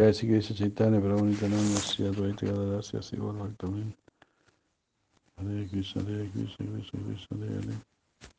Jai 0.00 0.12
Sri 0.12 0.28
Krishna 0.28 0.56
Chaitanya 0.56 0.98
Prabhu 0.98 1.26
Nityananda 1.26 1.78
Sri 1.78 2.06
Advaita 2.06 2.46
Gadadara 2.46 2.82
Sri 2.82 2.98
Asivar 2.98 3.34
Bhaktamin 3.36 3.92
Hare 5.36 5.68
Krishna 5.68 6.02
Hare 6.04 6.26
Krishna 6.32 6.66
Krishna 6.72 7.00
Krishna 7.04 7.36
Hare 7.36 7.60
Hare 7.60 7.76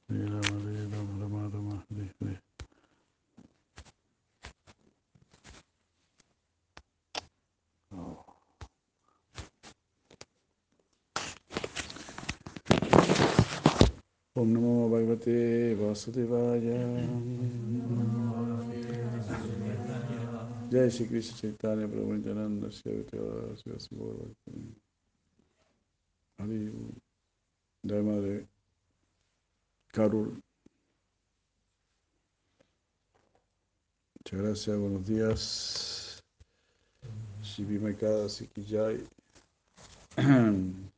Hare 0.10 0.26
Rama 0.26 0.58
Hare 0.66 0.88
Rama 0.90 1.14
Rama 1.22 1.50
Rama 1.54 1.84
Hare 1.88 2.10
Hare. 2.20 2.42
Om 14.34 14.50
Namo 14.52 14.90
Bhagavate 14.90 15.76
Vasudevaya 15.78 16.80
Jai 20.72 20.90
Shri 20.90 21.06
Krishna 21.06 21.36
Chaitanya 21.38 21.86
Prabhu 21.86 22.16
Nityananda 22.16 22.72
Sri 22.72 22.94
Advaita 22.94 23.12
Gadadara 23.12 23.58
Sri 23.58 23.74
Asivar 23.74 24.16
Bhaktamin 24.16 24.76
Hare 26.40 26.72
Jai 27.86 28.02
Madre 28.02 28.48
Carol. 29.92 30.42
Muchas 34.16 34.40
gracias, 34.40 34.78
buenos 34.78 35.06
días. 35.06 36.24
Shibimekada 37.44 38.30
Sikijai. 38.30 39.06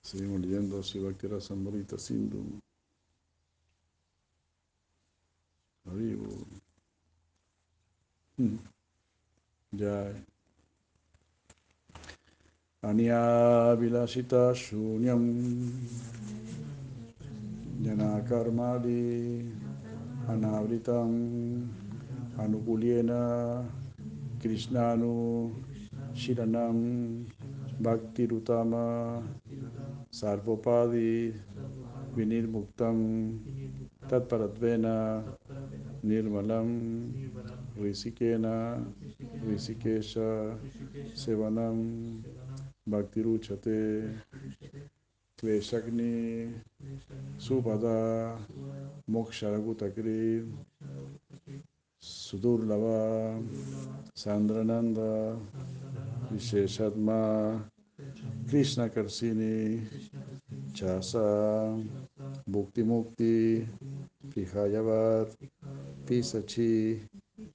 Seguimos 0.00 0.40
leyendo 0.40 0.82
Shivakira 0.82 1.40
Samborita 1.42 1.98
Sindhu. 1.98 2.62
Hari 5.88 6.14
ओ 6.14 6.30
जय 9.72 10.14
अन्याभिलषिता 12.82 14.42
शून्यम् 14.62 15.28
जना 17.84 18.08
कर्मादि 18.28 19.04
अनावृतम् 20.34 21.16
अनुकूल्येन 22.44 23.10
कृष्णानुशिरणं 24.42 25.18
भक्तिरुतम 27.84 28.72
सर्वोपाधि 30.20 31.12
विनिर्मुक्तम् 32.16 33.04
Tatparadvena 34.08 35.24
Nirmalam 36.04 37.10
Risikena 37.76 38.84
Risikesha 39.44 40.56
Sevanam 41.14 42.22
Bhaktiruchate 42.88 44.14
Kleshagni 45.38 46.52
Subhada 47.38 48.38
Moksharagutakri 49.10 50.46
Sudurlava 52.00 53.42
Sandrananda 54.14 55.36
Visheshatma 56.32 57.60
Krishna 58.48 58.88
Karsini 58.90 59.80
Chasa 60.72 61.72
Bhukti 62.48 62.82
Mukti 62.84 63.66
Pihayavat 64.28 65.32
Pisachi 66.04 67.00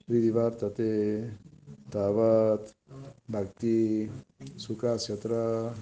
Vidivartate 0.10 1.30
Tavat 1.92 2.74
Bhakti 3.30 4.10
Sukasyatra 4.58 5.74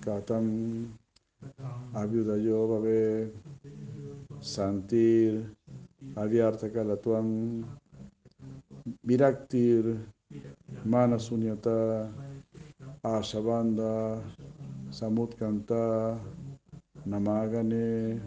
Katam 0.00 0.88
Abhyudayo 1.94 2.66
Bhave 2.66 3.30
Santir 4.40 5.44
Avyartakalatvam 6.16 7.64
Viraktir 9.06 9.98
Manasunyata 10.84 12.10
Ashabanda 13.02 14.22
Samutkanta 14.90 16.18
Namagane 17.08 18.20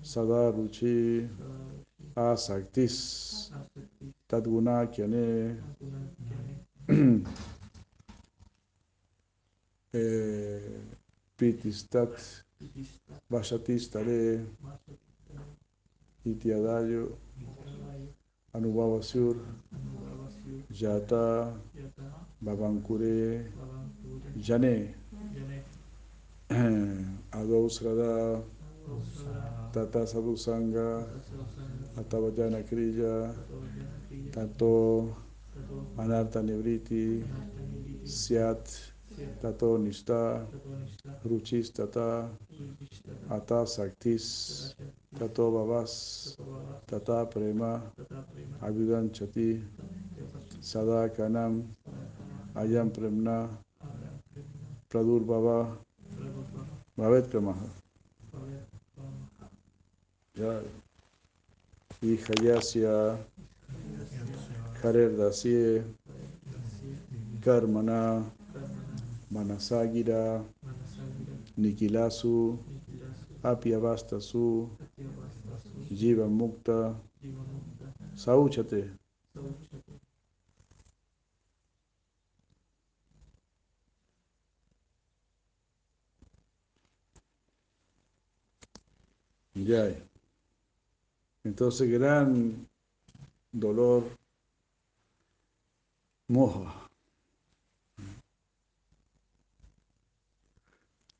Sadaruchi 0.00 1.28
Asaktis 2.14 3.50
Tadgunakyane 4.28 5.58
eh, 9.92 10.60
Pritistat 11.36 12.14
Vashatistare 13.28 14.46
Itiadayo 16.24 17.10
Anubhavasur 18.54 19.36
Yata 20.70 21.52
Babankure 22.46 23.42
Jane. 24.38 24.94
Adausrada 27.32 28.40
Tata 29.72 30.06
Sadhusanga 30.06 31.04
Atavajana 31.98 32.62
Kriya 32.62 33.34
Tato. 34.30 35.16
Anarta 35.98 36.40
Nivriti 36.42 37.24
Syat 38.04 38.62
Tato 39.42 39.76
Nishta. 39.78 40.46
Ruchis 41.26 41.72
Tata. 41.74 42.30
Ata 43.28 43.66
Saktis. 43.66 44.74
Tato 45.18 45.50
Babas. 45.50 46.36
Tata 46.86 47.26
Prema. 47.26 47.82
Abhidan 48.62 49.10
Chati. 49.10 49.60
Sada 50.60 51.08
Kanam 51.08 51.64
Ayam 52.56 52.90
Premna 52.90 53.48
Pradur 54.88 55.20
Baba 55.26 55.76
Bhavet 56.96 57.28
Pramaha 57.30 57.68
Ya. 60.34 60.60
Vijayasya 62.02 63.18
Karer 64.82 65.10
Dasye 65.16 65.82
Karmana 67.44 68.24
Manasagira 69.32 70.42
Nikilasu 71.58 72.58
Apyavastasu 73.44 74.68
Jiva 75.92 76.26
Mukta 76.28 76.94
Sauchate 78.14 78.90
Ya. 89.64 89.90
Entonces, 91.42 91.90
gran 91.90 92.68
dolor, 93.52 94.04
moja. 96.28 96.88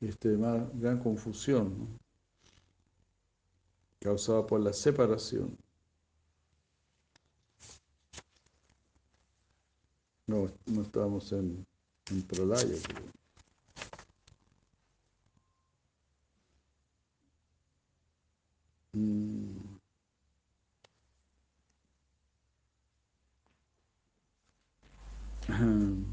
Este, 0.00 0.36
más, 0.36 0.68
gran 0.78 0.98
confusión 0.98 1.78
¿no? 1.78 1.86
causada 4.00 4.46
por 4.46 4.60
la 4.60 4.72
separación. 4.74 5.56
No, 10.26 10.50
no 10.66 10.82
estábamos 10.82 11.32
en, 11.32 11.66
en 12.10 12.22
Prolaya. 12.22 12.76
Creo. 12.82 13.25
Mm. 18.96 19.76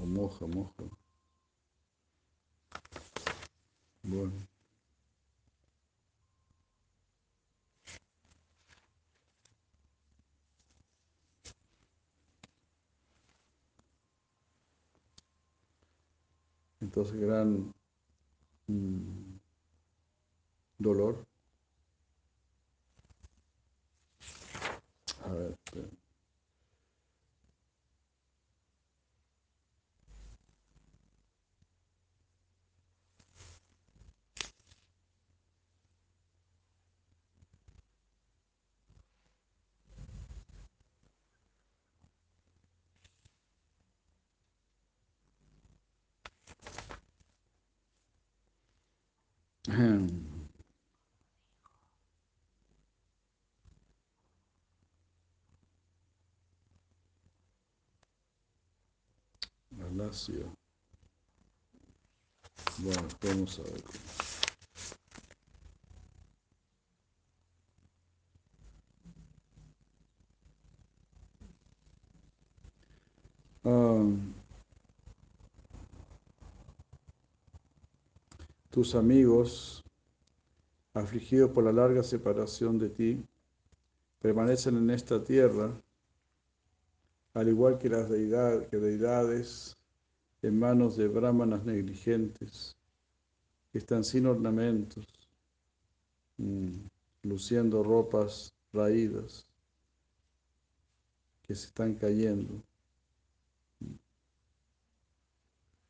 O 0.00 0.06
moja, 0.06 0.46
moja. 0.46 0.84
Bueno. 4.02 4.32
Entonces, 16.80 17.16
gran 17.20 17.72
dolor. 20.78 21.26
A 25.24 25.28
ver, 25.28 25.52
espera. 25.52 25.88
Ahem. 49.68 50.28
Bueno, 62.78 63.08
vamos 63.20 63.58
a 63.58 63.62
ver. 63.62 63.82
Ah, 73.64 74.04
tus 78.70 78.94
amigos, 78.94 79.84
afligidos 80.94 81.50
por 81.50 81.64
la 81.64 81.72
larga 81.72 82.04
separación 82.04 82.78
de 82.78 82.90
ti, 82.90 83.24
permanecen 84.20 84.76
en 84.76 84.90
esta 84.90 85.24
tierra, 85.24 85.72
al 87.34 87.48
igual 87.48 87.78
que 87.78 87.88
las 87.88 88.08
deidades 88.08 89.77
en 90.42 90.58
manos 90.58 90.96
de 90.96 91.08
brahmanas 91.08 91.64
negligentes, 91.64 92.76
que 93.72 93.78
están 93.78 94.04
sin 94.04 94.26
ornamentos, 94.26 95.06
mm, 96.38 96.86
luciendo 97.22 97.82
ropas 97.82 98.52
raídas, 98.72 99.46
que 101.42 101.54
se 101.54 101.66
están 101.66 101.94
cayendo, 101.94 102.62
mm, 103.80 103.94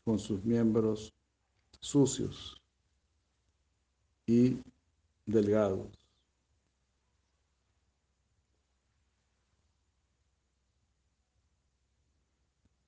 con 0.05 0.19
sus 0.19 0.43
miembros 0.45 1.13
sucios 1.81 2.57
y 4.27 4.59
delgados. 5.27 6.08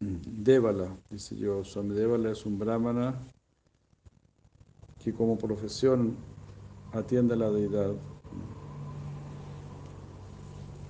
Devala, 0.00 0.96
dice 1.10 1.36
yo, 1.36 1.62
Swami 1.62 1.94
Devala 1.94 2.30
es 2.30 2.46
un 2.46 2.58
brahmana 2.58 3.22
que 4.98 5.12
como 5.12 5.36
profesión 5.36 6.16
atiende 6.92 7.34
a 7.34 7.36
la 7.36 7.50
deidad. 7.50 7.94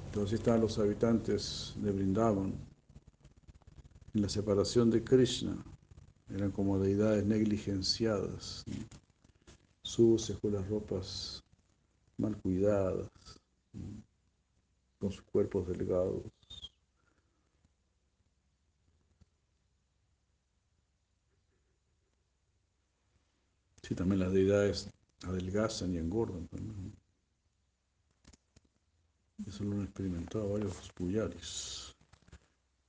Entonces 0.07 0.39
están 0.39 0.61
los 0.61 0.79
habitantes 0.79 1.75
de 1.79 1.91
Brindavan. 1.91 2.55
En 4.15 4.23
la 4.23 4.29
separación 4.29 4.91
de 4.91 5.03
Krishna 5.03 5.57
eran 6.29 6.53
como 6.53 6.79
deidades 6.79 7.27
negligenciadas, 7.27 8.65
sucias 9.83 10.39
con 10.39 10.53
las 10.53 10.69
ropas 10.69 11.43
mal 12.17 12.37
cuidadas, 12.37 13.09
con 15.01 15.11
sus 15.11 15.23
cuerpos 15.23 15.67
delgados. 15.67 16.40
Sí, 23.91 23.97
también 23.97 24.21
las 24.21 24.33
deidades 24.33 24.89
adelgazan 25.27 25.93
y 25.93 25.99
engordan 25.99 26.47
también. 26.47 26.93
Eso 29.45 29.65
lo 29.65 29.73
han 29.73 29.83
experimentado 29.83 30.53
varios 30.53 30.93
puyaris. 30.95 31.93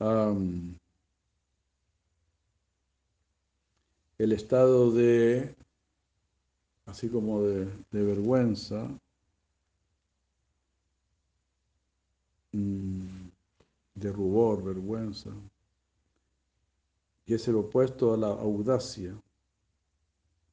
Am, 0.00 0.78
el 4.18 4.32
estado 4.32 4.90
de, 4.90 5.54
así 6.86 7.10
como 7.10 7.42
de 7.42 7.68
vergüenza, 7.92 8.88
de 14.04 14.12
rubor, 14.12 14.62
vergüenza, 14.62 15.30
que 17.24 17.36
es 17.36 17.48
el 17.48 17.56
opuesto 17.56 18.12
a 18.12 18.18
la 18.18 18.28
audacia, 18.28 19.18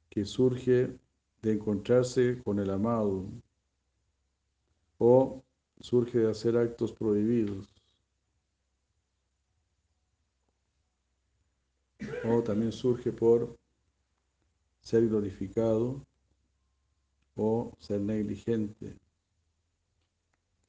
que 0.10 0.24
surge 0.24 0.98
de 1.42 1.52
encontrarse 1.52 2.42
con 2.46 2.60
el 2.60 2.70
amado 2.70 3.26
o 5.00 5.44
surge 5.82 6.20
de 6.20 6.32
hacer 6.32 6.56
actos 6.56 6.94
prohibidos. 6.94 7.68
O 12.24 12.42
también 12.42 12.72
surge 12.72 13.12
por 13.12 13.58
ser 14.80 15.10
glorificado 15.10 16.06
o 17.36 17.76
ser 17.80 18.00
negligente. 18.00 18.96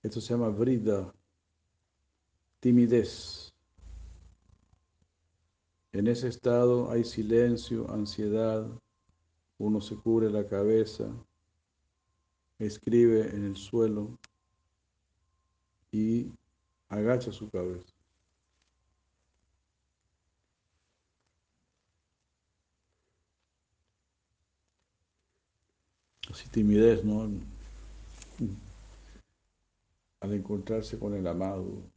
Esto 0.03 0.21
se 0.21 0.35
llama 0.35 0.49
brida, 0.49 1.15
timidez. 2.63 3.53
En 5.91 6.07
ese 6.07 6.29
estado 6.29 6.93
hay 6.93 7.03
silencio, 7.03 7.91
ansiedad, 7.91 8.65
uno 9.59 9.81
se 9.81 9.97
cubre 9.97 10.31
la 10.31 10.47
cabeza, 10.47 11.13
escribe 12.61 13.29
en 13.35 13.47
el 13.47 13.57
suelo 13.57 14.17
y 15.91 16.31
agacha 16.89 17.33
su 17.33 17.51
cabeza. 17.51 17.93
Así 26.31 26.49
timidez, 26.49 27.05
¿no? 27.05 27.29
Al 30.21 30.33
encontrarse 30.33 30.97
con 30.97 31.15
el 31.15 31.27
amado, 31.27 31.92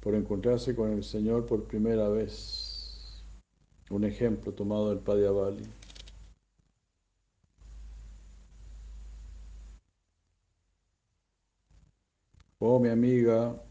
por 0.00 0.14
encontrarse 0.14 0.74
con 0.74 0.92
el 0.92 1.04
Señor 1.04 1.46
por 1.46 1.64
primera 1.64 2.08
vez. 2.08 3.22
Un 3.90 4.04
ejemplo 4.04 4.52
tomado 4.52 4.90
del 4.90 5.00
Padyavali. 5.00 5.64
Oh 12.62 12.78
mi 12.78 12.90
amiga, 12.90 13.62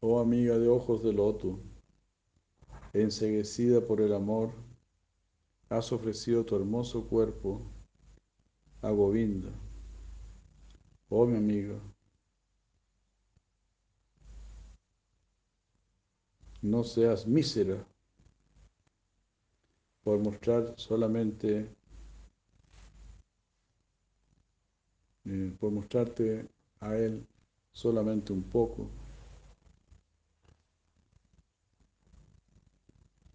oh 0.00 0.18
amiga 0.20 0.58
de 0.58 0.68
ojos 0.68 1.04
de 1.04 1.12
loto, 1.12 1.60
enseguecida 2.92 3.80
por 3.80 4.00
el 4.00 4.12
amor, 4.12 4.50
has 5.68 5.92
ofrecido 5.92 6.44
tu 6.44 6.56
hermoso 6.56 7.06
cuerpo 7.06 7.62
a 8.82 8.90
Govinda. 8.90 9.50
Oh 11.08 11.26
mi 11.26 11.36
amiga, 11.36 11.76
no 16.62 16.84
seas 16.84 17.26
mísera 17.26 17.86
por 20.02 20.18
mostrar 20.18 20.74
solamente, 20.76 21.68
eh, 25.24 25.52
por 25.58 25.70
mostrarte 25.70 26.48
a 26.80 26.96
Él 26.96 27.26
solamente 27.72 28.32
un 28.32 28.42
poco. 28.42 28.88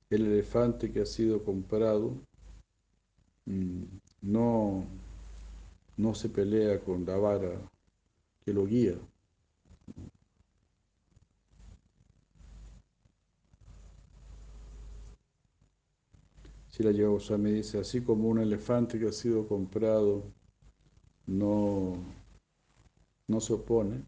El 0.10 0.26
elefante 0.28 0.92
que 0.92 1.02
ha 1.02 1.06
sido 1.06 1.44
comprado 1.44 2.14
mm, 3.46 3.84
no, 4.22 4.86
no 5.98 6.14
se 6.16 6.30
pelea 6.30 6.80
con 6.80 7.06
la 7.06 7.18
vara 7.18 7.60
que 8.44 8.54
lo 8.54 8.66
guía. 8.66 8.96
Si 16.76 16.84
la 16.84 16.92
me 17.38 17.54
dice, 17.54 17.80
así 17.80 18.02
como 18.02 18.28
un 18.28 18.40
elefante 18.40 19.00
que 19.00 19.08
ha 19.08 19.12
sido 19.14 19.48
comprado 19.48 20.26
no, 21.26 22.04
no 23.30 23.40
se 23.40 23.54
opone 23.54 24.04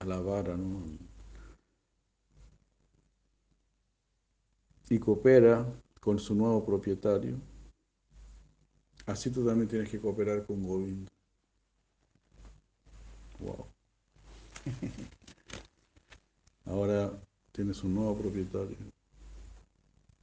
a 0.00 0.04
la 0.04 0.20
vara, 0.20 0.58
¿no? 0.58 0.82
y 4.90 4.98
coopera 4.98 5.66
con 6.02 6.18
su 6.18 6.34
nuevo 6.34 6.62
propietario, 6.66 7.40
así 9.06 9.30
tú 9.30 9.46
también 9.46 9.68
tienes 9.68 9.88
que 9.88 9.98
cooperar 9.98 10.44
con 10.44 10.66
Govinda. 10.66 11.10
Wow. 13.38 13.66
Ahora 16.66 17.18
tienes 17.52 17.82
un 17.82 17.94
nuevo 17.94 18.18
propietario, 18.18 18.76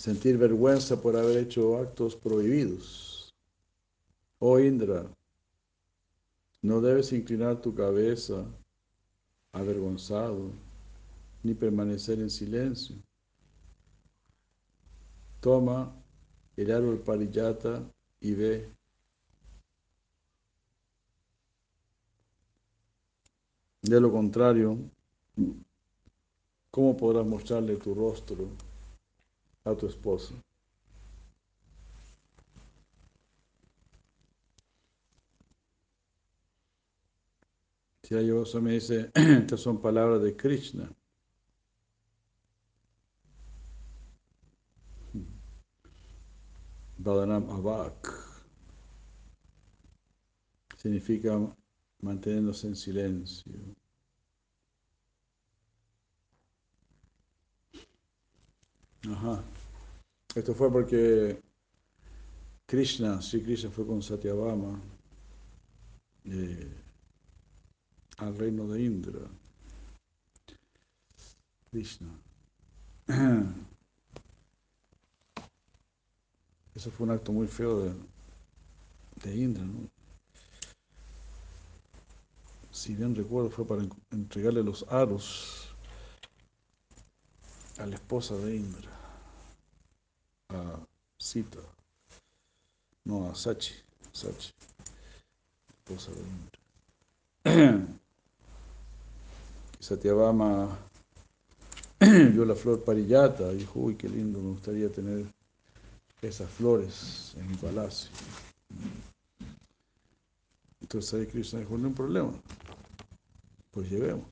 Sentir 0.00 0.38
vergüenza 0.38 0.98
por 0.98 1.14
haber 1.14 1.36
hecho 1.36 1.76
actos 1.76 2.16
prohibidos. 2.16 3.34
Oh 4.38 4.58
Indra, 4.58 5.04
no 6.62 6.80
debes 6.80 7.12
inclinar 7.12 7.60
tu 7.60 7.74
cabeza 7.74 8.46
avergonzado, 9.52 10.52
ni 11.42 11.52
permanecer 11.52 12.18
en 12.18 12.30
silencio. 12.30 12.96
Toma 15.38 15.94
el 16.56 16.70
árbol 16.70 17.00
pariyata 17.00 17.86
y 18.20 18.32
ve. 18.32 18.72
De 23.82 24.00
lo 24.00 24.10
contrario, 24.10 24.78
¿cómo 26.70 26.96
podrás 26.96 27.26
mostrarle 27.26 27.76
tu 27.76 27.94
rostro 27.94 28.69
a 29.64 29.74
tu 29.74 29.86
esposo? 29.86 30.34
Si 38.02 38.14
la 38.14 38.60
me 38.60 38.72
dice, 38.72 39.10
estas 39.14 39.60
son 39.60 39.80
palabras 39.80 40.22
de 40.22 40.36
Krishna. 40.36 40.90
Badanam 46.98 47.48
Avak 47.48 48.12
significa 50.76 51.38
manteniéndose 52.02 52.66
en 52.66 52.76
silencio. 52.76 53.52
Ajá. 59.08 59.42
Esto 60.34 60.54
fue 60.54 60.70
porque 60.70 61.40
Krishna, 62.66 63.20
sí, 63.22 63.42
Krishna 63.42 63.70
fue 63.70 63.86
con 63.86 64.02
Satyabhama 64.02 64.80
eh, 66.24 66.72
al 68.18 68.36
reino 68.36 68.68
de 68.68 68.82
Indra. 68.82 69.28
Krishna. 71.70 72.08
Eso 76.74 76.90
fue 76.90 77.06
un 77.06 77.12
acto 77.12 77.32
muy 77.32 77.46
feo 77.46 77.80
de, 77.80 77.94
de 79.24 79.36
Indra, 79.36 79.64
¿no? 79.64 79.88
Si 82.70 82.94
bien 82.94 83.14
recuerdo, 83.14 83.50
fue 83.50 83.66
para 83.66 83.82
entregarle 84.10 84.62
los 84.62 84.84
aros 84.88 85.69
a 87.80 87.86
la 87.86 87.94
esposa 87.94 88.36
de 88.36 88.56
Indra, 88.56 88.90
a 90.50 90.78
Sita, 91.18 91.58
no, 93.04 93.30
a 93.30 93.34
Sachi, 93.34 93.74
Sachi, 94.12 94.52
esposa 95.78 96.10
de 96.12 96.20
Indra. 96.20 97.86
Y 99.80 99.82
Satyabhama 99.82 100.78
vio 102.00 102.44
la 102.44 102.54
flor 102.54 102.84
parillata 102.84 103.50
y 103.50 103.56
dijo, 103.56 103.80
uy, 103.80 103.94
qué 103.94 104.10
lindo, 104.10 104.38
me 104.38 104.50
gustaría 104.50 104.92
tener 104.92 105.24
esas 106.20 106.50
flores 106.50 107.32
en 107.38 107.50
mi 107.50 107.56
palacio. 107.56 108.10
Entonces 110.82 111.14
ahí 111.14 111.26
Krishna 111.26 111.60
dijo, 111.60 111.78
no 111.78 111.88
hay 111.88 111.94
problema, 111.94 112.32
pues 113.70 113.90
llevemos. 113.90 114.26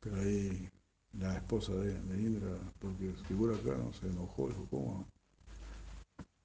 Pero 0.00 0.16
ahí 0.16 0.71
la 1.18 1.36
esposa 1.36 1.72
de, 1.74 1.92
Indra, 2.16 2.56
porque 2.78 3.12
figura 3.28 3.54
acá, 3.56 3.76
no 3.76 3.92
se 3.92 4.06
enojó, 4.06 4.48
dijo, 4.48 4.66
¿cómo? 4.70 5.06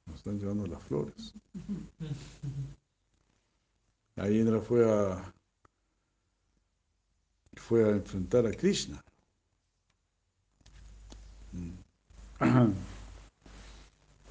Nos 0.05 0.17
están 0.17 0.39
llevando 0.39 0.67
las 0.67 0.81
flores. 0.83 1.33
Ahí 4.15 4.39
Indra 4.39 4.59
fue 4.61 4.89
a 4.89 5.33
fue 7.55 7.83
a 7.83 7.89
enfrentar 7.89 8.45
a 8.45 8.51
Krishna. 8.51 9.03
Mm. 11.51 11.71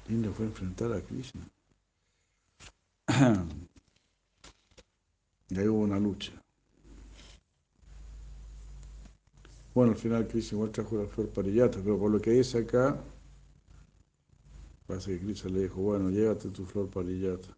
Indra 0.09 0.31
fue 0.31 0.45
a 0.45 0.49
enfrentar 0.49 0.93
a 0.93 1.01
Krishna. 1.01 1.47
Y 5.49 5.57
ahí 5.57 5.67
hubo 5.67 5.79
una 5.79 5.97
lucha. 5.97 6.33
Bueno, 9.77 9.91
al 9.91 9.97
final 9.99 10.27
Krishna 10.27 10.55
igual 10.55 10.71
trajo 10.71 10.97
la 10.97 11.05
flor 11.05 11.29
parillata, 11.29 11.77
pero 11.83 11.99
por 11.99 12.09
lo 12.09 12.19
que 12.19 12.31
dice 12.31 12.57
acá, 12.57 12.99
parece 14.87 15.11
que 15.11 15.19
Krishna 15.23 15.51
le 15.51 15.59
dijo, 15.61 15.79
bueno, 15.79 16.09
llévate 16.09 16.49
tu 16.49 16.65
flor 16.65 16.89
parillata. 16.89 17.55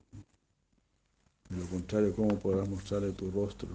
De 1.48 1.56
lo 1.56 1.66
contrario, 1.68 2.14
¿cómo 2.14 2.38
podrás 2.38 2.68
mostrarle 2.68 3.14
tu 3.14 3.32
rostro 3.32 3.70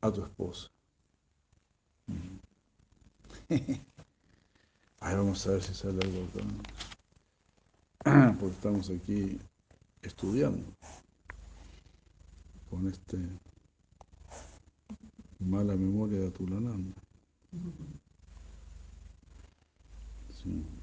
a 0.00 0.12
tu 0.12 0.22
esposa? 0.22 0.70
Ahí 5.00 5.16
vamos 5.16 5.44
a 5.48 5.50
ver 5.50 5.62
si 5.64 5.74
sale 5.74 5.98
algo 6.04 6.24
acá. 8.04 8.36
Porque 8.38 8.54
estamos 8.54 8.90
aquí 8.90 9.40
estudiando 10.02 10.72
con 12.70 12.86
este 12.86 13.18
mala 15.42 15.76
memoria 15.76 16.20
de 16.20 16.28
Atulananda. 16.28 16.94
Sí. 20.30 20.81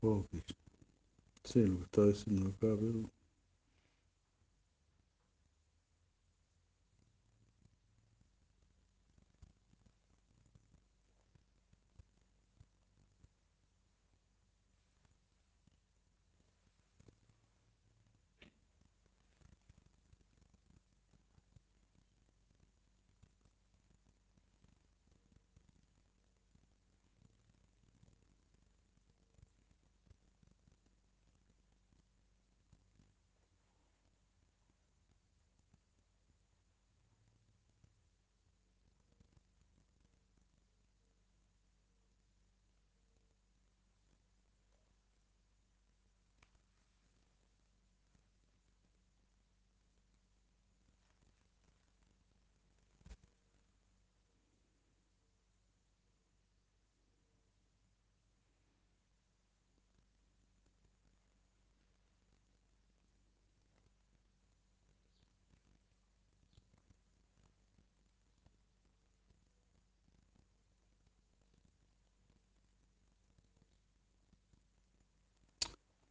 Krishna. 0.00 0.56
Sí, 1.44 1.66
lo 1.66 1.78
que 1.78 1.84
está 1.84 2.06
diciendo 2.06 2.48
acá, 2.50 2.76
pero... 2.78 3.17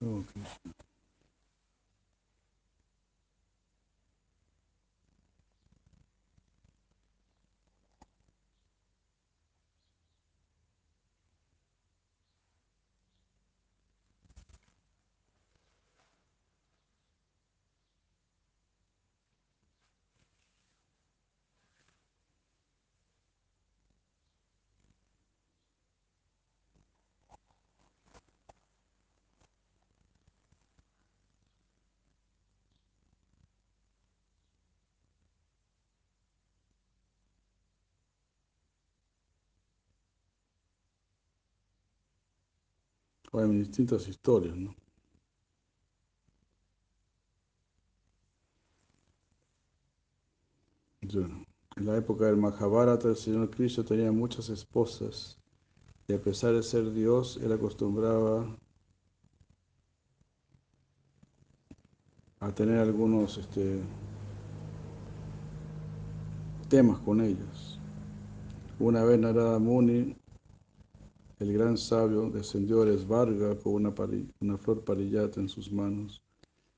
Oh, 0.03 0.23
Krishna. 43.31 43.41
Hay 43.41 43.57
distintas 43.57 44.07
historias, 44.07 44.55
¿no? 44.55 44.75
En 51.77 51.85
la 51.85 51.95
época 51.97 52.25
del 52.25 52.37
Mahabharata, 52.37 53.07
el 53.09 53.15
señor 53.15 53.49
Krishna 53.49 53.83
tenía 53.83 54.11
muchas 54.11 54.49
esposas 54.49 55.37
y 56.07 56.13
a 56.13 56.21
pesar 56.21 56.53
de 56.53 56.63
ser 56.63 56.91
Dios, 56.91 57.39
él 57.41 57.51
acostumbraba 57.53 58.57
a 62.39 62.51
tener 62.53 62.79
algunos 62.79 63.37
este, 63.37 63.81
temas 66.69 66.99
con 66.99 67.21
ellas. 67.21 67.79
Una 68.79 69.03
vez 69.03 69.19
Narada 69.19 69.59
Muni, 69.59 70.15
el 71.39 71.53
gran 71.53 71.77
sabio, 71.77 72.29
descendió 72.29 72.81
a 72.81 72.89
Esvarga 72.89 73.55
con 73.57 73.73
una, 73.73 73.93
una 74.39 74.57
flor 74.57 74.83
parillata 74.83 75.39
en 75.39 75.49
sus 75.49 75.71
manos. 75.71 76.21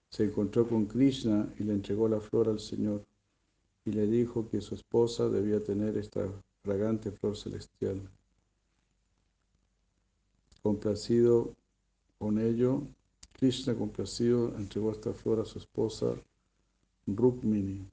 Se 0.09 0.23
encontró 0.25 0.67
con 0.67 0.85
Krishna 0.85 1.53
y 1.57 1.63
le 1.63 1.73
entregó 1.73 2.09
la 2.09 2.19
flor 2.19 2.49
al 2.49 2.59
Señor 2.59 3.05
y 3.85 3.91
le 3.91 4.07
dijo 4.07 4.49
que 4.49 4.61
su 4.61 4.75
esposa 4.75 5.29
debía 5.29 5.63
tener 5.63 5.97
esta 5.97 6.27
fragante 6.63 7.11
flor 7.11 7.37
celestial. 7.37 8.01
Complacido 10.61 11.55
con 12.17 12.37
ello, 12.37 12.83
Krishna 13.31 13.75
complacido 13.75 14.53
entregó 14.57 14.91
esta 14.91 15.13
flor 15.13 15.39
a 15.39 15.45
su 15.45 15.59
esposa 15.59 16.13
Rukmini. 17.07 17.87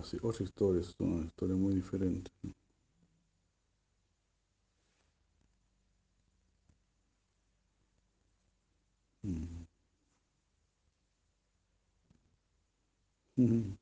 Así, 0.00 0.16
otra 0.22 0.42
historia, 0.44 0.80
es 0.80 0.94
una 0.98 1.24
historia 1.26 1.54
muy 1.54 1.74
diferente. 1.74 2.30
¿no? 13.36 13.79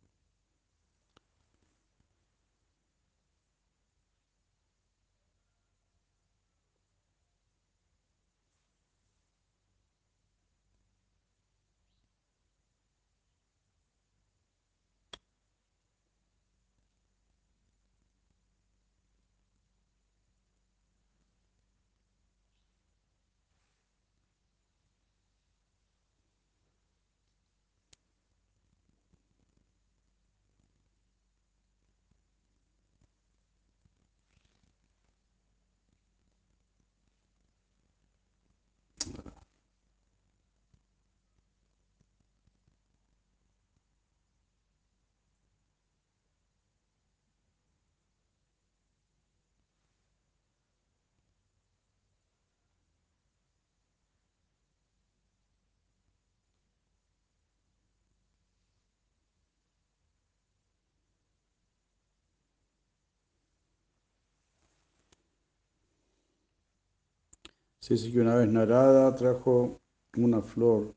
Sí, 67.88 67.96
sí 67.96 68.12
que 68.12 68.20
una 68.20 68.34
vez 68.34 68.46
Narada 68.50 69.14
trajo 69.14 69.80
una 70.14 70.42
flor 70.42 70.94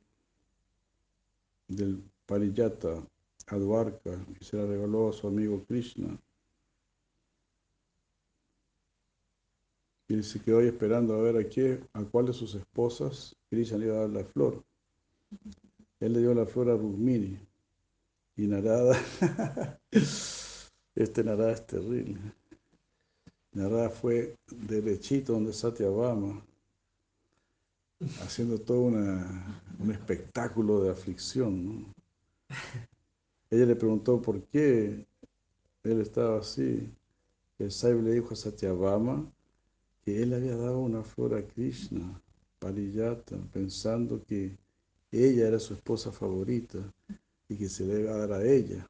del 1.70 2.04
Pariyata 2.26 3.02
a 3.48 3.56
Dwarka 3.56 4.12
y 4.38 4.44
se 4.44 4.58
la 4.58 4.66
regaló 4.66 5.08
a 5.08 5.14
su 5.14 5.26
amigo 5.26 5.64
Krishna. 5.64 6.20
Y 10.10 10.22
se 10.22 10.42
quedó 10.42 10.60
ahí 10.60 10.68
esperando 10.68 11.14
a 11.14 11.22
ver 11.22 11.38
a, 11.38 11.48
qué, 11.48 11.82
a 11.94 12.04
cuál 12.04 12.26
de 12.26 12.34
sus 12.34 12.56
esposas 12.56 13.38
Krishna 13.50 13.78
le 13.78 13.86
iba 13.86 13.96
a 13.96 14.00
dar 14.02 14.10
la 14.10 14.26
flor. 14.26 14.62
Él 16.02 16.12
le 16.12 16.20
dio 16.20 16.34
la 16.34 16.46
flor 16.46 16.72
a 16.72 16.76
Rukmini. 16.76 17.40
Y 18.36 18.48
Narada, 18.48 19.00
este 20.96 21.24
Narada 21.24 21.54
es 21.54 21.66
terrible. 21.66 22.20
Narada 23.54 23.90
fue 23.90 24.36
derechito 24.50 25.32
donde 25.32 25.54
Satyabhama, 25.54 26.46
haciendo 28.24 28.60
todo 28.60 28.82
un 28.82 29.92
espectáculo 29.92 30.82
de 30.84 30.92
aflicción. 30.92 31.86
Ella 33.50 33.66
le 33.66 33.76
preguntó 33.76 34.22
por 34.22 34.42
qué 34.44 35.06
él 35.84 36.02
estaba 36.02 36.40
así, 36.40 36.90
el 37.60 37.72
Sai 37.72 38.02
le 38.02 38.14
dijo 38.14 38.34
a 38.34 38.36
Satyabhama 38.36 39.32
que 40.04 40.22
él 40.22 40.34
había 40.34 40.56
dado 40.56 40.80
una 40.80 41.04
flor 41.04 41.36
a 41.36 41.46
Krishna, 41.46 42.20
Pariyata, 42.60 43.38
pensando 43.52 44.24
que 44.24 44.58
ella 45.12 45.48
era 45.48 45.60
su 45.60 45.74
esposa 45.74 46.12
favorita 46.12 46.80
y 47.50 47.56
que 47.56 47.70
se 47.70 47.86
le 47.86 48.02
iba 48.02 48.14
a 48.14 48.18
dar 48.18 48.34
a 48.34 48.44
ella. 48.44 48.88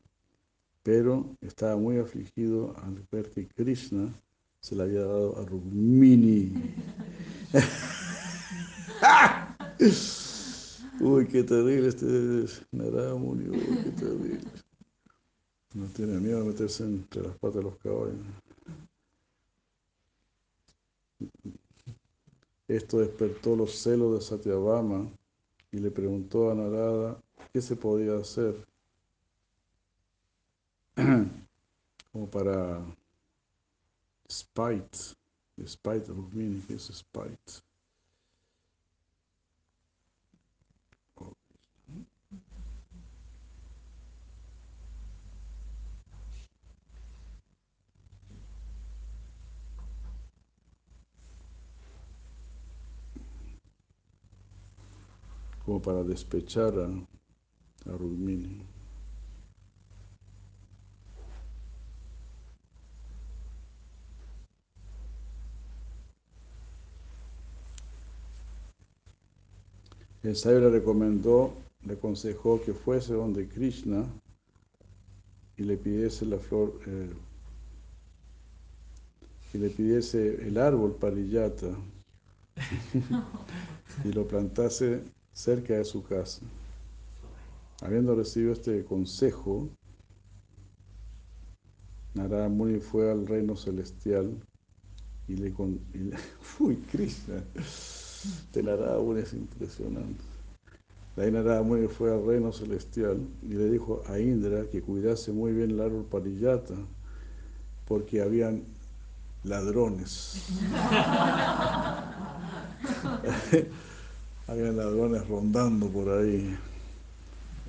Pero 0.83 1.35
estaba 1.41 1.75
muy 1.75 1.97
afligido 1.97 2.75
al 2.83 3.05
ver 3.11 3.29
que 3.31 3.47
Krishna 3.47 4.13
se 4.61 4.75
la 4.75 4.83
había 4.83 5.01
dado 5.01 5.37
a 5.37 5.45
Rukmini. 5.45 6.53
Uy, 10.99 11.27
qué 11.27 11.43
terrible 11.43 11.87
este 11.87 12.45
Narada 12.71 13.15
Muni, 13.15 13.49
uy, 13.49 13.83
qué 13.83 13.89
terrible. 13.91 14.41
No 15.73 15.87
tiene 15.87 16.19
miedo 16.19 16.41
de 16.41 16.49
meterse 16.49 16.83
entre 16.83 17.23
las 17.23 17.35
patas 17.37 17.55
de 17.55 17.63
los 17.63 17.77
caballos. 17.77 18.15
Esto 22.67 22.99
despertó 22.99 23.55
los 23.55 23.71
celos 23.71 24.19
de 24.19 24.21
Satyabhama 24.21 25.09
y 25.71 25.79
le 25.79 25.89
preguntó 25.89 26.51
a 26.51 26.55
Narada 26.55 27.19
qué 27.51 27.61
se 27.61 27.75
podía 27.75 28.17
hacer 28.17 28.67
como 32.11 32.29
para 32.29 32.85
spite, 34.29 34.97
spite 35.65 36.05
Rukmini, 36.07 36.61
¿qué 36.61 36.75
es 36.75 36.91
spite? 36.93 37.70
Como 55.65 55.81
para 55.81 56.03
despechar 56.03 56.73
a, 56.79 56.87
a 57.91 57.97
Rukmini. 57.97 58.61
El 70.23 70.35
sabio 70.35 70.59
le 70.59 70.69
recomendó, 70.69 71.53
le 71.83 71.93
aconsejó 71.93 72.61
que 72.61 72.73
fuese 72.73 73.13
donde 73.13 73.47
Krishna 73.47 74.05
y 75.57 75.63
le 75.63 75.77
pidiese 75.77 76.27
la 76.27 76.37
flor, 76.37 76.79
eh, 76.85 77.09
y 79.53 79.57
le 79.57 79.69
pidiese 79.71 80.47
el 80.47 80.59
árbol 80.59 80.95
parillata 80.95 81.69
y 84.05 84.11
lo 84.11 84.27
plantase 84.27 85.01
cerca 85.33 85.73
de 85.73 85.83
su 85.83 86.03
casa. 86.03 86.41
Habiendo 87.81 88.15
recibido 88.15 88.53
este 88.53 88.85
consejo, 88.85 89.69
Narada 92.13 92.49
Muni 92.49 92.79
fue 92.79 93.09
al 93.09 93.25
reino 93.25 93.55
celestial 93.55 94.37
y 95.27 95.35
le, 95.35 95.53
con, 95.53 95.79
y 95.93 95.97
le 95.97 96.17
uy, 96.59 96.75
Krishna, 96.91 97.43
de 98.53 98.63
Narada 98.63 98.99
Muni 98.99 99.21
es 99.21 99.33
impresionante. 99.33 100.23
La 101.15 101.29
Narada 101.29 101.63
Muni 101.63 101.87
fue 101.87 102.13
al 102.13 102.25
reino 102.25 102.51
celestial 102.51 103.19
y 103.41 103.53
le 103.53 103.69
dijo 103.69 104.01
a 104.07 104.19
Indra 104.19 104.65
que 104.69 104.81
cuidase 104.81 105.31
muy 105.31 105.51
bien 105.51 105.71
el 105.71 105.81
árbol 105.81 106.05
parillata 106.05 106.75
porque 107.87 108.21
habían 108.21 108.63
ladrones. 109.43 110.43
Habían 114.51 114.75
ladrones 114.75 115.25
rondando 115.29 115.87
por 115.87 116.09
ahí. 116.09 116.57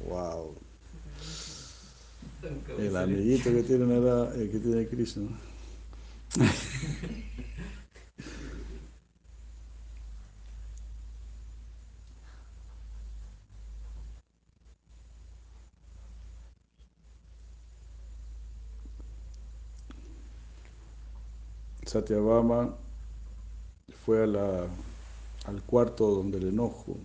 Wow. 0.09 0.57
El 2.77 2.97
amiguito 2.97 3.51
que 3.51 3.63
tiene 3.63 3.99
era 3.99 4.35
el 4.35 4.51
que 4.51 4.59
tiene 4.59 4.89
Krishna. 4.89 5.29
Satyabhama 21.87 22.75
fue 24.05 24.25
a 24.25 24.27
la 24.27 24.67
al 25.45 25.63
cuarto 25.63 26.07
donde 26.15 26.39
el 26.39 26.49
enojo, 26.49 26.97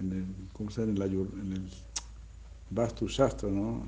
en 0.00 0.12
el, 0.12 0.26
¿cómo 0.52 0.70
se 0.70 0.86
llama? 0.86 1.04
En, 1.04 1.52
el 1.52 1.70
Vastu 2.70 3.06
Shastra, 3.08 3.50
¿no? 3.50 3.86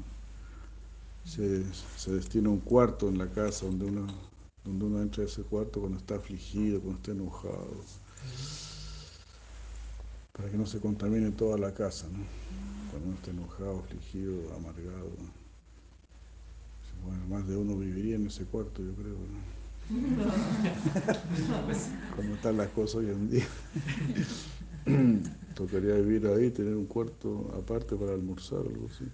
Se, 1.25 1.65
se, 1.97 2.13
destina 2.13 2.51
un 2.51 2.61
cuarto 2.61 3.09
en 3.09 3.17
la 3.17 3.31
casa 3.31 3.65
donde 3.65 3.87
uno, 3.87 4.07
donde 4.65 4.85
uno 4.85 5.01
entra 5.01 5.23
a 5.23 5.27
ese 5.27 5.43
cuarto 5.43 5.81
cuando 5.81 5.99
está 5.99 6.17
afligido, 6.17 6.81
cuando 6.81 6.99
está 6.99 7.13
enojado, 7.13 7.71
para 10.33 10.51
que 10.51 10.59
no 10.59 10.67
se 10.67 10.81
contamine 10.81 11.31
toda 11.31 11.57
la 11.57 11.73
casa, 11.73 12.07
¿no? 12.09 12.25
Cuando 12.91 13.09
uno 13.09 13.17
está 13.17 13.31
enojado, 13.31 13.79
afligido, 13.79 14.55
amargado. 14.55 15.11
Bueno, 17.05 17.27
más 17.29 17.47
de 17.47 17.57
uno 17.57 17.77
viviría 17.77 18.17
en 18.17 18.27
ese 18.27 18.45
cuarto, 18.45 18.83
yo 18.83 18.95
creo. 18.95 19.15
¿no? 19.15 19.64
Como 22.17 22.35
están 22.35 22.57
las 22.57 22.69
cosas 22.71 22.97
hoy 22.97 23.11
en 23.11 23.31
día. 23.31 23.47
Tocaría 25.55 25.95
vivir 25.97 26.27
ahí, 26.27 26.51
tener 26.51 26.75
un 26.75 26.87
cuarto 26.87 27.53
aparte 27.57 27.95
para 27.97 28.13
almorzar 28.13 28.61
o 28.61 28.69
algo 28.69 28.89
así. 28.91 29.05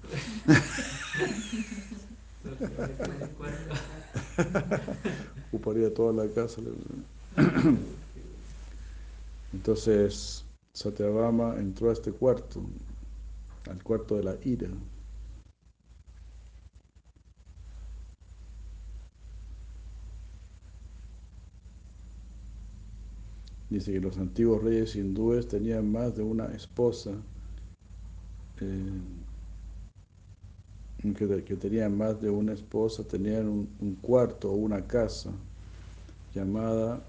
Ocuparía 5.48 5.92
toda 5.92 6.24
la 6.24 6.32
casa. 6.32 6.62
Entonces, 9.52 10.44
Satyabama 10.72 11.56
entró 11.58 11.90
a 11.90 11.92
este 11.92 12.12
cuarto, 12.12 12.62
al 13.68 13.82
cuarto 13.82 14.16
de 14.16 14.22
la 14.22 14.36
ira. 14.44 14.68
Dice 23.70 23.92
que 23.92 24.00
los 24.00 24.18
antiguos 24.18 24.64
reyes 24.64 24.96
hindúes 24.96 25.46
tenían 25.46 25.90
más 25.92 26.16
de 26.16 26.24
una 26.24 26.46
esposa, 26.46 27.12
eh, 28.60 29.00
que, 31.16 31.56
tenían 31.56 31.96
más 31.96 32.20
de 32.20 32.30
una 32.30 32.52
esposa, 32.52 33.04
tenían 33.04 33.48
un, 33.48 33.96
cuarto 34.02 34.50
o 34.50 34.54
una 34.54 34.86
casa 34.86 35.30
llamada 36.34 37.00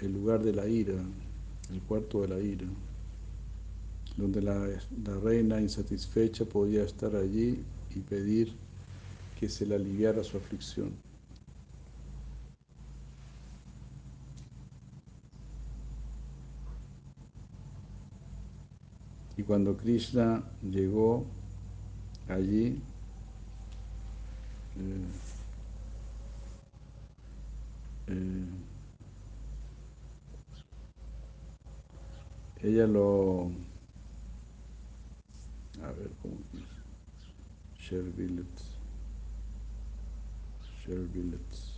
el 0.00 0.12
lugar 0.12 0.42
de 0.42 0.52
la 0.52 0.66
ira, 0.66 1.00
el 1.72 1.80
cuarto 1.82 2.22
de 2.22 2.28
la 2.28 2.40
ira, 2.40 2.66
donde 4.16 4.42
la, 4.42 4.68
la 5.04 5.20
reina 5.20 5.60
insatisfecha 5.60 6.44
podía 6.44 6.82
estar 6.82 7.14
allí 7.14 7.62
y 7.94 8.00
pedir 8.00 8.52
que 9.38 9.48
se 9.48 9.64
le 9.64 9.76
aliviara 9.76 10.24
su 10.24 10.36
aflicción. 10.36 11.09
Y 19.40 19.42
cuando 19.42 19.74
Krishna 19.74 20.44
llegó 20.70 21.24
allí, 22.28 22.78
eh, 24.76 25.06
eh, 28.08 28.46
ella 32.68 32.86
lo, 32.86 33.50
a 35.84 35.90
ver 35.92 36.10
cómo 36.20 36.36
billets, 38.14 38.76
share 40.84 41.06
billets. 41.14 41.69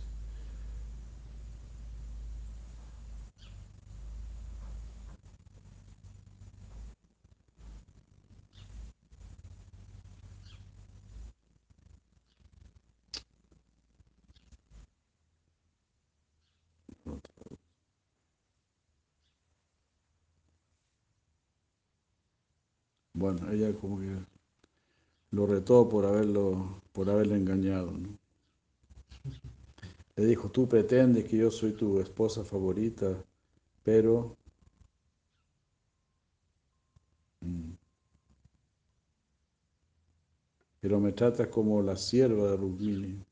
Ella 23.51 23.73
como 23.73 23.99
que 23.99 24.15
lo 25.31 25.47
retó 25.47 25.89
por 25.89 26.05
haberlo, 26.05 26.81
por 26.91 27.09
haberle 27.09 27.35
engañado. 27.35 27.93
Le 30.15 30.25
dijo, 30.25 30.49
tú 30.49 30.67
pretendes 30.67 31.25
que 31.25 31.37
yo 31.37 31.49
soy 31.49 31.73
tu 31.73 31.99
esposa 31.99 32.43
favorita, 32.43 33.23
pero 33.83 34.37
mm, 37.41 37.71
pero 40.79 40.99
me 40.99 41.13
tratas 41.13 41.47
como 41.47 41.81
la 41.81 41.95
sierva 41.95 42.51
de 42.51 42.57
Rukmini. 42.57 43.25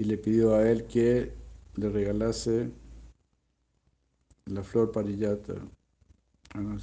Y 0.00 0.04
le 0.04 0.16
pidió 0.16 0.54
a 0.54 0.66
él 0.66 0.86
que 0.86 1.30
le 1.74 1.90
regalase 1.90 2.70
la 4.46 4.62
flor 4.62 4.92
parillata. 4.92 5.52
Ah, 6.54 6.78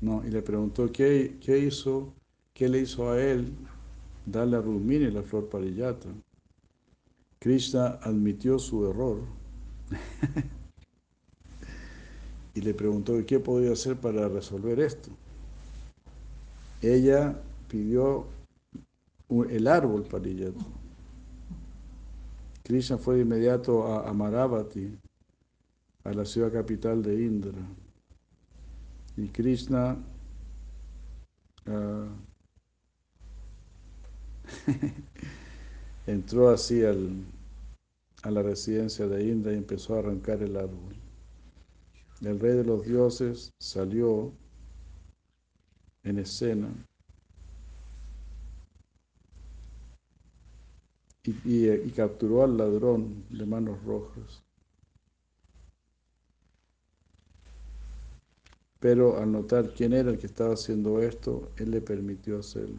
no, 0.00 0.24
y 0.26 0.30
le 0.30 0.40
preguntó 0.40 0.90
qué, 0.90 1.36
qué 1.42 1.58
hizo, 1.58 2.14
qué 2.54 2.70
le 2.70 2.80
hizo 2.80 3.10
a 3.10 3.20
él 3.20 3.52
darle 4.24 4.56
a 4.56 4.62
Rumini 4.62 5.10
la 5.10 5.22
flor 5.22 5.50
parillata. 5.50 6.08
Krishna 7.38 7.98
admitió 8.00 8.58
su 8.58 8.88
error 8.88 9.20
y 12.54 12.62
le 12.62 12.72
preguntó 12.72 13.12
qué 13.26 13.40
podía 13.40 13.72
hacer 13.72 13.98
para 13.98 14.26
resolver 14.30 14.80
esto. 14.80 15.10
Ella 16.80 17.38
pidió 17.68 18.24
el 19.50 19.66
árbol 19.66 20.04
parillata. 20.04 20.64
Krishna 22.64 22.96
fue 22.96 23.16
de 23.16 23.22
inmediato 23.22 23.86
a 23.86 24.08
Amaravati, 24.08 24.98
a 26.04 26.12
la 26.14 26.24
ciudad 26.24 26.50
capital 26.50 27.02
de 27.02 27.14
Indra. 27.14 27.52
Y 29.18 29.28
Krishna 29.28 29.98
uh, 31.66 32.08
entró 36.10 36.48
así 36.48 36.82
al, 36.82 37.26
a 38.22 38.30
la 38.30 38.42
residencia 38.42 39.06
de 39.08 39.24
Indra 39.24 39.52
y 39.52 39.56
empezó 39.56 39.96
a 39.96 39.98
arrancar 39.98 40.42
el 40.42 40.56
árbol. 40.56 40.96
El 42.22 42.40
rey 42.40 42.56
de 42.56 42.64
los 42.64 42.86
dioses 42.86 43.52
salió 43.58 44.32
en 46.02 46.18
escena 46.18 46.68
y, 51.26 51.90
capturó 51.90 52.42
al 52.44 52.56
ladrón 52.56 53.24
de 53.30 53.46
manos 53.46 53.82
rojas. 53.84 54.42
Pero 58.78 59.18
al 59.18 59.32
notar 59.32 59.72
quién 59.72 59.94
era 59.94 60.10
el 60.10 60.18
que 60.18 60.26
estaba 60.26 60.52
haciendo 60.54 61.00
esto, 61.00 61.50
él 61.56 61.70
le 61.70 61.80
permitió 61.80 62.38
hacerlo. 62.38 62.76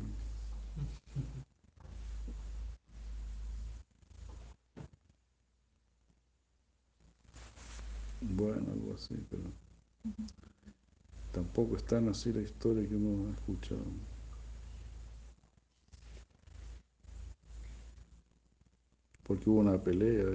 Bueno, 8.21 8.71
algo 8.71 8.93
así, 8.93 9.15
pero 9.29 9.43
tampoco 11.31 11.75
es 11.75 11.83
tan 11.83 12.09
así 12.09 12.31
la 12.31 12.41
historia 12.41 12.87
que 12.87 12.95
ha 12.95 13.33
escuchado. 13.33 14.14
Porque 19.25 19.49
hubo 19.49 19.59
una 19.59 19.81
pelea. 19.83 20.25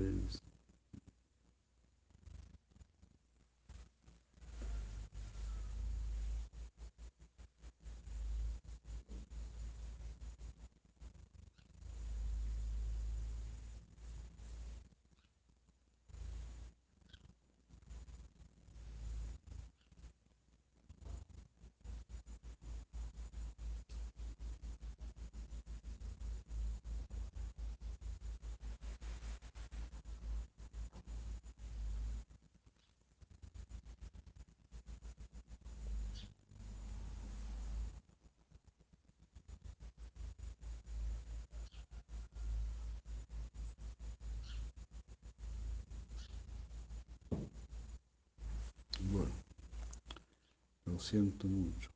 Siento 51.10 51.48
mucho. 51.48 51.90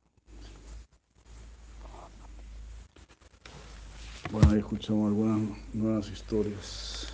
Bueno, 4.29 4.49
ahí 4.49 4.59
escuchamos 4.59 5.07
algunas 5.07 5.39
nuevas 5.73 6.09
historias. 6.09 7.13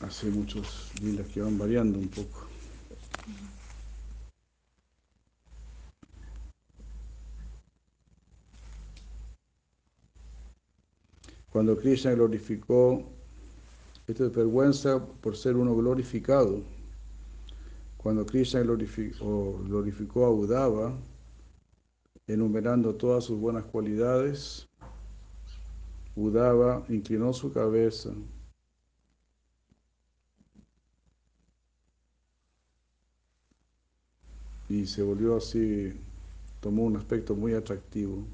Hace 0.00 0.26
muchos 0.26 0.92
lilas 1.00 1.26
que 1.28 1.40
van 1.40 1.56
variando 1.56 1.98
un 1.98 2.08
poco. 2.08 2.46
Cuando 11.50 11.78
Krishna 11.78 12.12
glorificó, 12.12 13.02
esto 14.06 14.26
es 14.26 14.34
vergüenza 14.34 15.02
por 15.22 15.36
ser 15.38 15.56
uno 15.56 15.74
glorificado. 15.74 16.81
Cuando 18.02 18.26
Krishna 18.26 18.62
glorificó, 18.62 20.24
a 20.24 20.30
Udava, 20.30 20.92
enumerando 22.26 22.96
todas 22.96 23.22
sus 23.24 23.38
buenas 23.38 23.64
cualidades, 23.64 24.68
Udava 26.16 26.84
inclinó 26.88 27.32
su 27.32 27.52
cabeza 27.52 28.10
y 34.68 34.84
se 34.86 35.02
volvió 35.04 35.36
así, 35.36 35.92
tomó 36.60 36.82
un 36.82 36.96
aspecto 36.96 37.36
muy 37.36 37.54
atractivo. 37.54 38.24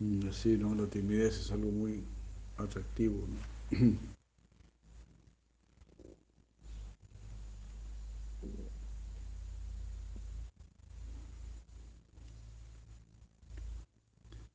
Mm, 0.00 0.28
así, 0.28 0.56
¿no? 0.56 0.74
La 0.74 0.88
timidez 0.88 1.38
es 1.40 1.52
algo 1.52 1.70
muy 1.70 2.02
atractivo. 2.58 3.26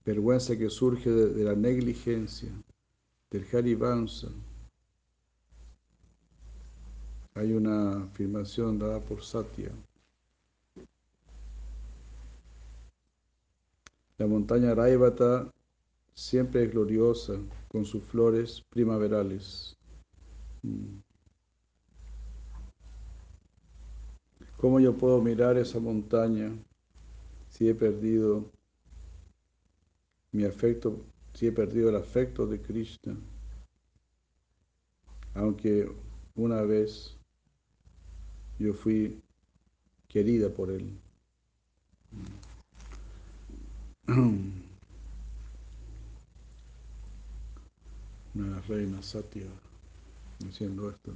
Vergüenza 0.05 0.57
que 0.57 0.69
surge 0.69 1.09
de, 1.09 1.43
la 1.45 1.55
negligencia, 1.55 2.49
del 3.31 3.47
Harivansa. 3.53 4.27
Hay 7.35 7.53
una 7.53 8.03
afirmación 8.03 8.77
dada 8.77 8.99
por 8.99 9.23
Satya. 9.23 9.71
La 14.17 14.27
montaña 14.27 14.75
Raivata 14.75 15.49
siempre 16.13 16.65
es 16.65 16.71
gloriosa 16.71 17.39
con 17.73 17.85
sus 17.85 18.03
flores 18.03 18.63
primaverales. 18.69 19.75
Mm. 20.61 20.99
¿Cómo 24.57 24.79
yo 24.79 24.95
puedo 24.95 25.19
mirar 25.19 25.57
esa 25.57 25.79
montaña 25.79 26.55
si 27.49 27.67
he 27.67 27.73
perdido 27.73 28.51
mi 30.31 30.45
afecto, 30.45 31.03
si 31.33 31.47
he 31.47 31.51
perdido 31.51 31.89
el 31.89 31.95
afecto 31.95 32.45
de 32.45 32.61
Krishna? 32.61 33.17
Aunque 35.33 35.91
una 36.35 36.61
vez 36.61 37.17
yo 38.59 38.75
fui 38.75 39.19
querida 40.07 40.47
por 40.53 40.69
él. 40.69 40.95
Una 48.35 48.59
reina 48.61 49.01
Satya 49.03 49.45
diciendo 50.39 50.89
esto. 50.89 51.13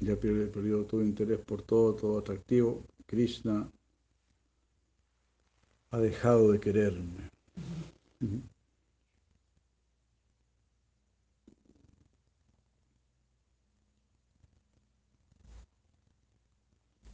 Ya 0.00 0.16
pierde 0.16 0.46
perdido 0.48 0.84
todo 0.84 1.02
interés 1.02 1.38
por 1.38 1.62
todo, 1.62 1.94
todo 1.94 2.18
atractivo. 2.18 2.84
Krishna 3.06 3.70
ha 5.90 5.98
dejado 5.98 6.52
de 6.52 6.60
quererme. 6.60 7.30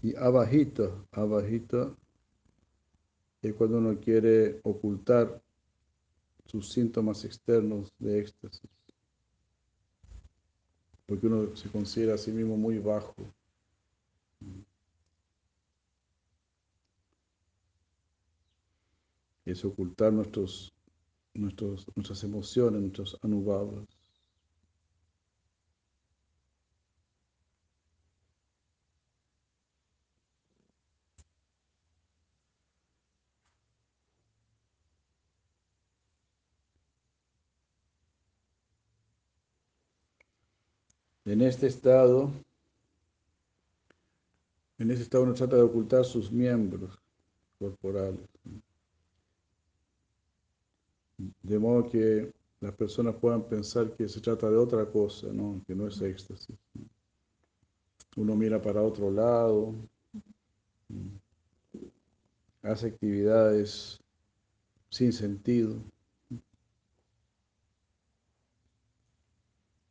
Y 0.03 0.15
abajita, 0.17 0.91
abajita 1.13 1.95
es 3.43 3.55
cuando 3.55 3.79
uno 3.79 3.99
quiere 4.01 4.61
ocultar 4.63 5.44
sus 6.55 6.73
síntomas 6.73 7.25
externos 7.25 7.93
de 7.99 8.21
éxtasis. 8.21 8.71
Porque 11.05 11.27
uno 11.27 11.57
se 11.57 11.69
considera 11.69 12.15
a 12.15 12.19
sí 12.19 12.31
mismo 12.31 12.57
muy 12.57 12.79
bajo. 12.79 13.13
Es 19.45 19.65
ocultar 19.65 20.13
nuestros, 20.13 20.73
nuestros, 21.35 21.89
nuestras 21.97 22.23
emociones, 22.23 22.81
nuestros 22.81 23.19
anubhavas. 23.23 23.89
En 41.25 41.41
este 41.41 41.67
estado, 41.67 42.31
en 44.79 44.91
este 44.91 45.05
estado 45.05 45.25
uno 45.25 45.35
trata 45.35 45.57
de 45.57 45.63
ocultar 45.63 46.05
sus 46.05 46.31
miembros 46.31 46.99
corporales. 47.59 48.21
De 51.43 51.59
modo 51.59 51.89
que 51.89 52.31
las 52.61 52.75
personas 52.75 53.15
puedan 53.17 53.43
pensar 53.45 53.93
que 53.93 54.09
se 54.09 54.21
trata 54.21 54.51
de 54.51 54.57
otra 54.57 54.85
cosa, 54.87 55.29
¿no? 55.33 55.63
que 55.67 55.75
no 55.75 55.89
es 55.89 56.01
éxtasis. 56.01 56.57
Uno 58.17 58.37
mira 58.37 58.61
para 58.61 58.83
otro 58.83 59.11
lado, 59.11 59.75
hace 62.63 62.87
actividades 62.89 64.01
sin 64.91 65.13
sentido. 65.13 65.77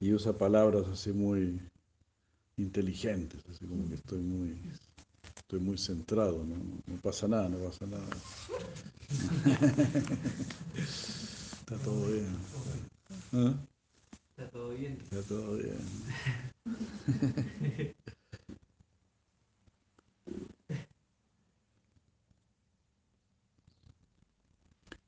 Y 0.04 0.12
usa 0.14 0.38
palabras 0.38 0.86
así 0.92 1.14
muy 1.14 1.62
inteligentes, 2.58 3.42
así 3.50 3.66
como 3.66 3.88
que 3.88 3.96
estoy 3.96 4.20
muy, 4.20 4.62
estoy 5.38 5.62
muy 5.62 5.78
centrado, 5.78 6.44
¿no? 6.44 6.56
no 6.88 7.02
pasa 7.02 7.26
nada, 7.26 7.48
no 7.48 7.58
pasa 7.60 7.86
nada. 7.86 8.10
Está 10.78 11.78
todo 11.78 12.06
bien. 12.08 12.36
¿Ah? 13.32 13.54
Está 14.32 14.50
todo 14.52 14.72
bien. 14.72 14.98
Está 15.04 15.22
todo 15.22 15.56
bien. 15.56 15.78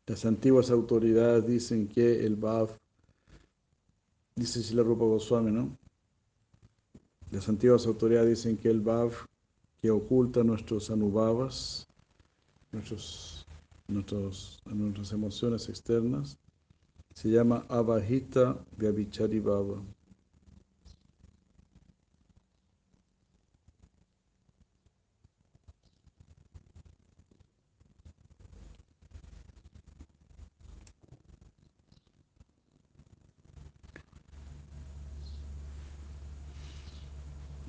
Las 0.08 0.26
antiguas 0.26 0.72
autoridades 0.72 1.46
dicen 1.48 1.90
que 1.90 2.26
el 2.26 2.38
Baf 2.38 2.78
dice 4.36 4.62
Sila 4.62 4.84
Rupa 4.84 5.06
Goswami, 5.06 5.52
¿no? 5.52 5.78
Las 7.32 7.48
antiguas 7.48 7.86
autoridades 7.86 8.30
dicen 8.30 8.58
que 8.58 8.70
el 8.70 8.82
Bhav 8.82 9.12
que 9.82 9.92
oculta 9.92 10.44
nuestros 10.44 10.90
anubhavas, 10.90 11.88
nuestros, 12.72 13.46
nuestros, 13.88 14.62
nuestras 14.66 15.12
emociones 15.12 15.70
externas, 15.70 16.38
se 17.14 17.30
llama 17.30 17.66
Abhajita 17.70 18.60
Vyavichari 18.78 19.40
Bhava. 19.40 19.82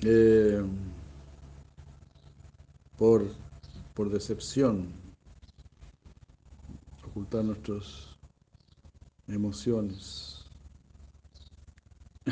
Eh, 0.03 0.63
por, 2.97 3.25
por 3.95 4.09
decepción, 4.11 4.89
ocultar 7.03 7.43
nuestras 7.43 8.15
emociones. 9.27 10.45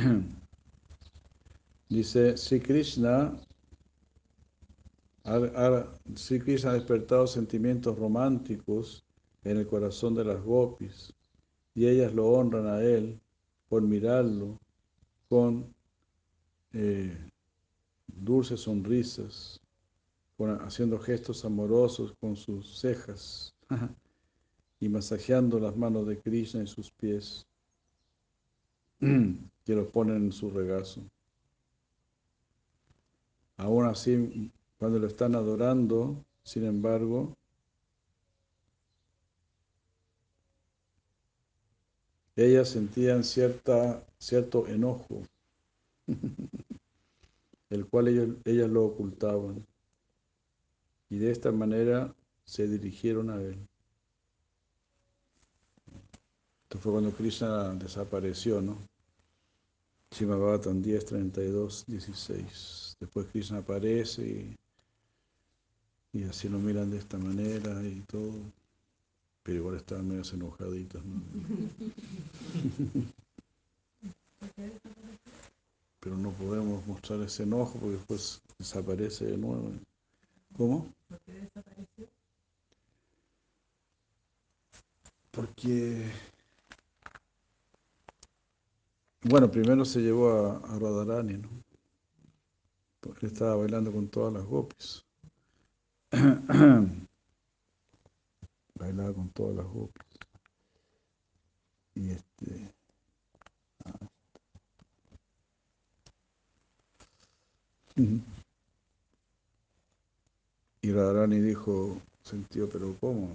Dice, 1.89 2.37
Sri 2.37 2.59
Krishna, 2.59 3.39
Sri 6.15 6.39
Krishna 6.39 6.71
ha 6.71 6.73
despertado 6.73 7.25
sentimientos 7.25 7.97
románticos 7.97 9.03
en 9.43 9.57
el 9.57 9.67
corazón 9.67 10.13
de 10.13 10.25
las 10.25 10.43
gopis 10.43 11.13
y 11.73 11.87
ellas 11.87 12.13
lo 12.13 12.27
honran 12.27 12.67
a 12.67 12.81
él 12.81 13.19
por 13.69 13.81
mirarlo 13.81 14.59
con 15.29 15.73
eh, 16.73 17.17
dulces 18.15 18.61
sonrisas, 18.61 19.61
haciendo 20.61 20.99
gestos 20.99 21.45
amorosos 21.45 22.13
con 22.19 22.35
sus 22.35 22.79
cejas 22.79 23.53
y 24.79 24.89
masajeando 24.89 25.59
las 25.59 25.75
manos 25.75 26.07
de 26.07 26.19
Krishna 26.19 26.61
en 26.61 26.67
sus 26.67 26.91
pies, 26.91 27.45
que 28.99 29.75
los 29.75 29.87
ponen 29.87 30.17
en 30.17 30.31
su 30.31 30.49
regazo. 30.49 31.01
Aún 33.57 33.85
así, 33.85 34.51
cuando 34.77 34.99
lo 34.99 35.07
están 35.07 35.35
adorando, 35.35 36.23
sin 36.43 36.65
embargo, 36.65 37.35
ellas 42.35 42.69
sentían 42.69 43.23
cierta, 43.23 44.05
cierto 44.17 44.67
enojo 44.67 45.21
el 47.69 47.85
cual 47.87 48.07
ellos, 48.07 48.29
ellas 48.45 48.69
lo 48.69 48.85
ocultaban. 48.85 49.65
Y 51.09 51.17
de 51.17 51.31
esta 51.31 51.51
manera 51.51 52.15
se 52.43 52.67
dirigieron 52.67 53.29
a 53.29 53.41
él. 53.41 53.57
Esto 56.63 56.79
fue 56.79 56.93
cuando 56.93 57.11
Krishna 57.11 57.73
desapareció, 57.75 58.61
¿no? 58.61 58.77
Shimabhatan 60.11 60.81
10, 60.81 61.05
32, 61.05 61.85
16. 61.87 62.97
Después 62.99 63.27
Krishna 63.27 63.59
aparece 63.59 64.25
y, 64.25 64.57
y, 66.13 66.23
así 66.23 66.49
lo 66.49 66.59
miran 66.59 66.89
de 66.89 66.97
esta 66.97 67.17
manera 67.17 67.83
y 67.83 68.01
todo. 68.07 68.33
Pero 69.43 69.59
igual 69.59 69.75
estaban 69.75 70.07
medio 70.07 70.23
enojaditos, 70.33 71.05
¿no? 71.05 71.21
pero 76.05 76.17
no 76.17 76.29
podemos 76.33 76.85
mostrar 76.85 77.19
ese 77.21 77.41
enojo 77.41 77.79
porque 77.79 77.95
después 77.95 78.39
desaparece 78.59 79.25
de 79.25 79.37
nuevo. 79.37 79.71
¿Cómo? 80.55 80.93
¿Por 81.09 81.19
qué 81.21 81.31
desapareció? 81.31 82.07
Porque, 85.31 86.11
bueno, 89.23 89.49
primero 89.49 89.83
se 89.83 90.01
llevó 90.01 90.29
a, 90.29 90.57
a 90.57 90.77
Radharani, 90.77 91.37
¿no? 91.39 91.49
Porque 92.99 93.25
estaba 93.25 93.55
bailando 93.55 93.91
con 93.91 94.07
todas 94.07 94.31
las 94.31 94.45
gopis. 94.45 95.03
Bailaba 98.75 99.11
con 99.11 99.29
todas 99.31 99.55
las 99.55 99.65
gopis. 99.65 100.05
Y 101.95 102.11
este 102.11 102.74
Y 107.95 108.21
Radharani 110.91 111.39
dijo, 111.39 112.01
sentido, 112.21 112.67
pero 112.69 112.95
¿cómo? 112.99 113.31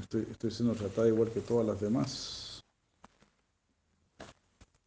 Estoy, 0.00 0.26
estoy 0.30 0.50
siendo 0.50 0.74
tratada 0.74 1.08
igual 1.08 1.30
que 1.30 1.40
todas 1.40 1.66
las 1.66 1.80
demás. 1.80 2.64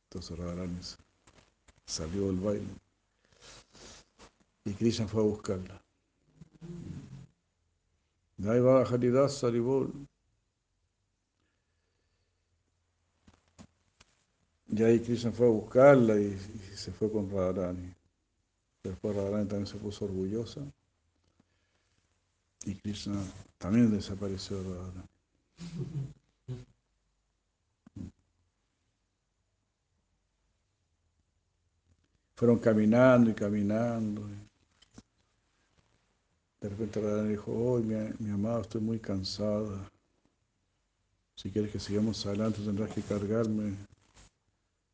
Entonces 0.09 0.37
Radharani 0.37 0.79
salió 1.85 2.27
del 2.27 2.39
baile. 2.39 2.67
Y 4.65 4.73
Krishna 4.73 5.07
fue 5.07 5.21
a 5.21 5.25
buscarla. 5.25 5.79
Ahí 8.47 8.59
va 8.59 8.81
Haridas 8.81 9.35
Saribol. 9.37 9.93
Y 14.67 14.83
ahí 14.83 14.99
Krishna 14.99 15.31
fue 15.31 15.45
a 15.45 15.51
buscarla 15.51 16.19
y, 16.19 16.25
y 16.25 16.75
se 16.75 16.91
fue 16.91 17.11
con 17.11 17.29
Radharani. 17.29 17.93
Después 18.89 19.15
Radharani 19.15 19.47
también 19.47 19.65
se 19.65 19.77
puso 19.77 20.05
orgullosa. 20.05 20.61
Y 22.65 22.75
Krishna 22.75 23.19
también 23.57 23.89
desapareció 23.89 24.61
de 24.61 24.75
Radharani. 24.75 25.09
Fueron 32.35 32.59
caminando 32.59 33.31
y 33.31 33.33
caminando. 33.33 34.27
De 36.61 36.69
repente 36.69 37.01
Radharani 37.01 37.29
dijo, 37.29 37.51
oh, 37.51 37.79
mi, 37.79 38.29
amado, 38.29 38.61
estoy 38.61 38.81
muy 38.81 38.99
cansada. 38.99 39.89
Si 41.35 41.49
quieres 41.49 41.71
que 41.71 41.79
sigamos 41.79 42.23
adelante 42.25 42.61
tendrás 42.61 42.93
que 42.93 43.01
cargarme 43.01 43.75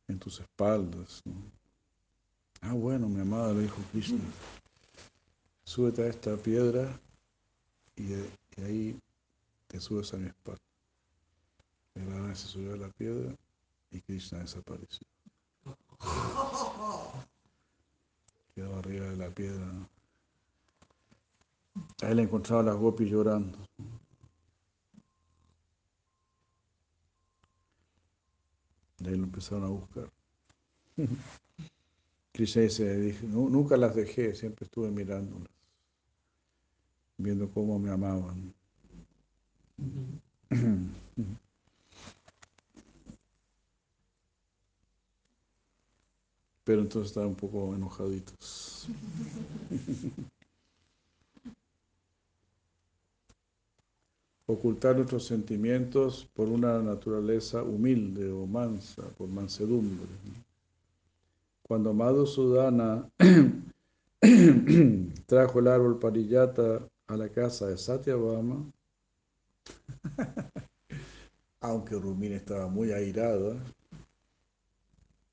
en 0.08 0.18
tus 0.18 0.40
espaldas. 0.40 1.22
Ah, 2.62 2.74
bueno, 2.74 3.08
mi 3.08 3.20
amada, 3.20 3.52
le 3.52 3.62
dijo 3.62 3.82
Krishna, 3.90 4.20
súbete 5.64 6.02
a 6.04 6.06
esta 6.06 6.36
piedra 6.36 7.00
y, 7.96 8.14
ahí 8.62 9.00
te 9.66 9.80
subes 9.80 10.14
a 10.14 10.16
mi 10.16 10.28
espalda. 10.28 10.62
Y 11.96 12.00
Radharani 12.00 12.36
se 12.36 12.46
subió 12.46 12.74
a 12.74 12.76
la 12.76 12.88
piedra 12.90 13.34
y 13.90 14.00
Krishna 14.00 14.38
desapareció. 14.38 15.06
Quedó 18.54 18.78
arriba 18.78 19.06
de 19.06 19.16
la 19.16 19.30
piedra. 19.30 19.66
¿no? 19.66 19.88
Ahí 22.02 22.14
le 22.14 22.22
encontraba 22.22 22.62
a 22.62 22.66
las 22.66 22.76
gopis 22.76 23.10
llorando. 23.10 23.58
De 28.98 29.10
ahí 29.10 29.16
lo 29.16 29.24
empezaron 29.24 29.64
a 29.64 29.68
buscar. 29.68 30.12
Krishna 32.42 32.68
se 32.68 32.96
dijo, 32.98 33.24
"Nu- 33.28 33.48
nunca 33.48 33.76
las 33.76 33.94
dejé, 33.94 34.34
siempre 34.34 34.64
estuve 34.64 34.90
mirándolas, 34.90 35.48
viendo 37.16 37.48
cómo 37.48 37.78
me 37.78 37.88
amaban. 37.88 38.52
Pero 46.64 46.80
entonces 46.82 47.10
estaban 47.10 47.28
un 47.28 47.36
poco 47.36 47.76
enojaditos. 47.76 48.88
Ocultar 54.46 54.96
nuestros 54.96 55.24
sentimientos 55.26 56.28
por 56.34 56.48
una 56.48 56.80
naturaleza 56.82 57.62
humilde 57.62 58.32
o 58.32 58.46
mansa, 58.48 59.08
por 59.10 59.28
mansedumbre. 59.28 60.08
¿no? 60.24 60.51
Cuando 61.72 61.94
Madhusudana 61.94 63.08
trajo 65.26 65.58
el 65.58 65.68
árbol 65.68 65.98
parillata 65.98 66.86
a 67.06 67.16
la 67.16 67.30
casa 67.30 67.68
de 67.68 67.78
Satyabhama, 67.78 68.70
aunque 71.60 71.94
Rumina 71.94 72.36
estaba 72.36 72.68
muy 72.68 72.92
airada, 72.92 73.56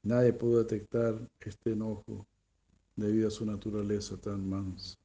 nadie 0.01 0.31
pudo 0.31 0.59
detectar 0.59 1.19
este 1.41 1.73
enojo 1.73 2.25
debido 2.95 3.27
a 3.27 3.31
su 3.31 3.45
naturaleza 3.45 4.15
tan 4.15 4.49
mansa. 4.49 4.97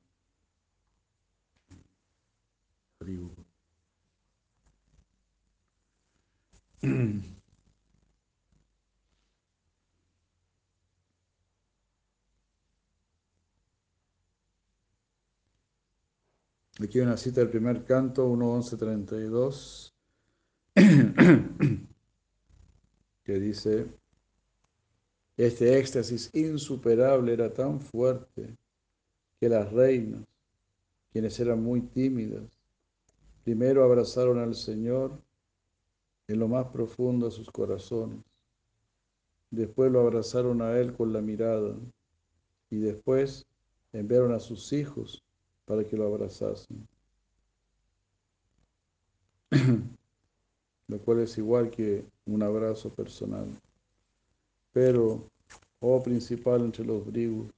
Aquí 16.84 17.00
una 17.00 17.16
cita 17.16 17.40
del 17.40 17.48
primer 17.48 17.82
canto, 17.84 18.28
1.11.32, 18.28 19.94
que 23.24 23.40
dice, 23.40 23.86
este 25.38 25.78
éxtasis 25.78 26.28
insuperable 26.34 27.32
era 27.32 27.50
tan 27.50 27.80
fuerte 27.80 28.54
que 29.40 29.48
las 29.48 29.72
reinas, 29.72 30.26
quienes 31.10 31.40
eran 31.40 31.62
muy 31.62 31.80
tímidas, 31.80 32.44
primero 33.44 33.82
abrazaron 33.82 34.38
al 34.38 34.54
Señor 34.54 35.18
en 36.28 36.38
lo 36.38 36.48
más 36.48 36.66
profundo 36.66 37.24
de 37.26 37.32
sus 37.32 37.50
corazones, 37.50 38.22
después 39.50 39.90
lo 39.90 40.00
abrazaron 40.00 40.60
a 40.60 40.78
Él 40.78 40.92
con 40.92 41.14
la 41.14 41.22
mirada 41.22 41.74
y 42.68 42.76
después 42.76 43.46
enviaron 43.94 44.32
a 44.32 44.38
sus 44.38 44.70
hijos 44.74 45.24
para 45.64 45.84
que 45.84 45.96
lo 45.96 46.06
abrazasen. 46.06 46.86
Lo 50.86 50.98
cual 51.00 51.20
es 51.20 51.38
igual 51.38 51.70
que 51.70 52.04
un 52.26 52.42
abrazo 52.42 52.92
personal. 52.92 53.46
Pero, 54.72 55.30
oh 55.80 56.02
principal 56.02 56.60
entre 56.62 56.84
los 56.84 57.06
brigos, 57.06 57.50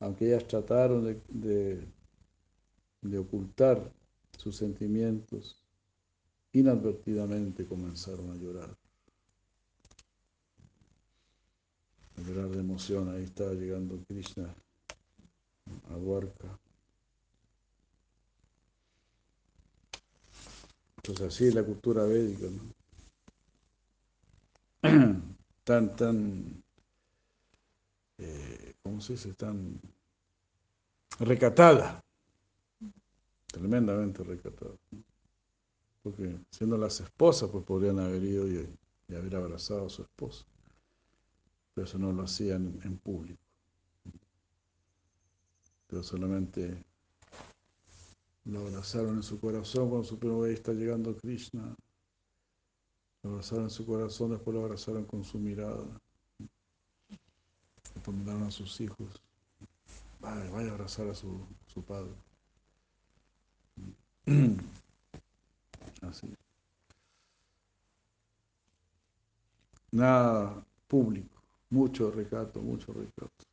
aunque 0.00 0.26
ellas 0.26 0.46
trataron 0.46 1.22
de 1.30 1.88
ocultar 3.18 3.90
sus 4.36 4.56
sentimientos, 4.56 5.62
inadvertidamente 6.52 7.66
comenzaron 7.66 8.30
a 8.30 8.34
llorar. 8.34 8.76
A 12.16 12.20
llorar 12.22 12.48
de 12.48 12.60
emoción, 12.60 13.14
ahí 13.14 13.24
estaba 13.24 13.52
llegando 13.52 13.98
Krishna 14.08 14.54
a 15.90 15.94
Dwarka. 15.96 16.58
Así 21.08 21.46
es 21.46 21.54
la 21.54 21.62
cultura 21.62 22.02
védica, 22.04 22.48
tan, 25.64 25.96
tan, 25.96 26.64
eh, 28.18 28.74
¿cómo 28.82 29.00
se 29.00 29.12
dice? 29.12 29.34
Tan 29.34 29.80
recatada, 31.20 32.00
tremendamente 33.46 34.24
recatada. 34.24 34.74
Porque 36.02 36.40
siendo 36.50 36.76
las 36.76 37.00
esposas, 37.00 37.50
pues 37.50 37.64
podrían 37.64 38.00
haber 38.00 38.24
ido 38.24 38.48
y, 38.48 38.68
y 39.08 39.14
haber 39.14 39.36
abrazado 39.36 39.86
a 39.86 39.90
su 39.90 40.02
esposa, 40.02 40.44
pero 41.72 41.86
eso 41.86 41.98
no 41.98 42.12
lo 42.12 42.24
hacían 42.24 42.80
en 42.82 42.98
público. 42.98 43.42
Pero 45.86 46.02
solamente 46.02 46.84
lo 48.46 48.60
abrazaron 48.60 49.16
en 49.16 49.22
su 49.22 49.40
corazón 49.40 49.88
cuando 49.88 50.06
supieron 50.06 50.44
que 50.44 50.52
está 50.52 50.72
llegando 50.72 51.16
Krishna. 51.16 51.74
Lo 53.22 53.30
abrazaron 53.30 53.64
en 53.64 53.70
su 53.70 53.84
corazón, 53.84 54.30
después 54.30 54.54
lo 54.54 54.62
abrazaron 54.62 55.04
con 55.04 55.24
su 55.24 55.38
mirada. 55.38 55.84
Después 57.94 58.16
miraron 58.16 58.44
a 58.44 58.50
sus 58.50 58.80
hijos. 58.80 59.20
Vaya, 60.20 60.48
vaya 60.50 60.70
a 60.70 60.74
abrazar 60.74 61.08
a 61.08 61.14
su, 61.14 61.44
su 61.66 61.82
padre. 61.82 62.12
Así. 66.02 66.32
Nada 69.90 70.64
público, 70.86 71.42
mucho 71.70 72.12
recato, 72.12 72.60
mucho 72.60 72.92
recato. 72.92 73.44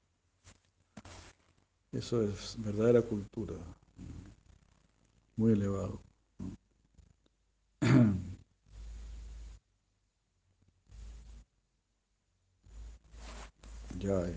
Eso 1.92 2.22
es 2.22 2.56
verdadera 2.60 3.02
cultura 3.02 3.56
muy 5.36 5.54
elevado. 5.54 6.02
Ya. 14.00 14.34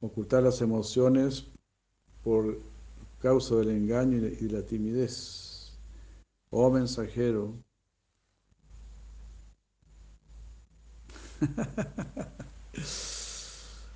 Ocultar 0.00 0.42
las 0.42 0.60
emociones 0.60 1.46
por 2.24 2.60
causa 3.20 3.54
del 3.56 3.70
engaño 3.70 4.18
y 4.18 4.48
la 4.48 4.62
timidez. 4.66 5.78
Oh 6.50 6.70
mensajero, 6.70 7.54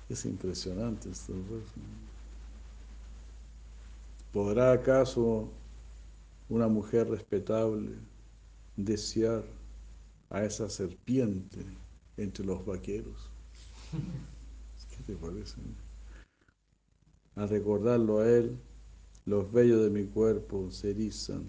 Es 0.09 0.23
impresionante 0.25 1.09
esto. 1.09 1.33
pues. 1.33 1.63
¿Podrá 4.31 4.71
acaso 4.71 5.49
una 6.49 6.67
mujer 6.69 7.09
respetable 7.09 7.97
desear 8.77 9.43
a 10.29 10.43
esa 10.43 10.69
serpiente 10.69 11.65
entre 12.17 12.45
los 12.45 12.65
vaqueros. 12.65 13.29
¿Qué 14.89 15.03
te 15.03 15.15
parece? 15.15 15.55
Al 17.35 17.49
recordarlo 17.49 18.19
a 18.19 18.29
él, 18.29 18.57
los 19.25 19.51
vellos 19.51 19.83
de 19.83 19.89
mi 19.89 20.05
cuerpo 20.05 20.71
se 20.71 20.91
erizan 20.91 21.45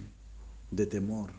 de 0.71 0.87
temor. 0.87 1.31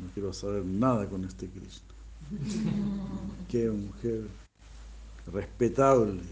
No 0.00 0.10
quiero 0.14 0.32
saber 0.32 0.64
nada 0.64 1.08
con 1.08 1.24
este 1.24 1.48
Cristo. 1.48 1.94
Qué 3.48 3.70
mujer 3.70 4.28
respetable. 5.26 6.22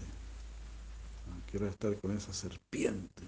Quiero 1.49 1.67
estar 1.67 1.99
con 1.99 2.15
esa 2.15 2.31
serpiente. 2.33 3.23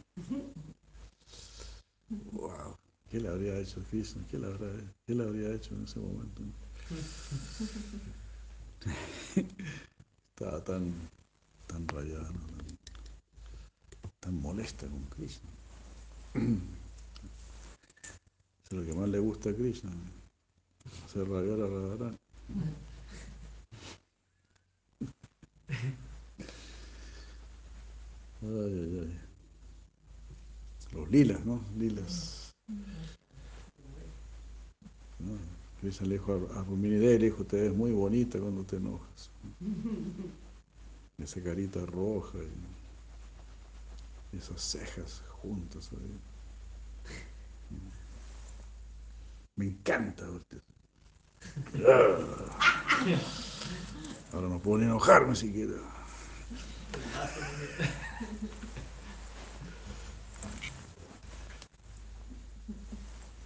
Wow. 2.31 2.77
¿Qué 3.09 3.19
le 3.19 3.29
habría 3.29 3.57
hecho 3.59 3.83
Krishna? 3.89 4.23
¿Qué 4.29 4.37
le, 4.37 4.47
¿Qué 5.05 5.15
le 5.15 5.23
habría 5.23 5.51
hecho 5.53 5.73
en 5.75 5.83
ese 5.83 5.99
momento? 5.99 6.41
Estaba 10.29 10.63
tan, 10.63 10.93
tan 11.67 11.87
rayada, 11.87 12.31
tan, 12.31 12.79
tan, 14.19 14.41
molesta 14.41 14.87
con 14.87 15.03
Krishna. 15.05 15.49
es 18.65 18.71
lo 18.71 18.85
que 18.85 18.93
más 18.93 19.09
le 19.09 19.19
gusta 19.19 19.49
a 19.49 19.53
Krishna. 19.53 19.91
Hacer 21.05 21.27
rayar 21.27 21.61
a 21.61 21.67
Radharani. 21.67 22.17
Ay, 28.41 28.49
ay, 28.49 28.99
ay. 29.01 29.19
Los 30.93 31.09
lilas, 31.09 31.45
¿no? 31.45 31.61
Lilas. 31.77 32.51
¿No? 35.19 35.61
Krishna 35.79 36.07
le 36.07 36.13
dijo 36.13 36.33
a, 36.33 36.59
a 36.59 36.63
le 36.63 37.17
dijo, 37.17 37.43
te 37.43 37.61
ves 37.61 37.73
muy 37.73 37.91
bonita 37.91 38.39
cuando 38.39 38.63
te 38.63 38.77
enojas. 38.77 39.31
Esa 41.17 41.41
carita 41.41 41.85
roja 41.85 42.37
y 44.31 44.37
esas 44.37 44.61
cejas 44.61 45.23
juntas. 45.41 45.89
Me 49.55 49.65
encanta. 49.65 50.27
Ahora 54.33 54.47
no 54.47 54.59
puedo 54.59 54.79
ni 54.79 54.85
enojarme 54.85 55.35
siquiera. 55.35 55.73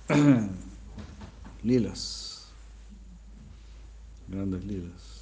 lilas, 1.64 2.52
grandes 4.28 4.64
lilas. 4.64 5.16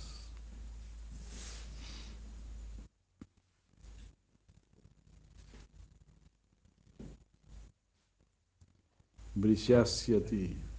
Brishasyati. 9.36 10.73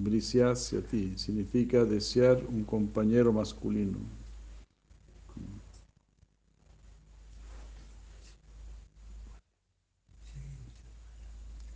Brishasyati 0.00 1.18
significa 1.18 1.84
desear 1.84 2.42
un 2.48 2.64
compañero 2.64 3.34
masculino. 3.34 3.98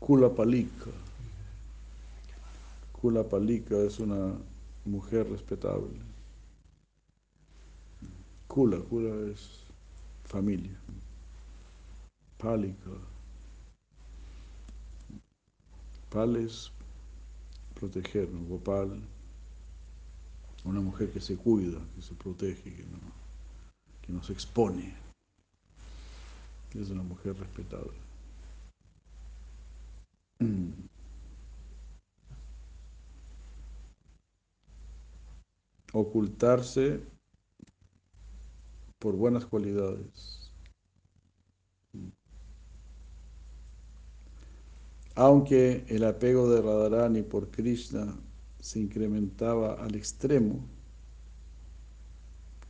Kulapalika. 0.01 0.91
Kulapalika 2.93 3.77
es 3.77 4.01
una 4.01 4.33
mujer 4.87 5.29
respetable. 5.29 6.01
Kula, 8.49 8.79
Kula 8.79 9.31
es 9.31 9.65
familia. 10.25 10.79
Palika. 12.39 12.91
Pal 16.09 16.37
es 16.37 16.73
proteger, 17.85 18.31
¿no? 18.31 18.47
Gopal, 18.47 18.99
una 20.65 20.81
mujer 20.81 21.13
que 21.13 21.21
se 21.21 21.37
cuida, 21.37 21.79
que 21.95 22.01
se 22.01 22.15
protege, 22.15 22.75
que 22.75 22.83
no, 22.85 22.99
que 24.01 24.13
no 24.13 24.23
se 24.23 24.33
expone. 24.33 24.95
Es 26.73 26.89
una 26.91 27.03
mujer 27.03 27.37
respetable. 27.39 27.93
Ocultarse 35.93 37.01
por 38.99 39.15
buenas 39.15 39.45
cualidades. 39.45 40.44
Aunque 45.17 45.85
el 45.89 46.05
apego 46.05 46.51
de 46.51 46.61
Radharani 46.61 47.23
por 47.23 47.49
Krishna 47.51 48.19
se 48.59 48.81
incrementaba 48.81 49.75
al 49.75 49.95
extremo, 49.95 50.67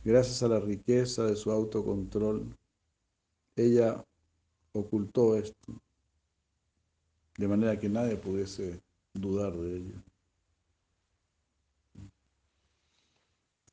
gracias 0.03 0.43
a 0.43 0.47
la 0.47 0.59
riqueza 0.59 1.23
de 1.23 1.35
su 1.35 1.49
autocontrol, 1.51 2.45
ella 3.55 4.03
ocultó 4.73 5.35
esto, 5.35 5.73
de 7.37 7.47
manera 7.47 7.79
que 7.79 7.89
nadie 7.89 8.15
pudiese 8.15 8.79
dudar 9.13 9.53
de 9.57 9.77
ella. 9.77 10.03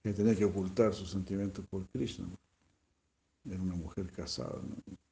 Que 0.02 0.14
tenía 0.14 0.34
que 0.34 0.46
ocultar 0.46 0.94
sus 0.94 1.10
sentimientos 1.10 1.64
por 1.66 1.86
Krishna. 1.88 2.26
Era 3.44 3.60
una 3.60 3.74
mujer 3.74 4.10
casada 4.10 4.60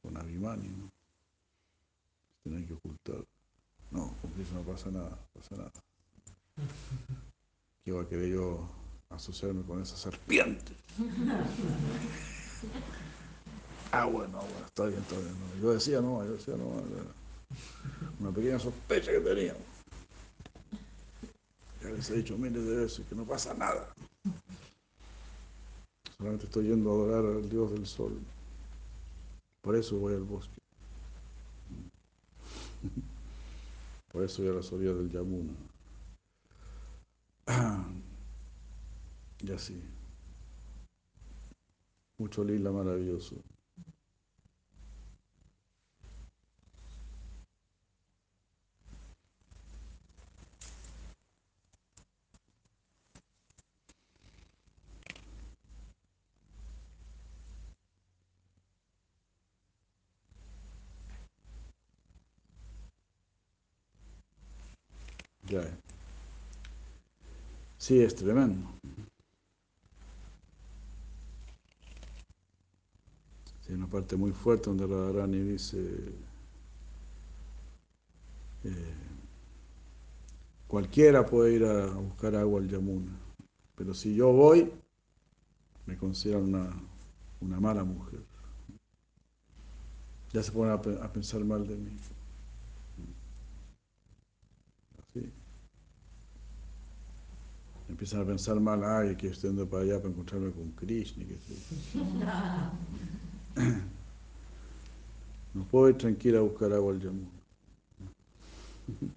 con 0.02 0.16
Abhimanyu. 0.16 0.70
¿no? 0.70 0.90
Tenía 2.42 2.66
que 2.66 2.72
ocultar. 2.72 3.24
No, 3.90 4.14
con 4.20 4.30
no 4.54 4.62
pasa 4.72 4.90
nada, 4.90 5.10
no 5.10 5.40
pasa 5.40 5.56
nada. 5.56 5.72
¿Qué 7.84 7.92
va 7.92 8.02
a 8.02 8.08
querer 8.08 8.28
yo 8.28 8.68
asociarme 9.08 9.62
con 9.62 9.82
esa 9.82 9.96
serpiente? 9.96 10.72
ah, 13.92 14.04
bueno, 14.04 14.38
bueno, 14.38 14.66
está 14.66 14.86
bien, 14.86 15.00
está 15.00 15.16
bien. 15.18 15.34
Yo 15.60 15.72
decía 15.72 16.00
no, 16.00 16.24
yo 16.24 16.32
decía 16.32 16.54
no. 16.56 16.82
Una 18.20 18.30
pequeña 18.30 18.58
sospecha 18.58 19.10
que 19.10 19.20
tenía. 19.20 19.56
Ya 21.82 21.88
les 21.88 22.10
he 22.10 22.16
dicho 22.16 22.38
miles 22.38 22.64
de 22.64 22.76
veces 22.76 23.06
que 23.08 23.14
no 23.14 23.24
pasa 23.24 23.54
nada. 23.54 23.92
Solamente 26.16 26.44
estoy 26.44 26.68
yendo 26.68 26.90
a 26.90 26.94
adorar 26.94 27.24
al 27.24 27.48
Dios 27.48 27.72
del 27.72 27.86
Sol. 27.86 28.20
Por 29.62 29.74
eso 29.74 29.96
voy 29.96 30.14
al 30.14 30.22
bosque. 30.22 30.60
Por 34.12 34.24
eso 34.24 34.42
voy 34.42 34.50
a 34.50 34.54
las 34.54 34.72
orillas 34.72 34.96
del 34.96 35.10
Yamuna. 35.10 35.54
Y 39.42 39.52
así. 39.52 39.82
Mucho 42.18 42.44
lila 42.44 42.70
maravilloso. 42.70 43.36
Sí, 67.78 68.00
es 68.02 68.14
tremendo. 68.14 68.68
Sí, 73.62 73.72
una 73.72 73.86
parte 73.88 74.16
muy 74.16 74.32
fuerte 74.32 74.70
donde 74.70 74.86
Radharani 74.86 75.38
dice 75.40 75.78
eh, 78.64 78.94
cualquiera 80.66 81.26
puede 81.26 81.54
ir 81.54 81.64
a 81.64 81.86
buscar 81.94 82.34
agua 82.36 82.60
al 82.60 82.68
Yamuna, 82.68 83.12
pero 83.76 83.92
si 83.94 84.14
yo 84.14 84.32
voy, 84.32 84.70
me 85.86 85.96
consideran 85.96 86.44
una, 86.44 86.70
una 87.40 87.60
mala 87.60 87.84
mujer. 87.84 88.20
Ya 90.32 90.42
se 90.42 90.52
ponen 90.52 90.72
a 91.02 91.12
pensar 91.12 91.44
mal 91.44 91.66
de 91.66 91.76
mí. 91.76 91.90
Así. 94.98 95.32
Empiezan 97.90 98.20
a 98.20 98.24
pensar 98.24 98.60
mal, 98.60 98.84
ay, 98.84 99.16
que 99.16 99.26
estoy 99.26 99.50
yendo 99.50 99.68
para 99.68 99.82
allá 99.82 99.98
para 99.98 100.10
encontrarme 100.10 100.52
con 100.52 100.70
Krishna. 100.72 101.24
que. 101.24 101.36
No 105.52 105.64
puedo 105.64 105.88
ir 105.88 105.98
tranquila 105.98 106.38
a 106.38 106.42
buscar 106.42 106.72
agua 106.72 106.92
al 106.92 107.00
Yamuna. 107.00 107.28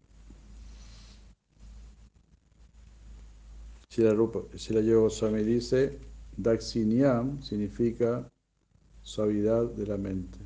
Shila, 3.91 4.15
Rupa, 4.15 4.39
Shila 4.57 4.81
Yoga 4.81 5.01
Goswami 5.01 5.43
dice, 5.43 5.99
Daxinyam 6.35 7.39
significa 7.43 8.27
suavidad 9.03 9.69
de 9.75 9.85
la 9.85 9.97
mente. 9.97 10.39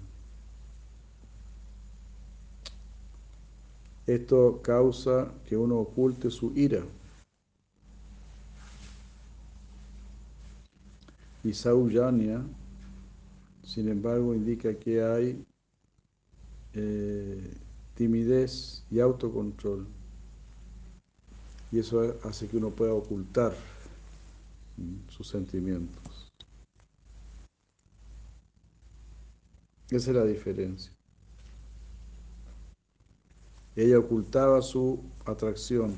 Esto 4.05 4.61
causa 4.61 5.31
que 5.45 5.55
uno 5.55 5.77
oculte 5.77 6.29
su 6.29 6.51
ira. 6.57 6.83
Y 11.47 11.53
Sauyanya, 11.53 12.45
sin 13.63 13.87
embargo, 13.87 14.35
indica 14.35 14.77
que 14.77 15.01
hay 15.01 15.45
eh, 16.73 17.53
timidez 17.95 18.83
y 18.91 18.99
autocontrol. 18.99 19.87
Y 21.71 21.79
eso 21.79 22.17
hace 22.25 22.49
que 22.49 22.57
uno 22.57 22.69
pueda 22.69 22.93
ocultar 22.93 23.53
mm, 24.75 25.09
sus 25.09 25.29
sentimientos. 25.29 26.33
Esa 29.89 30.11
es 30.11 30.17
la 30.17 30.25
diferencia. 30.25 30.91
Ella 33.73 33.99
ocultaba 33.99 34.61
su 34.61 35.01
atracción. 35.23 35.95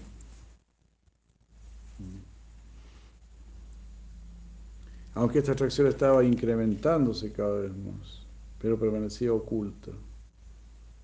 Aunque 5.20 5.40
esta 5.40 5.52
atracción 5.52 5.86
estaba 5.88 6.24
incrementándose 6.24 7.34
cada 7.34 7.60
vez 7.60 7.76
más, 7.76 8.26
pero 8.58 8.80
permanecía 8.80 9.34
oculta 9.34 9.92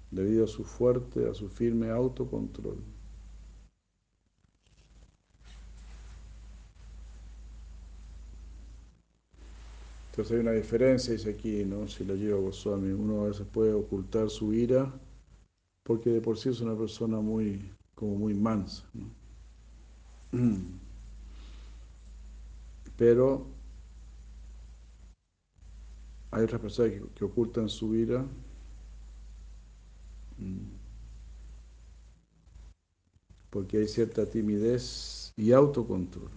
debido 0.09 0.45
a 0.45 0.47
su 0.47 0.63
fuerte, 0.63 1.29
a 1.29 1.33
su 1.33 1.49
firme 1.49 1.89
autocontrol. 1.89 2.77
Entonces 10.11 10.31
hay 10.31 10.39
una 10.39 10.53
diferencia, 10.53 11.11
dice 11.11 11.31
aquí, 11.31 11.65
¿no? 11.65 11.85
Si 11.89 12.05
la 12.05 12.13
lleva 12.13 12.39
Goswami, 12.39 12.93
uno 12.93 13.25
a 13.25 13.27
veces 13.27 13.45
puede 13.45 13.73
ocultar 13.73 14.29
su 14.29 14.53
ira 14.53 14.93
porque 15.83 16.09
de 16.09 16.21
por 16.21 16.37
sí 16.37 16.47
es 16.47 16.61
una 16.61 16.77
persona 16.77 17.19
muy, 17.19 17.69
como 17.93 18.15
muy 18.15 18.33
mansa, 18.33 18.85
¿no? 18.93 19.09
Pero 22.97 23.54
hay 26.35 26.43
otras 26.43 26.59
personas 26.59 26.91
que, 27.15 27.23
ocultan 27.23 27.69
su 27.69 27.95
ira 27.95 28.25
mm, 30.37 30.67
porque 33.49 33.77
hay 33.77 33.87
cierta 33.87 34.29
timidez 34.29 35.31
y 35.37 35.53
autocontrol. 35.53 36.29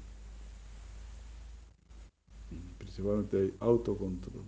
Principalmente 2.78 3.36
hay 3.38 3.54
autocontrol. 3.58 4.44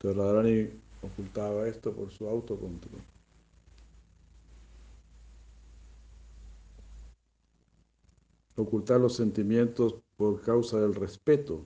Entonces 0.00 0.16
Radharani 0.16 0.70
ocultaba 1.00 1.68
esto 1.68 1.92
por 1.92 2.10
su 2.10 2.28
autocontrol. 2.28 3.00
Ocultar 8.58 9.00
los 9.00 9.14
sentimientos 9.14 9.94
por 10.16 10.42
causa 10.42 10.80
del 10.80 10.92
respeto. 10.92 11.64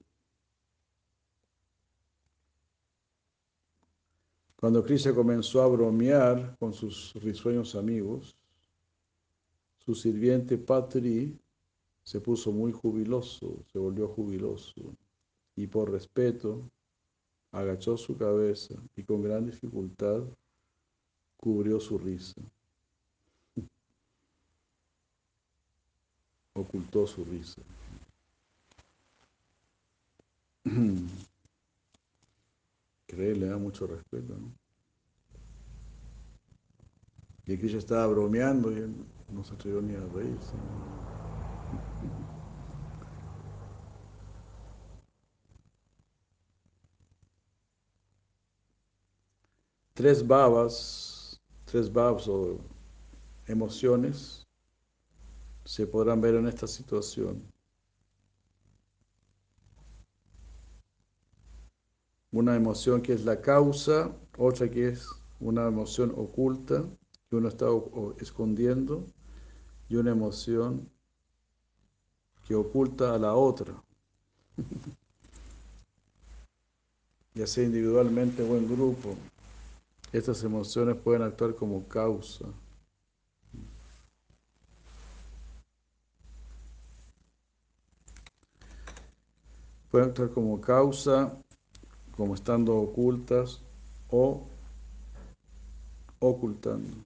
Cuando 4.61 4.85
Krishna 4.85 5.15
comenzó 5.15 5.63
a 5.63 5.69
bromear 5.69 6.55
con 6.59 6.75
sus 6.75 7.15
risueños 7.15 7.75
amigos, 7.77 8.37
su 9.79 9.95
sirviente 9.95 10.59
Patri 10.59 11.41
se 12.03 12.21
puso 12.21 12.53
muy 12.53 12.73
jubiloso, 12.73 13.65
se 13.73 13.79
volvió 13.79 14.09
jubiloso 14.09 14.95
y 15.57 15.67
por 15.69 15.91
respeto 15.91 16.71
agachó 17.53 17.97
su 17.97 18.19
cabeza 18.19 18.75
y 18.97 19.03
con 19.03 19.23
gran 19.23 19.47
dificultad 19.47 20.25
cubrió 21.39 21.81
su 21.81 21.97
risa. 21.97 22.43
Ocultó 26.63 27.07
su 27.09 27.25
risa. 27.25 27.61
Cree, 33.09 33.35
le 33.35 33.49
da 33.49 33.59
mucho 33.59 33.89
respeto, 33.89 34.39
¿no? 34.39 34.53
Y 37.47 37.55
aquí 37.55 37.69
ya 37.69 37.79
estaba 37.79 38.07
bromeando 38.07 38.71
y 38.71 38.77
él 38.77 38.95
no 39.33 39.43
se 39.43 39.55
atrevió 39.55 39.83
ni 39.83 39.97
a 39.97 40.07
reírse. 40.15 40.55
Tres 49.95 50.25
babas, 50.25 51.41
tres 51.65 51.93
babas 51.93 52.29
o 52.29 52.61
emociones 53.49 54.42
se 55.65 55.87
podrán 55.87 56.21
ver 56.21 56.35
en 56.35 56.47
esta 56.47 56.67
situación. 56.67 57.43
Una 62.31 62.57
emoción 62.57 63.03
que 63.03 63.13
es 63.13 63.25
la 63.25 63.41
causa, 63.41 64.15
otra 64.39 64.71
que 64.71 64.89
es 64.89 65.07
una 65.41 65.67
emoción 65.67 66.13
oculta 66.17 66.85
que 67.29 67.37
uno 67.37 67.49
está 67.49 67.67
escondiendo 68.19 69.07
y 69.89 69.97
una 69.97 70.11
emoción 70.13 70.89
que 72.47 72.55
oculta 72.55 73.15
a 73.15 73.19
la 73.19 73.35
otra. 73.35 73.83
ya 77.35 77.47
sea 77.47 77.65
individualmente 77.65 78.43
o 78.43 78.57
en 78.57 78.69
grupo, 78.69 79.17
estas 80.13 80.43
emociones 80.45 80.97
pueden 80.97 81.23
actuar 81.23 81.55
como 81.55 81.87
causa. 81.89 82.47
Pueden 89.93 90.09
actuar 90.09 90.31
como 90.31 90.59
causa, 90.59 91.37
como 92.17 92.35
estando 92.35 92.75
ocultas 92.75 93.61
o 94.09 94.49
ocultando. 96.19 96.97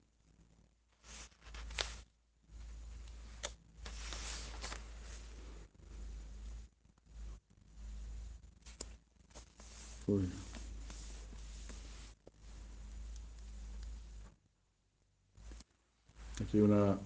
Aquí 16.41 16.59
hay 16.59 16.63
una 16.63 17.01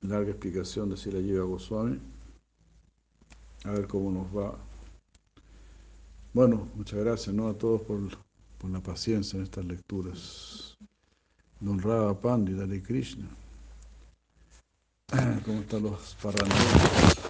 larga 0.00 0.30
explicación 0.30 0.88
de 0.88 0.96
si 0.96 1.10
la 1.10 1.20
lleva 1.20 1.44
Goswami. 1.44 2.19
A 3.64 3.72
ver 3.72 3.86
cómo 3.86 4.10
nos 4.10 4.26
va. 4.34 4.58
Bueno, 6.32 6.68
muchas 6.74 7.00
gracias 7.00 7.34
¿no? 7.34 7.48
a 7.48 7.58
todos 7.58 7.82
por, 7.82 8.00
por 8.58 8.70
la 8.70 8.80
paciencia 8.80 9.36
en 9.36 9.42
estas 9.42 9.64
lecturas. 9.64 10.78
Don 11.60 11.78
Rava 11.78 12.18
Pandi, 12.18 12.54
Dale 12.54 12.82
Krishna. 12.82 13.28
¿Cómo 15.44 15.60
están 15.60 15.82
los 15.82 16.16
paranoicos? 16.22 17.20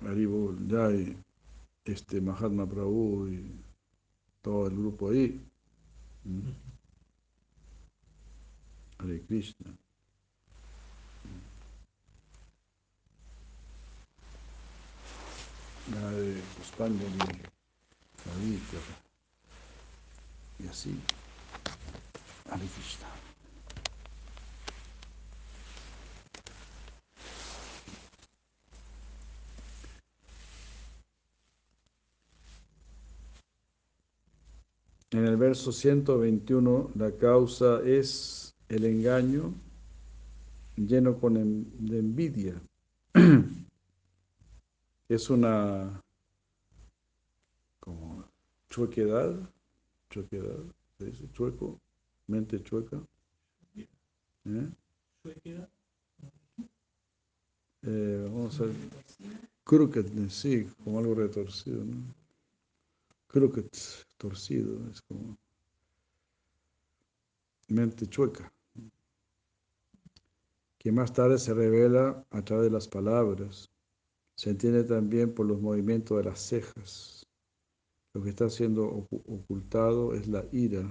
Haribol, 0.00 0.58
Jai, 0.68 1.16
este 1.84 2.20
Mahatma 2.20 2.66
Prabhu 2.66 3.28
y 3.28 3.64
todo 4.42 4.68
el 4.68 4.76
grupo 4.76 5.10
ahí. 5.10 5.40
Hare 8.98 9.20
Krishna. 9.26 9.76
Puspanjali, 15.84 17.40
Kavita. 18.24 18.78
Y 20.58 20.68
así. 20.68 20.98
Hare. 22.50 22.64
En 35.10 35.24
el 35.24 35.36
verso 35.36 35.70
121, 35.70 36.90
la 36.96 37.12
causa 37.12 37.80
es 37.84 38.52
el 38.68 38.84
engaño 38.84 39.52
lleno 40.76 41.20
con 41.20 41.34
de 41.34 41.98
envidia. 41.98 42.54
es 45.08 45.30
una 45.30 46.02
como 47.80 48.24
chuequedad, 48.68 49.34
chuequedad, 50.10 50.64
¿se 50.98 51.06
dice 51.06 51.30
chueco? 51.32 51.80
Mente 52.26 52.62
chueca. 52.62 53.00
¿Eh? 54.46 54.70
Eh, 57.82 58.28
vamos 58.32 58.60
a 58.60 58.64
ver. 58.64 58.74
Crooked, 59.64 60.06
sí, 60.28 60.66
como 60.82 60.98
algo 60.98 61.14
retorcido, 61.14 61.84
¿no? 61.84 62.14
Crooked, 63.28 63.68
torcido, 64.16 64.78
es 64.90 65.02
como 65.02 65.36
mente 67.68 68.06
chueca, 68.06 68.52
que 70.78 70.92
más 70.92 71.12
tarde 71.12 71.38
se 71.38 71.52
revela 71.54 72.24
a 72.30 72.42
través 72.42 72.66
de 72.66 72.70
las 72.70 72.88
palabras. 72.88 73.70
Se 74.36 74.50
entiende 74.50 74.84
también 74.84 75.32
por 75.32 75.46
los 75.46 75.60
movimientos 75.60 76.18
de 76.18 76.24
las 76.24 76.40
cejas. 76.40 77.26
Lo 78.14 78.22
que 78.22 78.30
está 78.30 78.48
siendo 78.48 78.86
ocultado 78.86 80.14
es 80.14 80.28
la 80.28 80.44
ira 80.52 80.88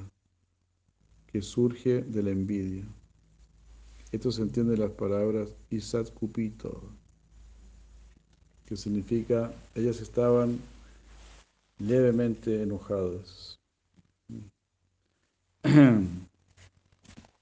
que 1.27 1.41
surge 1.41 2.01
de 2.01 2.23
la 2.23 2.31
envidia. 2.31 2.85
Esto 4.11 4.31
se 4.31 4.43
entiende 4.43 4.75
en 4.75 4.81
las 4.81 4.91
palabras 4.91 5.55
Isat 5.69 6.13
Kupito, 6.13 6.83
que 8.65 8.77
significa 8.77 9.51
ellas 9.73 9.99
estaban 10.01 10.59
levemente 11.79 12.61
enojadas. 12.61 13.59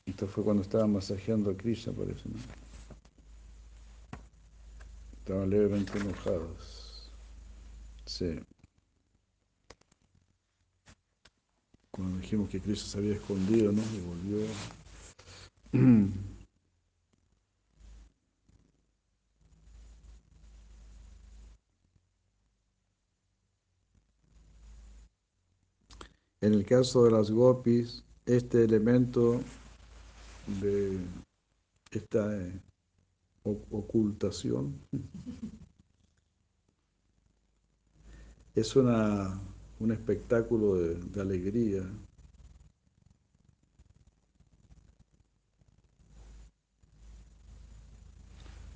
Esto 0.06 0.28
fue 0.28 0.44
cuando 0.44 0.62
estaban 0.64 0.94
masajeando 0.94 1.50
a 1.52 1.58
Krishna, 1.58 1.92
parece. 1.94 2.30
¿no? 2.30 2.61
Estaban 5.22 5.52
levemente 5.52 6.00
enojadas. 6.00 7.12
Sí. 8.06 8.40
Cuando 11.92 12.18
dijimos 12.18 12.50
que 12.50 12.60
Krishna 12.60 12.88
se 12.88 12.98
había 12.98 13.14
escondido, 13.14 13.72
¿no? 13.72 13.84
Y 13.84 14.00
volvió. 14.00 14.48
En 26.42 26.54
el 26.56 26.66
caso 26.66 27.04
de 27.04 27.12
las 27.12 27.30
gopis, 27.30 28.04
este 28.26 28.64
elemento 28.64 29.40
de 30.48 30.98
esta 31.92 32.36
eh, 32.36 32.60
ocultación 33.44 34.80
es 38.56 38.76
una, 38.76 39.40
un 39.80 39.92
espectáculo 39.92 40.76
de, 40.76 41.22
alegría. 41.22 41.84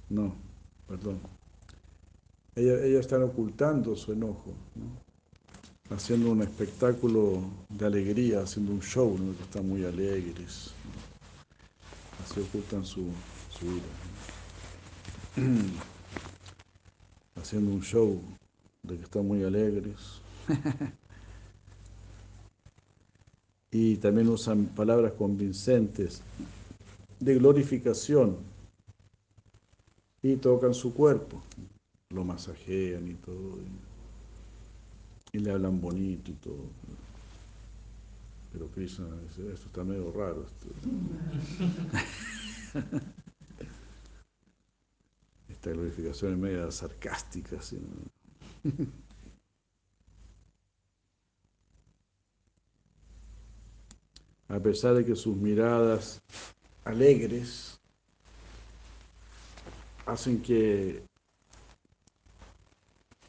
No, 0.10 0.36
perdón. 0.88 1.20
Ellas, 2.56 2.82
ellas 2.84 3.02
están 3.02 3.24
ocultando 3.24 3.96
su 3.96 4.14
enojo. 4.14 4.54
¿no? 4.76 5.06
haciendo 5.90 6.32
un 6.32 6.42
espectáculo 6.42 7.44
de 7.70 7.86
alegría, 7.86 8.42
haciendo 8.42 8.72
un 8.72 8.82
show, 8.82 9.18
¿no? 9.18 9.32
están 9.34 9.68
muy 9.68 9.86
alegres. 9.86 10.72
Así 12.24 12.42
ocultan 12.42 12.86
su, 12.86 13.08
su 13.52 13.66
ira. 13.66 14.15
haciendo 17.36 17.72
un 17.72 17.82
show 17.82 18.22
de 18.84 18.98
que 18.98 19.04
están 19.04 19.28
muy 19.28 19.44
alegres. 19.44 20.22
y 23.72 23.98
también 23.98 24.30
usan 24.30 24.68
palabras 24.68 25.12
convincentes 25.14 26.22
de 27.20 27.36
glorificación 27.36 28.38
y 30.22 30.38
tocan 30.38 30.74
su 30.74 30.94
cuerpo, 30.94 31.44
lo 32.10 32.24
masajean 32.24 33.10
y 33.10 33.16
todo. 33.16 33.58
Y 35.34 35.40
le 35.40 35.52
hablan 35.52 35.82
bonito 35.82 36.32
y 36.32 36.36
todo. 36.36 36.64
Pero 38.54 38.70
Krishna 38.70 39.08
dice, 39.28 39.52
esto 39.54 39.68
está 39.68 39.84
medio 39.84 40.14
raro. 40.14 40.46
glorificación 45.72 46.34
es 46.34 46.38
media 46.38 46.72
sarcástica. 46.72 47.62
¿sí? 47.62 47.80
A 54.48 54.60
pesar 54.60 54.94
de 54.94 55.04
que 55.04 55.16
sus 55.16 55.36
miradas 55.36 56.22
alegres 56.84 57.80
hacen 60.06 60.42
que 60.42 61.04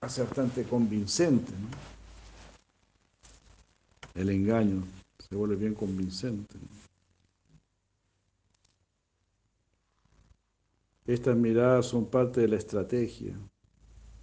hace 0.01 0.23
bastante 0.23 0.63
convincente, 0.65 1.53
el 4.15 4.29
engaño 4.29 4.85
se 5.29 5.35
vuelve 5.35 5.57
bien 5.57 5.75
convincente. 5.75 6.55
Estas 11.07 11.37
miradas 11.37 11.87
son 11.87 12.07
parte 12.07 12.41
de 12.41 12.49
la 12.49 12.57
estrategia 12.57 13.39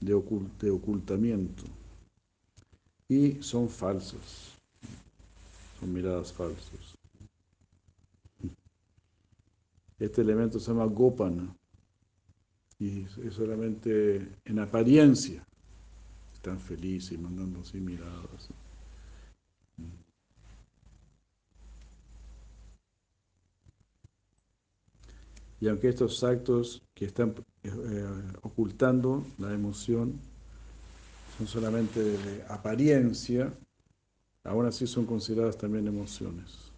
de, 0.01 0.13
ocultamiento 0.13 1.63
y 3.07 3.41
son 3.41 3.69
falsas, 3.69 4.57
son 5.79 5.93
miradas 5.93 6.33
falsas. 6.33 6.95
Este 9.97 10.21
elemento 10.21 10.59
se 10.59 10.71
llama 10.71 10.85
gopana 10.85 11.55
y 12.77 13.03
es 13.03 13.33
solamente 13.33 14.27
en 14.43 14.59
apariencia. 14.59 15.41
Están 16.33 16.59
felices 16.59 17.17
mandando 17.17 17.61
así 17.61 17.79
miradas. 17.79 18.49
Y 25.63 25.69
aunque 25.69 25.87
estos 25.87 26.21
actos 26.25 26.83
que 26.93 27.05
están 27.05 27.33
eh, 27.63 28.05
ocultando 28.41 29.25
la 29.37 29.53
emoción 29.53 30.19
son 31.37 31.47
solamente 31.47 32.03
de 32.03 32.43
apariencia, 32.49 33.53
aún 34.43 34.65
así 34.65 34.85
son 34.85 35.05
consideradas 35.05 35.57
también 35.57 35.87
emociones 35.87 36.69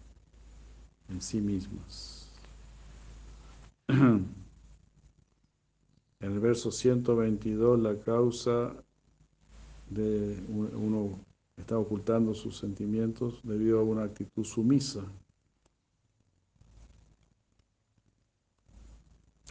en 1.08 1.20
sí 1.20 1.40
mismas. 1.40 2.30
En 6.20 6.32
el 6.32 6.38
verso 6.38 6.70
122, 6.70 7.80
la 7.80 7.98
causa 7.98 8.72
de 9.90 10.40
uno 10.48 11.18
está 11.56 11.76
ocultando 11.76 12.34
sus 12.34 12.56
sentimientos 12.56 13.40
debido 13.42 13.80
a 13.80 13.82
una 13.82 14.04
actitud 14.04 14.44
sumisa 14.44 15.04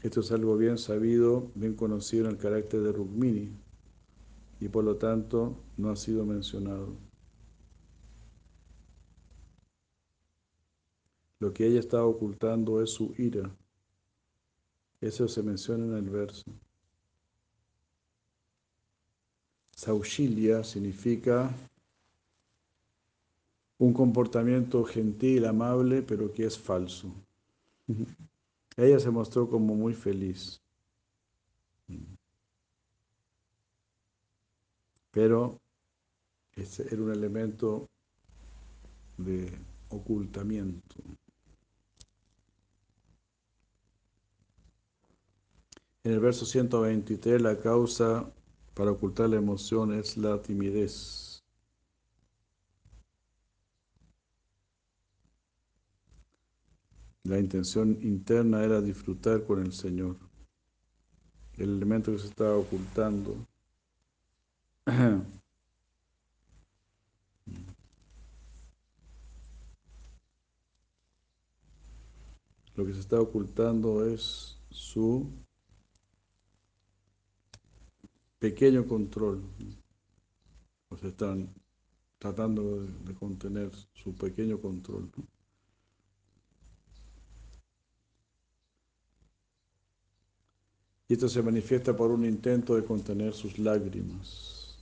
Esto 0.06 0.20
es 0.20 0.32
algo 0.32 0.56
bien 0.56 0.78
sabido, 0.78 1.51
bien 1.56 1.74
conocido 1.74 2.26
en 2.26 2.34
el 2.34 2.38
carácter 2.38 2.82
de 2.82 2.91
Rukmini 2.91 3.49
y 4.60 4.68
por 4.70 4.84
lo 4.84 4.97
tanto 4.97 5.58
no 5.78 5.89
ha 5.89 5.95
sido 5.95 6.24
mencionado. 6.24 6.95
Lo 11.39 11.51
que 11.51 11.66
ella 11.66 11.80
está 11.80 12.06
ocultando 12.06 12.84
es 12.84 12.91
su 12.91 13.16
ira. 13.18 13.49
Eso 15.01 15.28
se 15.28 15.41
menciona 15.41 15.86
en 15.86 15.95
el 15.95 16.10
verso. 16.12 16.43
Saushilia 19.72 20.64
significa 20.64 21.51
un 23.80 23.91
comportamiento 23.91 24.84
gentil, 24.84 25.45
amable, 25.47 26.03
pero 26.03 26.32
que 26.32 26.45
es 26.45 26.60
falso. 26.60 27.12
Ella 28.78 28.99
se 28.99 29.09
mostró 29.09 29.49
como 29.49 29.76
muy 29.76 29.93
feliz. 29.93 30.61
Pero 35.11 35.61
ese 36.53 36.84
era 36.93 37.01
un 37.01 37.11
elemento 37.11 37.88
de 39.17 39.49
ocultamiento. 39.89 40.95
En 46.03 46.11
el 46.11 46.19
verso 46.19 46.45
123 46.45 47.41
la 47.41 47.57
causa 47.57 48.32
para 48.76 48.91
ocultar 48.91 49.30
la 49.30 49.38
emoción 49.38 49.93
es 49.93 50.17
la 50.17 50.41
timidez. 50.41 51.24
La 57.26 57.39
intención 57.39 57.97
interna 58.03 58.63
era 58.63 58.80
disfrutar 58.82 59.43
con 59.45 59.59
el 59.59 59.73
Señor. 59.73 60.15
El 61.57 61.69
elemento 61.78 62.11
que 62.11 62.19
se 62.19 62.28
estaba 62.28 62.55
ocultando. 62.55 63.36
Lo 72.76 72.86
que 72.86 72.93
se 72.93 72.99
está 72.99 73.19
ocultando 73.19 74.05
es 74.05 74.59
su 74.69 75.28
pequeño 78.38 78.86
control. 78.88 79.41
O 80.89 80.97
sea, 80.97 81.09
están 81.09 81.51
tratando 82.19 82.84
de, 82.84 83.15
contener 83.15 83.71
su 83.93 84.13
pequeño 84.13 84.61
control. 84.61 85.09
Y 91.08 91.14
esto 91.14 91.30
se 91.30 91.41
manifiesta 91.41 91.95
por 91.95 92.10
un 92.12 92.26
intento 92.26 92.76
de 92.76 92.84
contener 92.84 93.34
sus 93.34 93.60
lágrimas. 93.60 94.76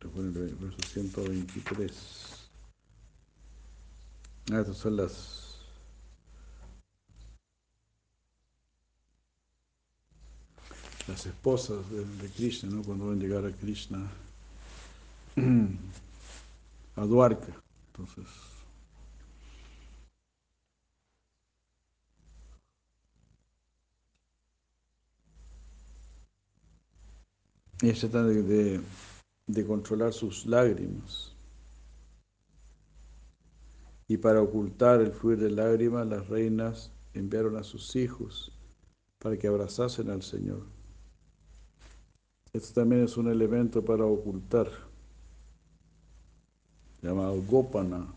Recuerden 0.00 0.48
el 0.48 0.54
verso 0.56 0.78
123. 0.92 2.48
Ah, 4.52 4.60
estas 4.60 4.76
son 4.76 4.96
las 4.96 5.50
las 11.06 11.26
esposas 11.26 11.78
de, 11.90 12.28
Krishna, 12.36 12.70
¿no? 12.70 12.82
Cuando 12.82 13.08
van 13.08 13.18
a 13.18 13.20
llegar 13.20 13.44
a 13.44 13.50
Krishna 13.50 14.08
a 16.96 17.04
Dwarka. 17.04 17.52
Entonces, 17.92 18.49
y 27.82 27.92
tratan 27.92 28.28
de, 28.46 28.80
de 29.46 29.66
controlar 29.66 30.12
sus 30.12 30.46
lágrimas. 30.46 31.34
Y 34.06 34.16
para 34.16 34.42
ocultar 34.42 35.00
el 35.00 35.12
fluir 35.12 35.38
de 35.38 35.50
lágrimas, 35.50 36.06
las 36.06 36.28
reinas 36.28 36.92
enviaron 37.14 37.56
a 37.56 37.62
sus 37.62 37.94
hijos 37.96 38.52
para 39.18 39.36
que 39.36 39.46
abrazasen 39.46 40.10
al 40.10 40.22
Señor. 40.22 40.66
Esto 42.52 42.80
también 42.80 43.04
es 43.04 43.16
un 43.16 43.30
elemento 43.30 43.84
para 43.84 44.04
ocultar, 44.04 44.68
llamado 47.02 47.40
Gopana. 47.42 48.14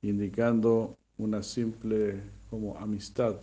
indicando 0.00 0.96
una 1.18 1.42
simple 1.42 2.22
como 2.50 2.76
amistad, 2.78 3.40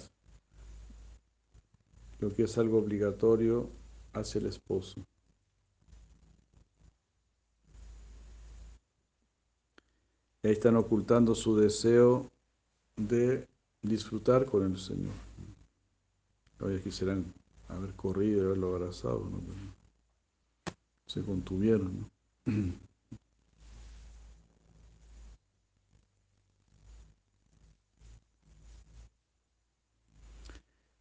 lo 2.20 2.34
que 2.34 2.44
es 2.44 2.58
algo 2.58 2.80
obligatorio 2.80 3.70
hacia 4.14 4.40
el 4.40 4.48
esposo. 4.48 5.06
Ahí 10.44 10.52
están 10.52 10.76
ocultando 10.76 11.34
su 11.34 11.58
deseo 11.58 12.30
de 12.96 13.48
disfrutar 13.82 14.46
con 14.46 14.64
el 14.64 14.78
Señor. 14.78 15.14
Hoy 16.60 16.80
quisieran 16.82 17.34
haber 17.68 17.94
corrido 17.96 18.42
y 18.42 18.46
haberlo 18.46 18.76
abrazado, 18.76 19.28
¿no? 19.30 19.42
se 21.08 21.22
contuvieron. 21.22 22.10
¿no? 22.46 22.74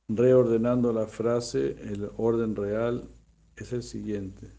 Reordenando 0.09 0.93
la 0.93 1.07
frase, 1.07 1.77
el 1.81 2.11
orden 2.17 2.55
real 2.55 3.09
es 3.57 3.73
el 3.73 3.83
siguiente. 3.83 4.53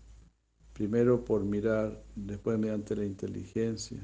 Primero 0.73 1.23
por 1.23 1.43
mirar, 1.43 2.03
después 2.15 2.57
mediante 2.57 2.95
la 2.95 3.05
inteligencia 3.05 3.99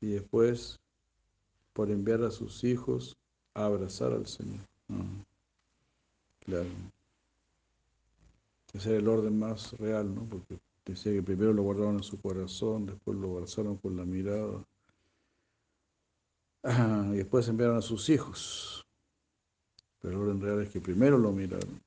y 0.00 0.08
después 0.08 0.80
por 1.72 1.90
enviar 1.90 2.22
a 2.22 2.30
sus 2.30 2.64
hijos 2.64 3.16
a 3.54 3.66
abrazar 3.66 4.12
al 4.12 4.26
Señor. 4.26 4.66
Claro. 6.40 6.70
Ese 8.72 8.90
era 8.90 8.98
el 8.98 9.08
orden 9.08 9.38
más 9.38 9.72
real, 9.78 10.14
¿no? 10.14 10.24
Porque 10.24 10.58
decía 10.84 11.12
que 11.12 11.22
primero 11.22 11.52
lo 11.52 11.62
guardaron 11.62 11.96
en 11.96 12.02
su 12.02 12.20
corazón, 12.20 12.86
después 12.86 13.18
lo 13.18 13.36
abrazaron 13.36 13.76
con 13.76 13.96
la 13.96 14.04
mirada 14.04 14.64
y 17.12 17.16
después 17.16 17.48
enviaron 17.48 17.76
a 17.76 17.82
sus 17.82 18.08
hijos. 18.08 18.75
Pero 20.00 20.14
el 20.14 20.22
orden 20.22 20.40
real 20.40 20.62
es 20.62 20.70
que 20.70 20.80
primero 20.80 21.18
lo 21.18 21.32
miraron. 21.32 21.80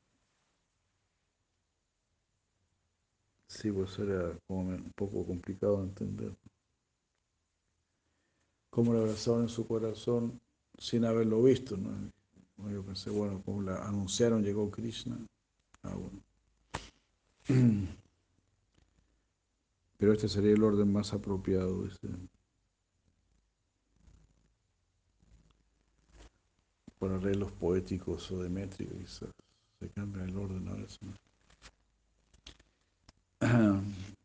Sí, 3.47 3.71
pues 3.71 3.97
era 3.99 4.37
como 4.47 4.61
un 4.61 4.91
poco 4.95 5.25
complicado 5.25 5.77
de 5.77 5.83
entender. 5.83 6.35
Cómo 8.69 8.93
lo 8.93 8.99
abrazaron 8.99 9.43
en 9.43 9.49
su 9.49 9.67
corazón 9.67 10.39
sin 10.77 11.03
haberlo 11.03 11.43
visto. 11.43 11.75
¿no? 11.75 11.89
Yo 12.71 12.83
pensé, 12.83 13.09
bueno, 13.09 13.41
como 13.43 13.61
la 13.63 13.87
anunciaron, 13.87 14.43
llegó 14.43 14.69
Krishna. 14.69 15.17
Ah, 15.83 15.95
bueno. 15.95 16.21
Pero 19.97 20.13
este 20.13 20.29
sería 20.29 20.53
el 20.53 20.63
orden 20.63 20.93
más 20.93 21.13
apropiado. 21.13 21.87
Por 26.99 27.11
arreglos 27.11 27.51
poéticos 27.53 28.29
o 28.31 28.43
de 28.43 28.49
métricos, 28.49 29.25
se 29.79 29.89
cambia 29.89 30.23
el 30.25 30.37
orden 30.37 30.67
a 30.67 30.73
veces. 30.73 30.99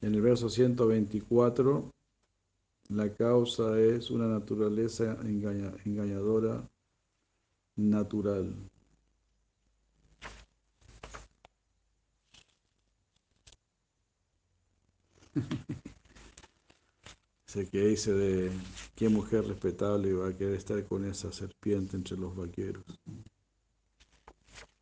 En 0.00 0.14
el 0.14 0.20
verso 0.20 0.50
124, 0.50 1.90
la 2.90 3.14
causa 3.14 3.80
es 3.80 4.10
una 4.10 4.26
naturaleza 4.26 5.16
engañadora 5.22 6.68
natural. 7.76 8.54
que 17.62 17.86
dice 17.86 18.12
de 18.12 18.50
qué 18.96 19.08
mujer 19.08 19.46
respetable 19.46 20.12
va 20.12 20.28
a 20.28 20.36
querer 20.36 20.54
estar 20.54 20.84
con 20.84 21.04
esa 21.04 21.30
serpiente 21.30 21.96
entre 21.96 22.16
los 22.16 22.34
vaqueros. 22.34 22.82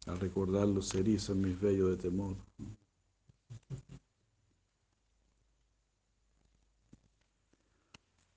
Al 0.07 0.19
recordarlo 0.19 0.81
se 0.81 1.01
erizan 1.01 1.43
mis 1.43 1.61
vellos 1.61 1.91
de 1.91 1.97
temor. 1.99 2.35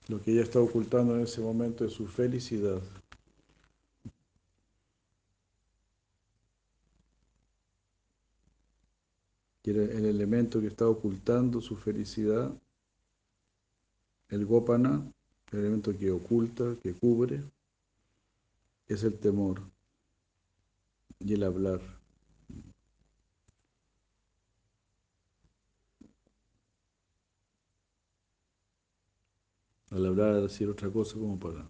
Lo 0.07 0.21
que 0.21 0.33
ella 0.33 0.43
está 0.43 0.59
ocultando 0.59 1.15
en 1.15 1.21
ese 1.21 1.39
momento 1.39 1.85
es 1.85 1.93
su 1.93 2.05
felicidad. 2.05 2.81
El 9.63 10.05
elemento 10.05 10.59
que 10.61 10.67
está 10.67 10.87
ocultando 10.87 11.59
su 11.59 11.75
felicidad 11.75 12.53
el 14.29 14.45
gopana, 14.45 15.11
el 15.51 15.59
elemento 15.59 15.97
que 15.97 16.11
oculta, 16.11 16.75
que 16.81 16.93
cubre, 16.93 17.43
es 18.87 19.03
el 19.03 19.17
temor 19.17 19.61
y 21.19 21.33
el 21.33 21.43
hablar. 21.43 21.81
Al 29.89 30.05
hablar, 30.05 30.41
decir 30.41 30.69
otra 30.69 30.89
cosa 30.89 31.13
como 31.13 31.39
para 31.39 31.69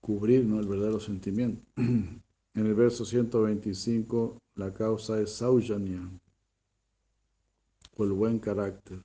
cubrir 0.00 0.44
¿no? 0.44 0.60
el 0.60 0.66
verdadero 0.66 1.00
sentimiento. 1.00 1.62
En 2.54 2.66
el 2.66 2.74
verso 2.74 3.06
125, 3.06 4.38
la 4.56 4.74
causa 4.74 5.18
es 5.18 5.32
saujanya, 5.32 6.06
o 7.96 8.04
el 8.04 8.12
buen 8.12 8.38
carácter. 8.38 9.02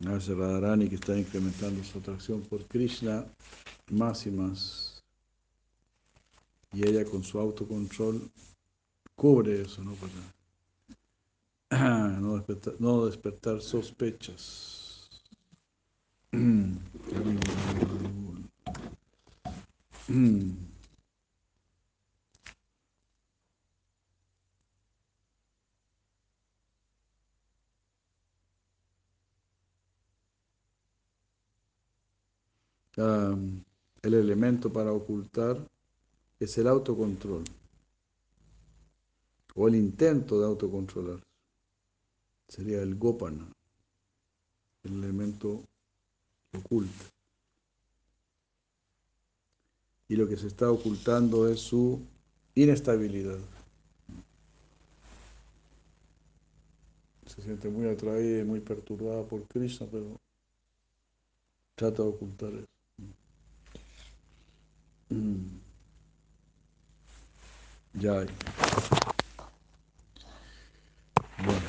Veces 0.00 0.36
Radharani 0.36 0.88
que 0.88 0.94
está 0.94 1.16
incrementando 1.16 1.84
su 1.84 1.98
atracción 1.98 2.40
por 2.40 2.66
Krishna 2.66 3.26
más 3.90 4.26
y 4.26 4.30
más. 4.30 5.04
Y 6.72 6.88
ella 6.88 7.04
con 7.04 7.22
su 7.22 7.38
autocontrol 7.38 8.30
cubre 9.14 9.60
eso, 9.62 9.84
¿no? 9.84 9.92
Para 11.68 12.10
no 12.78 13.06
despertar 13.06 13.60
sospechas. 13.60 15.10
el 33.00 34.14
elemento 34.14 34.72
para 34.72 34.92
ocultar 34.92 35.56
es 36.38 36.56
el 36.58 36.66
autocontrol 36.66 37.44
o 39.54 39.68
el 39.68 39.74
intento 39.74 40.40
de 40.40 40.46
autocontrolar. 40.46 41.20
Sería 42.48 42.82
el 42.82 42.96
gopana, 42.96 43.46
el 44.84 44.92
elemento 45.04 45.62
oculto. 46.56 47.04
Y 50.08 50.16
lo 50.16 50.26
que 50.26 50.36
se 50.36 50.48
está 50.48 50.70
ocultando 50.70 51.48
es 51.48 51.60
su 51.60 52.00
inestabilidad. 52.54 53.38
Se 57.26 57.42
siente 57.42 57.68
muy 57.68 57.88
atraída 57.88 58.40
y 58.40 58.44
muy 58.44 58.58
perturbada 58.58 59.22
por 59.22 59.46
Krishna, 59.46 59.86
pero 59.88 60.16
trata 61.76 62.02
de 62.02 62.08
ocultar 62.08 62.52
eso. 62.54 62.79
Ya. 67.94 68.24
Bueno. 71.44 71.60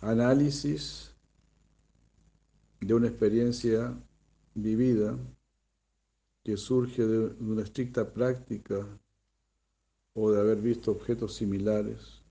Análisis 0.00 1.12
de 2.80 2.94
una 2.94 3.08
experiencia 3.08 3.92
vivida 4.54 5.18
que 6.48 6.56
surge 6.56 7.06
de 7.06 7.26
una 7.42 7.60
estricta 7.60 8.10
práctica 8.10 8.88
o 10.14 10.30
de 10.30 10.40
haber 10.40 10.56
visto 10.56 10.90
objetos 10.90 11.34
similares. 11.34 12.22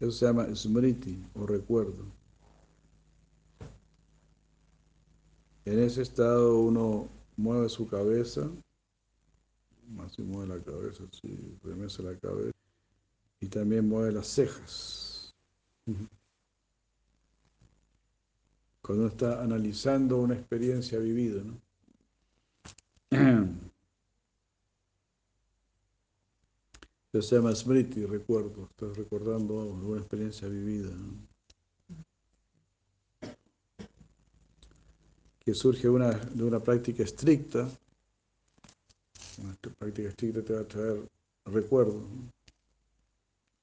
Eso 0.00 0.10
se 0.10 0.26
llama 0.26 0.52
smriti 0.52 1.24
o 1.34 1.46
recuerdo. 1.46 2.04
En 5.64 5.78
ese 5.78 6.02
estado 6.02 6.58
uno 6.58 7.08
mueve 7.36 7.68
su 7.68 7.86
cabeza, 7.86 8.50
así 10.00 10.22
mueve 10.22 10.58
la 10.58 10.64
cabeza, 10.64 11.04
así 11.12 11.56
remece 11.62 12.02
la 12.02 12.18
cabeza, 12.18 12.58
y 13.38 13.46
también 13.46 13.88
mueve 13.88 14.10
las 14.10 14.26
cejas. 14.26 15.32
Cuando 18.82 19.04
uno 19.04 19.06
está 19.06 19.44
analizando 19.44 20.18
una 20.18 20.34
experiencia 20.34 20.98
vivida, 20.98 21.40
¿no? 21.44 21.63
Se 27.12 27.36
llama 27.36 27.54
smriti, 27.54 28.04
recuerdo. 28.06 28.68
Estás 28.70 28.96
recordando 28.96 29.54
una 29.54 30.00
experiencia 30.00 30.48
vivida. 30.48 30.90
Que 35.38 35.54
surge 35.54 35.88
de 35.88 36.44
una 36.44 36.60
práctica 36.60 37.04
estricta. 37.04 37.68
Una 39.38 39.54
práctica 39.78 40.08
estricta 40.08 40.42
te 40.42 40.54
va 40.54 40.60
a 40.60 40.68
traer 40.68 41.08
recuerdo. 41.46 42.02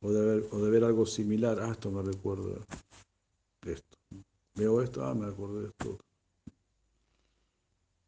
O 0.02 0.12
de, 0.12 0.26
ver, 0.26 0.48
o 0.52 0.60
de 0.60 0.72
ver 0.72 0.84
algo 0.84 1.06
similar. 1.06 1.60
Ah, 1.60 1.72
esto 1.72 1.92
me 1.92 2.02
recuerda 2.02 2.66
esto. 3.66 3.98
Veo 4.56 4.82
esto, 4.82 5.04
ah, 5.06 5.14
me 5.14 5.28
acuerdo 5.28 5.62
de 5.62 5.68
esto. 5.68 5.98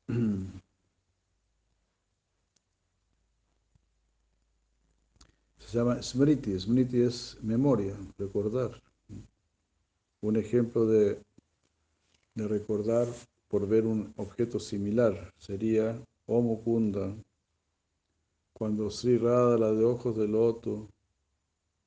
Llama 5.73 6.03
smriti. 6.03 6.59
Smriti 6.59 7.01
es 7.01 7.35
memoria, 7.41 7.97
recordar. 8.19 8.79
Un 10.21 10.35
ejemplo 10.35 10.85
de, 10.85 11.19
de 12.35 12.47
recordar 12.47 13.07
por 13.47 13.67
ver 13.67 13.87
un 13.87 14.13
objeto 14.17 14.59
similar 14.59 15.33
sería 15.35 15.99
Omukunda, 16.27 17.15
cuando 18.53 18.91
Sri 18.91 19.17
Radha, 19.17 19.57
la 19.57 19.71
de 19.71 19.83
ojos 19.83 20.15
de 20.15 20.27
loto, 20.27 20.89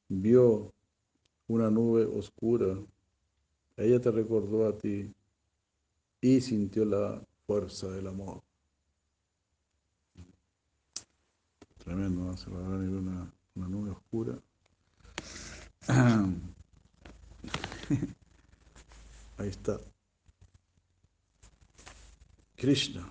vio 0.08 0.72
una 1.46 1.70
nube 1.70 2.06
oscura, 2.06 2.76
ella 3.76 4.00
te 4.00 4.10
recordó 4.10 4.66
a 4.66 4.76
ti 4.76 5.14
y 6.20 6.40
sintió 6.40 6.84
la 6.84 7.22
fuerza 7.46 7.88
del 7.88 8.08
amor. 8.08 8.42
Tremendo, 11.78 12.24
¿no? 12.24 12.36
Se 12.36 12.50
va 12.50 12.66
a 12.66 12.76
ver 12.78 12.90
una 12.90 13.35
una 13.56 13.68
nube 13.68 13.90
oscura. 13.90 14.38
Ahí 19.38 19.48
está. 19.48 19.80
Krishna. 22.56 23.08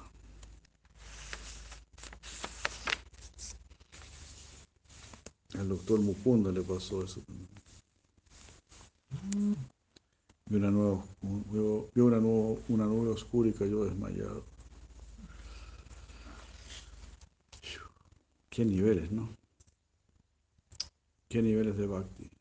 Al 5.58 5.70
doctor 5.70 6.00
Mukunda 6.00 6.52
le 6.52 6.62
pasó 6.62 7.04
eso 7.04 7.22
también. 7.22 7.50
Vio 10.48 10.60
una, 10.60 10.70
nueva, 10.70 11.04
vio 11.22 12.06
una, 12.06 12.18
una 12.18 12.86
nube 12.86 13.10
oscura 13.10 13.50
y 13.50 13.54
cayó 13.54 13.86
desmayado. 13.86 14.43
Qué 18.50 18.64
niveles, 18.64 19.12
¿no? 19.12 19.30
¿Qué 21.36 21.42
niveles 21.42 21.76
de 21.76 21.86
bhakti? 21.86 22.32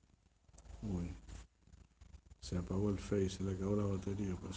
Se 2.38 2.56
apagó 2.56 2.90
el 2.90 2.98
face, 3.00 3.28
se 3.28 3.42
le 3.42 3.50
acabó 3.50 3.74
la 3.74 3.86
batería, 3.86 4.36
pues. 4.40 4.56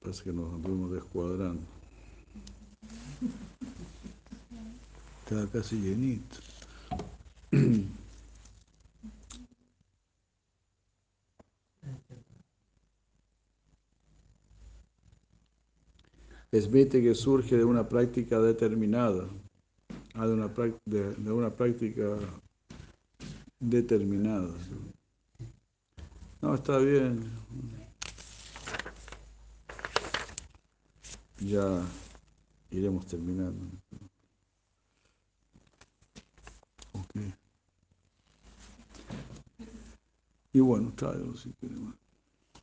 Parece 0.00 0.24
que 0.24 0.32
nos 0.32 0.52
anduvimos 0.52 0.90
descuadrando. 0.90 1.62
Estaba 5.20 5.46
casi 5.52 5.76
llenito. 5.76 6.36
Esmite 16.50 17.00
que 17.00 17.14
surge 17.14 17.56
de 17.56 17.64
una 17.64 17.88
práctica 17.88 18.40
determinada 18.40 19.28
Ah, 20.14 20.26
de, 20.26 20.34
una 20.34 20.48
de, 20.84 21.14
de 21.14 21.32
una 21.32 21.50
práctica 21.50 22.18
determinada. 23.58 24.50
No, 26.42 26.54
está 26.54 26.76
bien. 26.78 27.30
Ya 31.40 31.82
iremos 32.70 33.06
terminando. 33.06 33.66
Ok. 36.92 37.16
Y 40.52 40.60
bueno, 40.60 40.92
tráelo 40.94 41.34
si 41.36 41.52
queremos. 41.54 41.94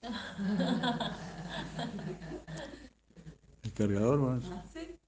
¿El 3.63 3.73
cargador 3.73 4.19
más? 4.19 4.43
Sí. 4.73 4.99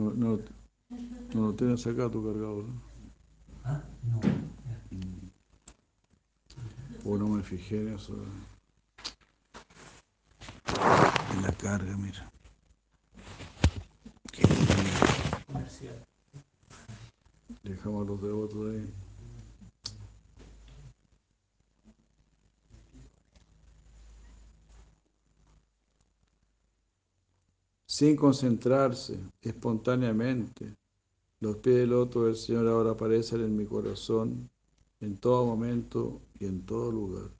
No, 0.00 0.14
no, 0.14 0.38
no 1.34 1.48
lo 1.48 1.54
tienes 1.54 1.86
acá 1.86 2.10
tu 2.10 2.24
cargador. 2.24 2.64
¿Ah? 3.64 3.82
No. 4.02 4.18
O 7.04 7.18
no 7.18 7.28
me 7.28 7.42
fijé 7.42 7.82
en 7.82 7.94
eso. 7.96 8.16
En 11.34 11.42
la 11.42 11.52
carga, 11.52 11.94
mira. 11.98 12.30
Qué 14.32 14.42
Dejamos 17.62 18.06
los 18.06 18.22
devotos 18.22 18.70
ahí. 18.70 18.94
Sin 28.00 28.16
concentrarse, 28.16 29.18
espontáneamente. 29.42 30.74
Los 31.40 31.56
pies 31.56 31.80
del 31.80 31.90
loto 31.90 32.24
del 32.24 32.34
Señor 32.34 32.66
ahora 32.66 32.92
aparecen 32.92 33.42
en 33.42 33.54
mi 33.54 33.66
corazón, 33.66 34.48
en 35.02 35.18
todo 35.18 35.44
momento 35.44 36.22
y 36.38 36.46
en 36.46 36.64
todo 36.64 36.90
lugar. 36.90 37.30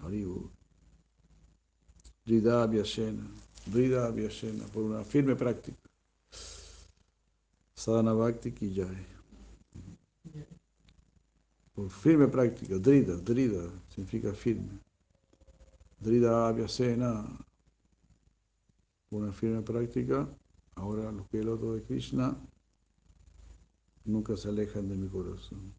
Haribu. 0.00 0.50
Rida 2.26 2.66
Vyashena, 2.66 3.26
Rida 3.72 4.10
Vyashena, 4.10 4.66
por 4.66 4.82
una 4.82 5.02
firme 5.02 5.34
práctica. 5.34 5.78
Sadhana 7.74 8.12
Bhakti 8.12 8.52
Kijay. 8.52 9.06
Por 11.72 11.88
firme 11.88 12.28
práctica, 12.28 12.76
Drida, 12.76 13.16
Drida, 13.16 13.70
significa 13.88 14.34
firme. 14.34 14.78
Drida 16.00 16.52
Vyasena, 16.52 17.26
una 19.16 19.32
firme 19.32 19.62
práctica, 19.62 20.28
ahora 20.76 21.12
los 21.12 21.28
pilotos 21.28 21.74
de 21.76 21.82
Krishna 21.82 22.36
nunca 24.04 24.36
se 24.36 24.48
alejan 24.48 24.88
de 24.88 24.96
mi 24.96 25.08
corazón. 25.08 25.74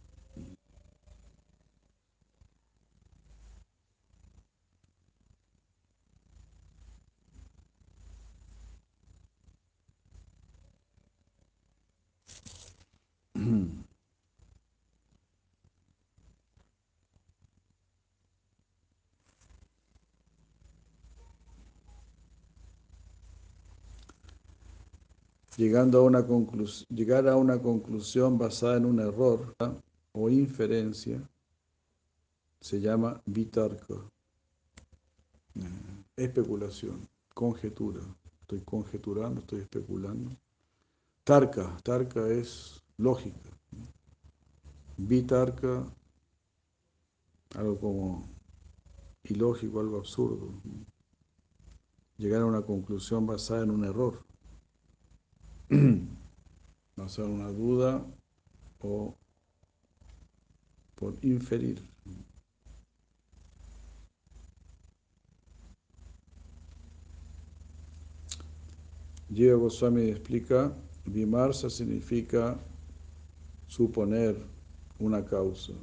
Llegando 25.58 26.00
a 26.00 26.02
una 26.02 26.26
llegar 26.90 27.30
a 27.30 27.38
una 27.38 27.62
conclusión 27.62 28.38
basada 28.38 28.76
en 28.76 28.86
un 28.86 29.00
error 29.00 29.56
o 30.12 30.30
inferencia 30.30 31.22
se 32.60 32.82
llama 32.82 33.22
vitarka. 33.26 33.94
Eh, 35.56 35.62
especulación, 36.18 37.08
conjetura. 37.34 38.02
Estoy 38.42 38.62
conjeturando, 38.62 39.40
estoy 39.40 39.62
especulando. 39.62 40.32
Tarka, 41.24 41.78
tarka 41.84 42.28
es 42.28 42.84
lógica. 42.98 43.50
Vitarka, 44.98 45.86
algo 47.56 47.80
como 47.80 48.30
ilógico, 49.24 49.80
algo 49.80 50.00
absurdo. 50.00 50.50
Llegar 52.18 52.42
a 52.42 52.46
una 52.46 52.62
conclusión 52.62 53.26
basada 53.26 53.64
en 53.64 53.72
un 53.72 53.86
error 53.86 54.26
basada 56.96 57.28
en 57.28 57.34
una 57.34 57.52
duda 57.52 58.06
o 58.80 59.16
por 60.96 61.14
inferir. 61.22 61.82
Jiva 69.34 69.56
Goswami 69.58 70.10
explica, 70.12 70.72
Vimarsa 71.06 71.70
significa 71.70 72.58
suponer 73.68 74.38
una 75.00 75.26
causa, 75.26 75.74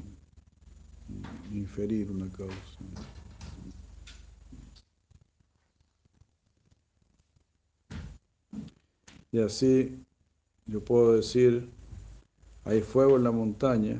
inferir 1.53 2.11
una 2.11 2.31
causa. 2.31 3.12
Y 9.33 9.41
así 9.41 10.05
yo 10.67 10.85
puedo 10.85 11.15
decir, 11.15 11.71
hay 12.65 12.83
fuego 12.83 13.17
en 13.17 13.25
la 13.25 13.31
montaña. 13.31 13.99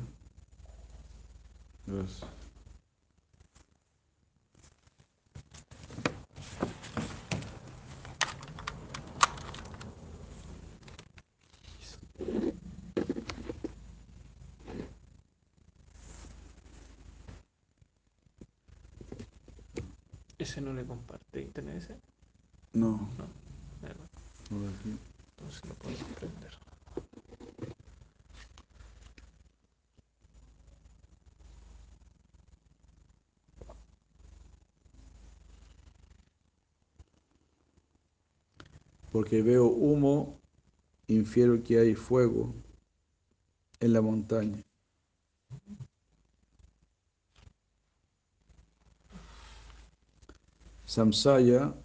¿Ese 20.37 20.61
no 20.61 20.73
le 20.73 20.85
comparte 20.85 21.41
internet 21.41 21.77
ese? 21.77 21.95
No. 22.73 23.09
No. 23.17 23.25
No, 24.51 24.69
aquí. 24.69 24.97
Entonces 25.43 25.65
lo 25.65 25.75
puedo 25.75 25.97
prender. 26.15 26.53
Porque 39.13 39.43
veo 39.43 39.67
humo, 39.67 40.41
infiero 41.05 41.61
que 41.63 41.77
hay 41.77 41.93
fuego 41.93 42.51
en 43.79 43.93
la 43.93 44.01
montaña. 44.01 44.63
Samsaya 50.83 51.75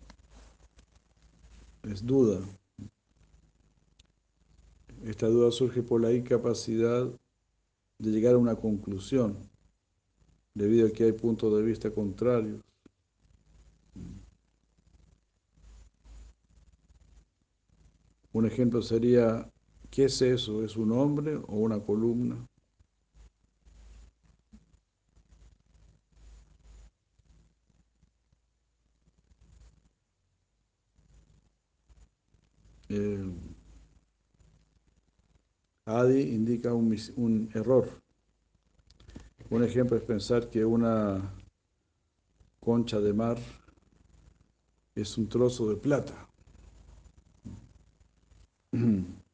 es 1.82 2.04
duda. 2.04 2.40
Esta 5.04 5.26
duda 5.26 5.50
surge 5.50 5.82
por 5.82 6.00
la 6.00 6.10
incapacidad 6.10 7.06
de 7.98 8.10
llegar 8.10 8.36
a 8.36 8.38
una 8.38 8.56
conclusión, 8.56 9.36
debido 10.54 10.88
a 10.88 10.90
que 10.90 11.04
hay 11.04 11.12
puntos 11.12 11.54
de 11.54 11.62
vista 11.62 11.90
contrarios. 11.90 12.67
Un 18.38 18.46
ejemplo 18.46 18.80
sería, 18.82 19.50
¿qué 19.90 20.04
es 20.04 20.22
eso? 20.22 20.64
¿Es 20.64 20.76
un 20.76 20.92
hombre 20.92 21.34
o 21.34 21.56
una 21.56 21.80
columna? 21.80 22.46
Eh, 32.88 33.28
Adi 35.86 36.20
indica 36.32 36.72
un, 36.72 36.96
un, 37.16 37.50
error. 37.54 37.88
Un 39.50 39.64
ejemplo 39.64 39.96
es 39.96 40.04
pensar 40.04 40.48
que 40.48 40.64
una 40.64 41.34
concha 42.60 43.00
de 43.00 43.12
mar 43.12 43.38
es 44.94 45.18
un 45.18 45.28
trozo 45.28 45.68
de 45.68 45.74
plata. 45.74 46.27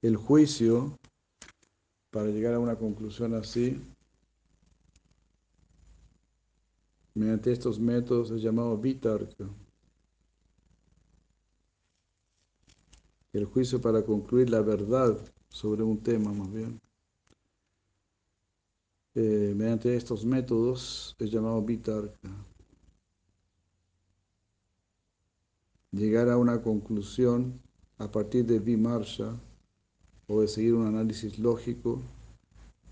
El 0.00 0.16
juicio, 0.16 0.96
para 2.10 2.28
llegar 2.28 2.54
a 2.54 2.60
una 2.60 2.76
conclusión 2.76 3.34
así, 3.34 3.82
mediante 7.14 7.52
estos 7.52 7.78
métodos 7.80 8.30
es 8.30 8.40
llamado 8.40 8.78
vitarka. 8.78 9.44
El 13.32 13.44
juicio 13.44 13.80
para 13.80 14.04
concluir 14.04 14.50
la 14.50 14.62
verdad 14.62 15.18
sobre 15.50 15.82
un 15.82 16.00
tema, 16.02 16.32
más 16.32 16.52
bien. 16.52 16.80
Eh, 19.20 19.52
mediante 19.56 19.96
estos 19.96 20.24
métodos 20.24 21.16
es 21.18 21.32
llamado 21.32 21.60
vitarka. 21.60 22.28
Llegar 25.90 26.28
a 26.28 26.38
una 26.38 26.62
conclusión 26.62 27.60
a 27.98 28.08
partir 28.12 28.46
de 28.46 28.60
vimarsha 28.60 29.34
o 30.28 30.40
de 30.40 30.46
seguir 30.46 30.74
un 30.74 30.86
análisis 30.86 31.36
lógico 31.40 32.00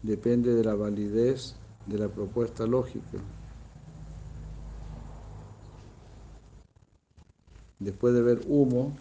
depende 0.02 0.52
de 0.52 0.64
la 0.64 0.74
validez 0.74 1.54
de 1.86 1.96
la 1.96 2.08
propuesta 2.08 2.66
lógica. 2.66 3.18
Después 7.78 8.14
de 8.14 8.22
ver 8.22 8.40
humo, 8.48 8.96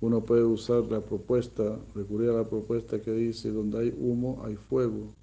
uno 0.00 0.24
puede 0.24 0.44
usar 0.44 0.84
la 0.84 1.00
propuesta, 1.00 1.78
recurrir 1.94 2.30
a 2.30 2.34
la 2.34 2.48
propuesta 2.48 3.00
que 3.00 3.12
dice, 3.12 3.50
donde 3.50 3.78
hay 3.80 3.94
humo 3.98 4.42
hay 4.44 4.56
fuego. 4.56 5.14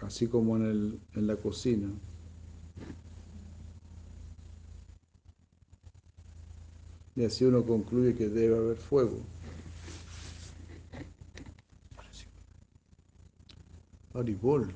Así 0.00 0.28
como 0.28 0.56
en, 0.56 0.62
el, 0.66 1.00
en 1.14 1.26
la 1.26 1.36
cocina. 1.36 1.88
Y 7.16 7.24
así 7.24 7.44
uno 7.44 7.64
concluye 7.64 8.14
que 8.14 8.28
debe 8.28 8.56
haber 8.56 8.76
fuego. 8.76 9.18
Aribol. 14.14 14.72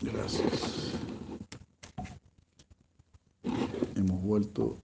Gracias. 0.00 0.92
Hemos 3.94 4.15
vuelto. 4.26 4.78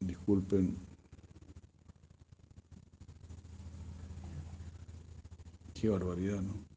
Disculpen. 0.00 0.76
Qué 5.74 5.88
barbaridad, 5.88 6.40
¿no? 6.40 6.67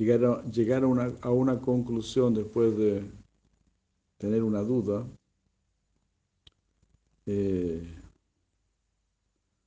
Llegar, 0.00 0.24
a, 0.24 0.42
llegar 0.44 0.82
a, 0.82 0.86
una, 0.86 1.12
a 1.20 1.30
una 1.30 1.60
conclusión 1.60 2.32
después 2.32 2.74
de 2.76 3.04
tener 4.16 4.42
una 4.42 4.60
duda, 4.60 5.06
eh, 7.26 7.86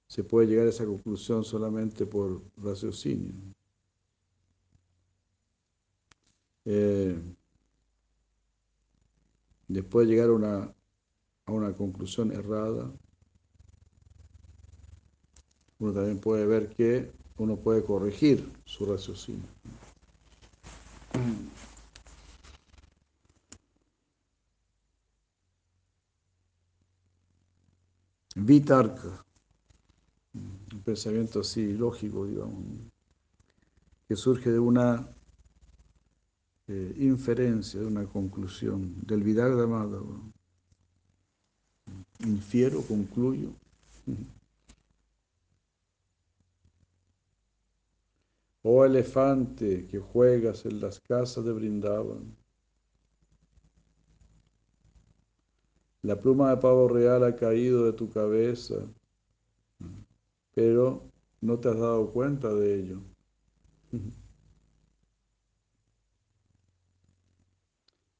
se 0.07 0.23
puede 0.23 0.47
llegar 0.47 0.65
a 0.65 0.69
esa 0.71 0.85
conclusión 0.85 1.43
solamente 1.43 2.07
por 2.07 2.41
raciocinio. 2.57 3.31
Eh, 6.65 7.15
después 9.67 10.07
de 10.07 10.13
llegar 10.13 10.29
a 10.29 10.33
una, 10.33 10.73
a 11.45 11.51
una 11.51 11.73
conclusión 11.73 12.31
errada, 12.31 12.91
uno 15.77 15.93
también 15.93 16.19
puede 16.19 16.47
ver 16.47 16.69
que 16.69 17.11
uno 17.37 17.55
puede 17.57 17.83
corregir 17.83 18.51
su 18.65 18.85
raciocinio. 18.85 19.47
Vitarka, 28.35 29.23
un 30.33 30.81
pensamiento 30.83 31.41
así 31.41 31.73
lógico, 31.73 32.25
digamos, 32.25 32.63
que 34.07 34.15
surge 34.15 34.51
de 34.51 34.59
una 34.59 35.07
eh, 36.67 36.95
inferencia, 36.99 37.79
de 37.79 37.85
una 37.85 38.05
conclusión, 38.05 38.95
del 39.05 39.23
Vidagda 39.23 39.67
Madhava. 39.67 40.19
Infiero, 42.19 42.81
concluyo. 42.81 43.53
Oh 48.65 48.83
elefante 48.85 49.85
que 49.87 49.99
juegas 49.99 50.65
en 50.65 50.79
las 50.79 50.99
casas 51.01 51.43
de 51.45 51.51
Brindavan. 51.51 52.35
La 56.03 56.15
pluma 56.19 56.49
de 56.51 56.57
pavo 56.57 56.87
real 56.87 57.23
ha 57.23 57.35
caído 57.35 57.83
de 57.85 57.93
tu 57.93 58.09
cabeza, 58.09 58.75
pero 60.55 61.11
no 61.41 61.59
te 61.59 61.69
has 61.69 61.77
dado 61.77 62.11
cuenta 62.11 62.53
de 62.53 62.75
ello. 62.79 63.01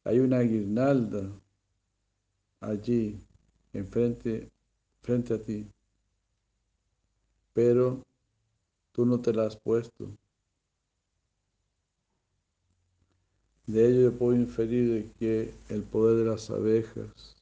Hay 0.05 0.19
una 0.19 0.41
guirnalda 0.41 1.31
allí, 2.61 3.19
enfrente, 3.73 4.49
frente 5.01 5.33
a 5.33 5.41
ti, 5.41 5.69
pero 7.53 8.03
tú 8.93 9.05
no 9.05 9.21
te 9.21 9.33
la 9.33 9.45
has 9.47 9.57
puesto. 9.57 10.17
De 13.65 13.87
ello 13.87 14.11
puedo 14.17 14.35
inferir 14.35 15.11
que 15.17 15.53
el 15.69 15.83
poder 15.83 16.17
de 16.17 16.31
las 16.31 16.49
abejas 16.49 17.37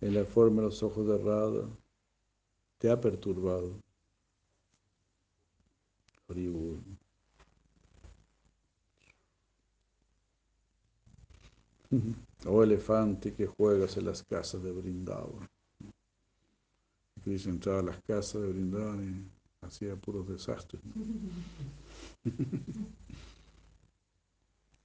en 0.00 0.14
la 0.14 0.24
forma 0.24 0.62
de 0.62 0.68
los 0.68 0.82
ojos 0.82 1.06
de 1.06 1.18
Rada 1.18 1.68
te 2.78 2.90
ha 2.90 3.00
perturbado. 3.00 3.80
Oh 12.44 12.62
elefante 12.62 13.32
que 13.32 13.46
juegas 13.46 13.96
en 13.96 14.06
las 14.06 14.22
casas 14.24 14.62
de 14.62 14.72
Brindavan. 14.72 15.48
Cristo 17.22 17.50
entraba 17.50 17.78
a 17.78 17.82
las 17.84 18.00
casas 18.02 18.42
de 18.42 18.48
Brindavan 18.48 19.30
y 19.62 19.66
hacía 19.66 19.96
puros 19.96 20.28
desastres. 20.28 20.82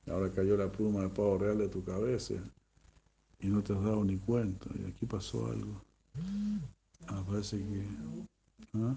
Ahora 0.07 0.31
cayó 0.31 0.57
la 0.57 0.71
pluma 0.71 1.01
de 1.01 1.09
pavo 1.09 1.37
real 1.37 1.57
de 1.57 1.69
tu 1.69 1.83
cabeza 1.83 2.35
y 3.39 3.47
no 3.47 3.63
te 3.63 3.73
has 3.73 3.81
dado 3.83 4.03
ni 4.03 4.17
cuenta. 4.17 4.69
Y 4.75 4.89
aquí 4.89 5.05
pasó 5.05 5.47
algo. 5.47 5.81
Ah, 7.07 7.23
parece 7.27 7.57
que. 7.57 7.85
¿ah? 8.75 8.95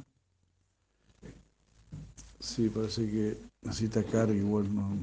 Sí, 2.40 2.68
parece 2.68 3.10
que 3.10 3.38
necesita 3.62 4.04
carga, 4.04 4.34
igual 4.34 4.74
no. 4.74 4.96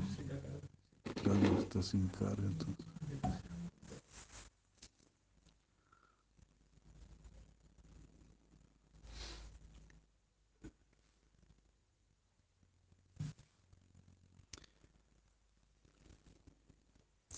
Claro, 1.22 1.60
está 1.60 1.82
sin 1.82 2.08
carga 2.10 2.46
entonces. 2.46 2.93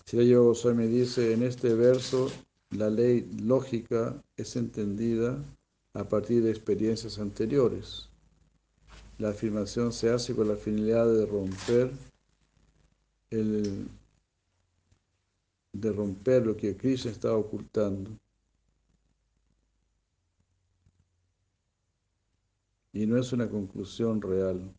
Si 0.05 0.19
ello 0.19 0.53
me 0.75 0.87
dice, 0.87 1.33
en 1.33 1.41
este 1.41 1.73
verso 1.73 2.29
la 2.69 2.91
ley 2.91 3.27
lógica 3.41 4.21
es 4.37 4.55
entendida 4.55 5.43
a 5.93 6.03
partir 6.03 6.43
de 6.43 6.51
experiencias 6.51 7.17
anteriores. 7.17 8.07
La 9.17 9.29
afirmación 9.29 9.91
se 9.91 10.11
hace 10.11 10.35
con 10.35 10.47
la 10.47 10.57
finalidad 10.57 11.07
de 11.07 11.25
romper 11.25 11.91
el, 13.31 13.87
de 15.73 15.91
romper 15.91 16.45
lo 16.45 16.55
que 16.55 16.77
Krishna 16.77 17.09
está 17.09 17.35
ocultando. 17.35 18.11
Y 22.93 23.07
no 23.07 23.17
es 23.17 23.33
una 23.33 23.49
conclusión 23.49 24.21
real. 24.21 24.71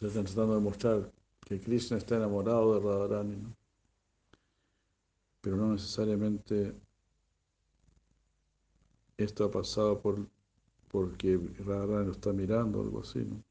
Están 0.00 0.24
tratando 0.24 0.54
de 0.54 0.60
mostrar 0.60 1.12
que 1.46 1.60
Krishna 1.60 1.98
está 1.98 2.16
enamorado 2.16 2.74
de 2.74 2.80
Radharani, 2.80 3.36
¿no? 3.36 3.56
pero 5.42 5.56
no 5.56 5.72
necesariamente 5.72 6.74
esto 9.18 9.44
ha 9.44 9.50
pasado 9.50 10.00
por, 10.00 10.26
porque 10.88 11.38
Radharani 11.58 12.06
lo 12.06 12.12
está 12.12 12.32
mirando 12.32 12.78
o 12.78 12.82
algo 12.82 13.00
así. 13.00 13.20
¿no? 13.20 13.42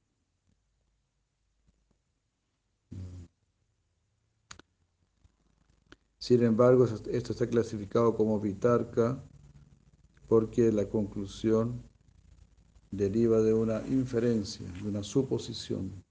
Sin 6.18 6.44
embargo, 6.44 6.86
esto 6.86 7.32
está 7.32 7.48
clasificado 7.48 8.16
como 8.16 8.40
vitarka 8.40 9.24
porque 10.28 10.72
la 10.72 10.88
conclusión 10.88 11.82
deriva 12.92 13.40
de 13.42 13.54
una 13.54 13.82
inferencia, 13.88 14.68
de 14.82 14.90
una 14.90 15.02
suposición. 15.02 16.04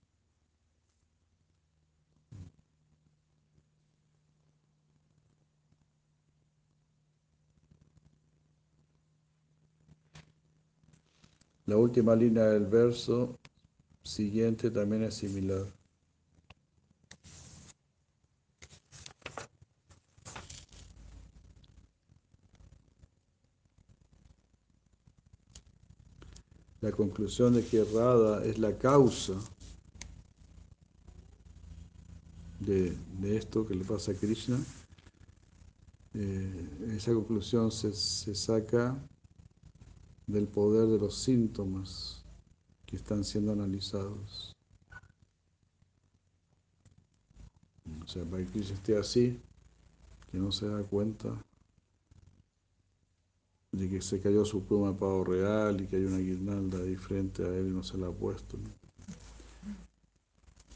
La 11.69 11.77
última 11.77 12.17
línea 12.17 12.47
del 12.47 12.65
verso 12.65 13.39
siguiente 14.03 14.71
también 14.71 15.03
es 15.03 15.17
similar. 15.17 15.67
La 26.81 26.91
conclusión 26.91 27.53
de 27.53 27.63
que 27.63 27.85
Radha 27.85 28.47
es 28.47 28.59
la 28.59 28.79
causa 28.79 29.35
de, 32.61 32.97
esto 33.25 33.67
que 33.67 33.75
le 33.75 33.85
pasa 33.85 34.13
a 34.13 34.15
Krishna, 34.15 34.59
eh, 36.15 36.95
esa 36.97 37.13
conclusión 37.13 37.71
se, 37.71 37.93
se 37.93 38.35
saca 38.35 38.97
del 40.29 40.47
poder 40.47 40.89
de 40.89 40.99
los 40.99 41.17
síntomas 41.17 42.23
que 42.87 42.97
están 42.97 43.25
siendo 43.25 43.53
analizados. 43.53 44.55
O 48.03 48.07
sea, 48.07 48.25
para 48.25 48.45
que 48.45 48.61
esté 48.61 48.97
así, 48.97 49.41
que 50.31 50.39
no 50.39 50.53
se 50.53 50.69
da 50.69 50.83
cuenta 50.83 51.43
de 53.73 53.89
que 53.89 54.03
se 54.03 54.21
cayó 54.21 54.45
su 54.45 54.65
pluma 54.65 54.93
de 54.93 54.99
pavo 54.99 55.25
real 55.25 55.81
y 55.81 55.87
que 55.87 55.97
hay 55.97 56.05
una 56.05 56.19
guirnalda 56.19 56.79
ahí 56.79 56.97
frente 56.97 57.45
a 57.45 57.49
él 57.49 57.69
y 57.69 57.71
no 57.71 57.83
se 57.83 57.97
la 57.97 58.09
ha 58.09 58.13
puesto. 58.13 58.59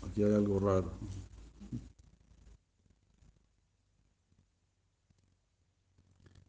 Aquí 0.03 0.23
hay 0.23 0.33
algo 0.33 0.59
raro. 0.59 0.93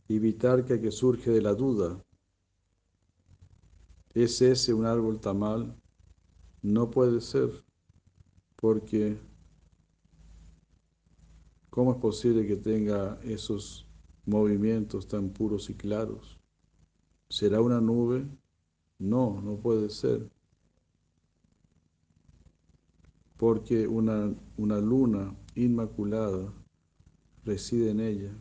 Evitar 0.07 0.65
que 0.65 0.91
surge 0.91 1.31
de 1.31 1.41
la 1.41 1.53
duda 1.53 2.02
¿Es 4.15 4.41
ese 4.41 4.73
un 4.73 4.85
árbol 4.87 5.19
tamal? 5.19 5.75
No 6.61 6.89
puede 6.91 7.21
ser, 7.21 7.63
porque 8.57 9.17
¿Cómo 11.73 11.91
es 11.91 11.97
posible 11.97 12.45
que 12.45 12.55
tenga 12.55 13.19
esos 13.23 13.87
movimientos 14.25 15.07
tan 15.07 15.31
puros 15.31 15.71
y 15.71 15.73
claros? 15.73 16.39
¿Será 17.29 17.61
una 17.61 17.81
nube? 17.81 18.27
No, 18.99 19.41
no 19.41 19.57
puede 19.57 19.89
ser. 19.89 20.29
Porque 23.37 23.87
una, 23.87 24.33
una 24.57 24.79
luna 24.79 25.35
inmaculada 25.55 26.53
reside 27.45 27.91
en 27.91 27.99
ella. 28.01 28.31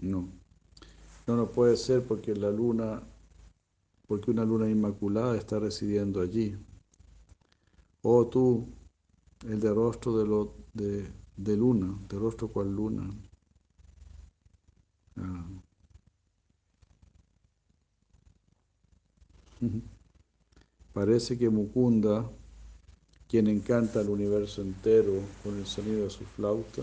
No. 0.00 0.28
No, 1.26 1.46
puede 1.50 1.76
ser 1.76 2.04
porque 2.04 2.34
la 2.34 2.50
luna, 2.50 3.02
porque 4.06 4.30
una 4.30 4.44
luna 4.44 4.68
inmaculada 4.68 5.36
está 5.36 5.58
residiendo 5.58 6.20
allí. 6.20 6.56
Oh 8.02 8.26
tú, 8.26 8.66
el 9.46 9.60
de 9.60 9.72
rostro 9.72 10.16
de, 10.18 10.26
lo, 10.26 10.54
de, 10.74 11.56
luna, 11.56 11.98
de 12.08 12.18
rostro 12.18 12.48
cual 12.48 12.74
luna. 12.74 13.10
Ah. 15.16 15.44
Parece 20.92 21.38
que 21.38 21.50
Mukunda, 21.50 22.30
quien 23.28 23.46
encanta 23.48 24.00
el 24.00 24.08
universo 24.08 24.62
entero 24.62 25.12
con 25.42 25.58
el 25.58 25.66
sonido 25.66 26.04
de 26.04 26.10
su 26.10 26.24
flauta, 26.24 26.82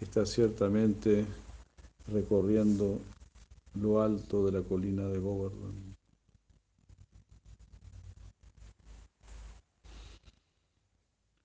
está 0.00 0.26
ciertamente 0.26 1.26
recorriendo 2.06 3.00
lo 3.80 4.00
alto 4.00 4.44
de 4.46 4.52
la 4.52 4.62
colina 4.62 5.06
de 5.08 5.18
Govardhan. 5.18 5.96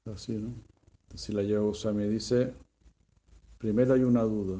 Así, 0.05 0.33
¿no? 0.33 0.53
Así 1.13 1.33
la 1.33 1.43
lleva 1.43 1.61
Goswami 1.61 2.07
dice, 2.07 2.53
primero 3.57 3.93
hay 3.93 4.03
una 4.03 4.23
duda, 4.23 4.59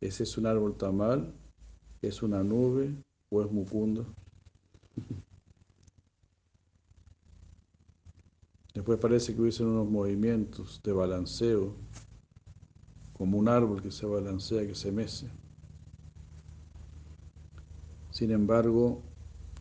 ¿ese 0.00 0.22
es 0.22 0.38
un 0.38 0.46
árbol 0.46 0.76
tamal? 0.76 1.32
¿Es 2.02 2.22
una 2.22 2.42
nube 2.42 2.94
o 3.30 3.42
es 3.42 3.50
Mukunda? 3.50 4.04
Después 8.74 8.98
parece 8.98 9.34
que 9.34 9.42
hubiesen 9.42 9.66
unos 9.66 9.90
movimientos 9.90 10.80
de 10.82 10.92
balanceo, 10.92 11.74
como 13.20 13.36
un 13.36 13.48
árbol 13.48 13.82
que 13.82 13.90
se 13.90 14.06
balancea, 14.06 14.66
que 14.66 14.74
se 14.74 14.90
mece. 14.90 15.26
Sin 18.10 18.30
embargo, 18.30 19.02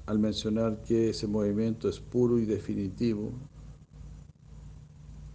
al 0.06 0.18
mencionar 0.18 0.81
que 0.84 1.10
ese 1.10 1.27
movimiento 1.27 1.90
es 1.90 1.99
puro 1.99 2.40
y 2.40 2.45
definitivo, 2.45 3.34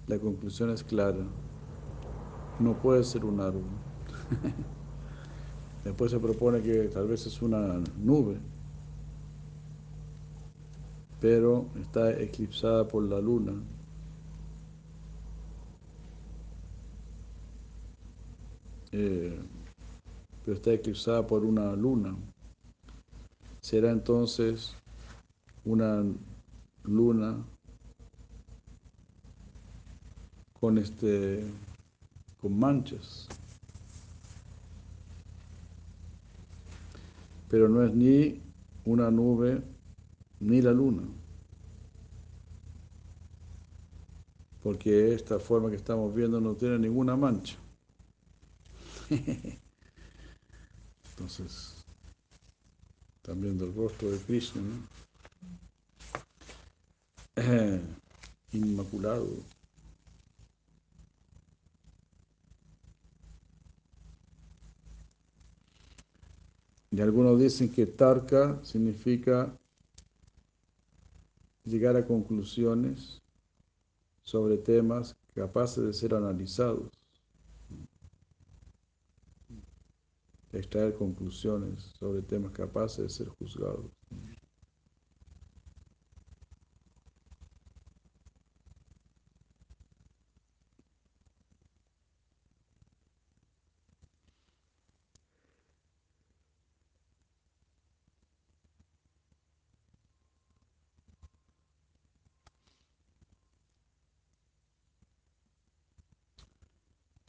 la 0.06 0.18
conclusión 0.18 0.70
es 0.70 0.82
clara. 0.82 1.22
No 2.60 2.72
puede 2.72 3.04
ser 3.04 3.26
un 3.26 3.40
árbol. 3.40 3.60
Después 5.84 6.10
se 6.10 6.18
propone 6.18 6.62
que 6.62 6.84
tal 6.84 7.06
vez 7.06 7.26
es 7.26 7.42
una 7.42 7.78
nube, 8.02 8.38
pero 11.20 11.66
está 11.78 12.10
eclipsada 12.18 12.88
por 12.88 13.02
la 13.02 13.20
luna. 13.20 13.52
Eh, 18.96 19.36
pero 20.44 20.56
está 20.56 20.72
eclipsada 20.72 21.26
por 21.26 21.44
una 21.44 21.74
luna. 21.74 22.14
Será 23.60 23.90
entonces 23.90 24.76
una 25.64 26.04
luna 26.84 27.44
con 30.60 30.78
este 30.78 31.44
con 32.40 32.56
manchas. 32.56 33.26
Pero 37.48 37.68
no 37.68 37.82
es 37.82 37.92
ni 37.92 38.40
una 38.84 39.10
nube 39.10 39.60
ni 40.38 40.62
la 40.62 40.70
luna. 40.72 41.02
Porque 44.62 45.14
esta 45.14 45.40
forma 45.40 45.68
que 45.68 45.76
estamos 45.76 46.14
viendo 46.14 46.40
no 46.40 46.54
tiene 46.54 46.78
ninguna 46.78 47.16
mancha. 47.16 47.58
Entonces, 51.10 51.84
están 53.16 53.40
viendo 53.40 53.64
el 53.64 53.74
rostro 53.74 54.10
de 54.10 54.18
Krishna, 54.18 54.62
¿no? 54.62 54.88
Inmaculado. 58.52 59.28
Y 66.90 67.00
algunos 67.00 67.40
dicen 67.40 67.68
que 67.72 67.86
tarka 67.86 68.60
significa 68.62 69.52
llegar 71.64 71.96
a 71.96 72.06
conclusiones 72.06 73.20
sobre 74.22 74.58
temas 74.58 75.16
capaces 75.34 75.84
de 75.84 75.92
ser 75.92 76.14
analizados, 76.14 76.92
extraer 80.56 80.94
conclusiones 80.94 81.92
sobre 81.98 82.22
temas 82.22 82.52
capaces 82.52 82.98
de 83.04 83.10
ser 83.10 83.28
juzgados. 83.28 83.90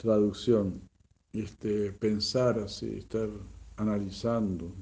traducción, 0.06 0.88
este, 1.40 1.92
pensar 1.92 2.58
así, 2.58 2.98
estar 2.98 3.28
analizando, 3.76 4.72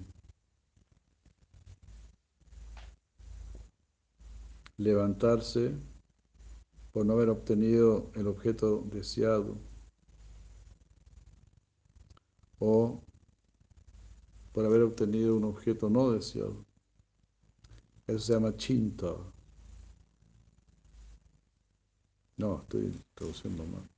levantarse 4.76 5.74
por 6.92 7.04
no 7.06 7.14
haber 7.14 7.30
obtenido 7.30 8.10
el 8.14 8.26
objeto 8.28 8.82
deseado 8.92 9.56
o 12.58 13.02
por 14.52 14.64
haber 14.64 14.82
obtenido 14.82 15.36
un 15.36 15.44
objeto 15.44 15.90
no 15.90 16.12
deseado. 16.12 16.64
Eso 18.06 18.18
se 18.18 18.32
llama 18.32 18.56
chinta. 18.56 19.12
No, 22.36 22.60
estoy 22.62 22.92
traduciendo 23.14 23.64
mal. 23.64 23.93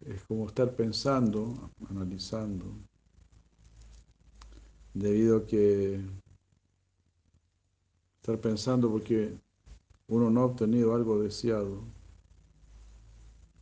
Es 0.00 0.22
como 0.24 0.46
estar 0.46 0.74
pensando, 0.76 1.70
analizando, 1.90 2.66
debido 4.92 5.38
a 5.38 5.46
que 5.46 6.00
estar 8.16 8.40
pensando 8.40 8.90
porque 8.90 9.36
uno 10.08 10.30
no 10.30 10.42
ha 10.42 10.44
obtenido 10.46 10.94
algo 10.94 11.20
deseado 11.20 11.82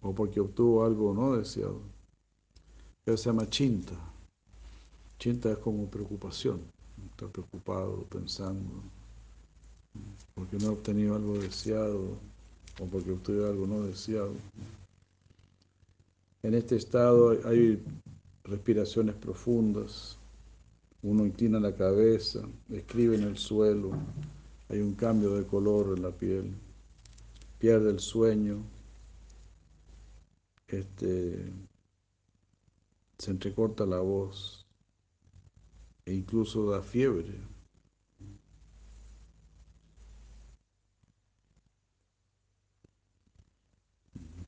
o 0.03 0.15
porque 0.15 0.41
obtuvo 0.41 0.85
algo 0.85 1.15
no 1.15 1.37
deseado. 1.37 1.81
Eso 3.07 3.17
se 3.17 3.31
llama 3.31 3.49
chinta. 3.49 3.95
Chinta 5.19 5.53
es 5.53 5.59
como 5.59 5.89
preocupación, 5.89 6.61
estar 7.11 7.29
preocupado, 7.31 8.05
pensando, 8.05 8.83
porque 10.35 10.57
no 10.59 10.69
ha 10.69 10.73
obtenido 10.73 11.15
algo 11.15 11.39
deseado 11.39 12.19
o 12.81 12.87
porque 12.87 13.13
obtuvo 13.13 13.47
algo 13.47 13.67
no 13.67 13.83
deseado. 13.83 14.35
En 16.43 16.55
este 16.55 16.77
estado 16.77 17.39
hay 17.45 17.83
respiraciones 18.45 19.15
profundas, 19.15 20.19
uno 21.03 21.25
inclina 21.25 21.61
la 21.61 21.75
cabeza, 21.75 22.41
escribe 22.71 23.17
en 23.17 23.23
el 23.23 23.39
suelo, 23.39 23.93
hay 24.69 24.81
un 24.81 24.95
cambio 24.95 25.35
de 25.35 25.47
color 25.47 25.97
en 25.97 26.03
la 26.03 26.11
piel, 26.11 26.53
pierde 27.59 27.91
el 27.91 28.01
sueño, 28.01 28.63
este, 30.67 31.53
se 33.19 33.31
entrecorta 33.31 33.87
la 33.87 34.01
voz. 34.01 34.67
E 36.05 36.13
incluso 36.13 36.69
da 36.71 36.83
fiebre. 36.83 37.52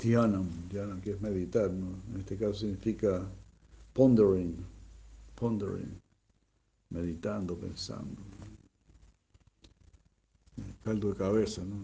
Dhyanam, 0.04 0.46
dhyanam, 0.68 1.00
que 1.00 1.12
es 1.12 1.20
meditar, 1.22 1.70
¿no? 1.70 1.96
En 2.12 2.20
este 2.20 2.36
caso 2.36 2.52
significa 2.56 3.26
pondering, 3.94 4.54
pondering, 5.34 5.98
meditando, 6.90 7.56
pensando. 7.56 8.20
caldo 10.84 11.08
de 11.08 11.16
cabeza, 11.16 11.62
¿no? 11.64 11.76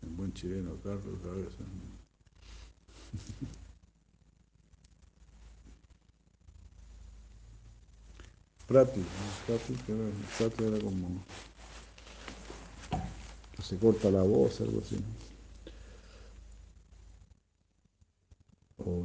En 0.00 0.16
buen 0.16 0.32
chileno, 0.32 0.80
caldo 0.82 1.12
de 1.12 1.18
cabeza. 1.18 1.62
Prati, 8.66 9.04
Prati, 9.46 9.74
que 9.84 9.92
era, 9.92 10.10
Prati 10.38 10.64
era 10.64 10.80
como 10.80 11.22
se 13.62 13.76
corta 13.76 14.10
la 14.10 14.22
voz, 14.22 14.58
algo 14.62 14.80
así. 14.80 14.96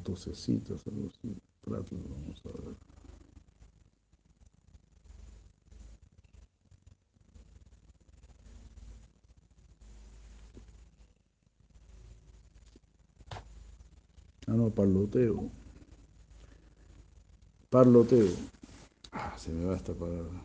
O 0.01 0.03
tosecitas, 0.03 0.81
algo 0.87 1.09
así. 1.09 1.37
Vamos 1.67 2.41
a 2.45 2.49
ver. 2.49 2.75
Ah, 14.47 14.53
no, 14.53 14.71
parloteo. 14.71 15.51
Parloteo. 17.69 18.27
Ah, 19.11 19.37
se 19.37 19.51
me 19.51 19.65
va 19.65 19.75
esta 19.75 19.93
palabra. 19.93 20.41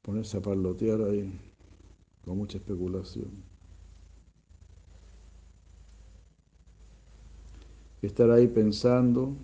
Ponerse 0.00 0.38
a 0.38 0.40
parlotear 0.40 1.02
ahí 1.02 1.38
con 2.24 2.38
mucha 2.38 2.56
especulación. 2.56 3.53
Estar 8.04 8.30
ahí 8.30 8.46
pensando 8.46 9.34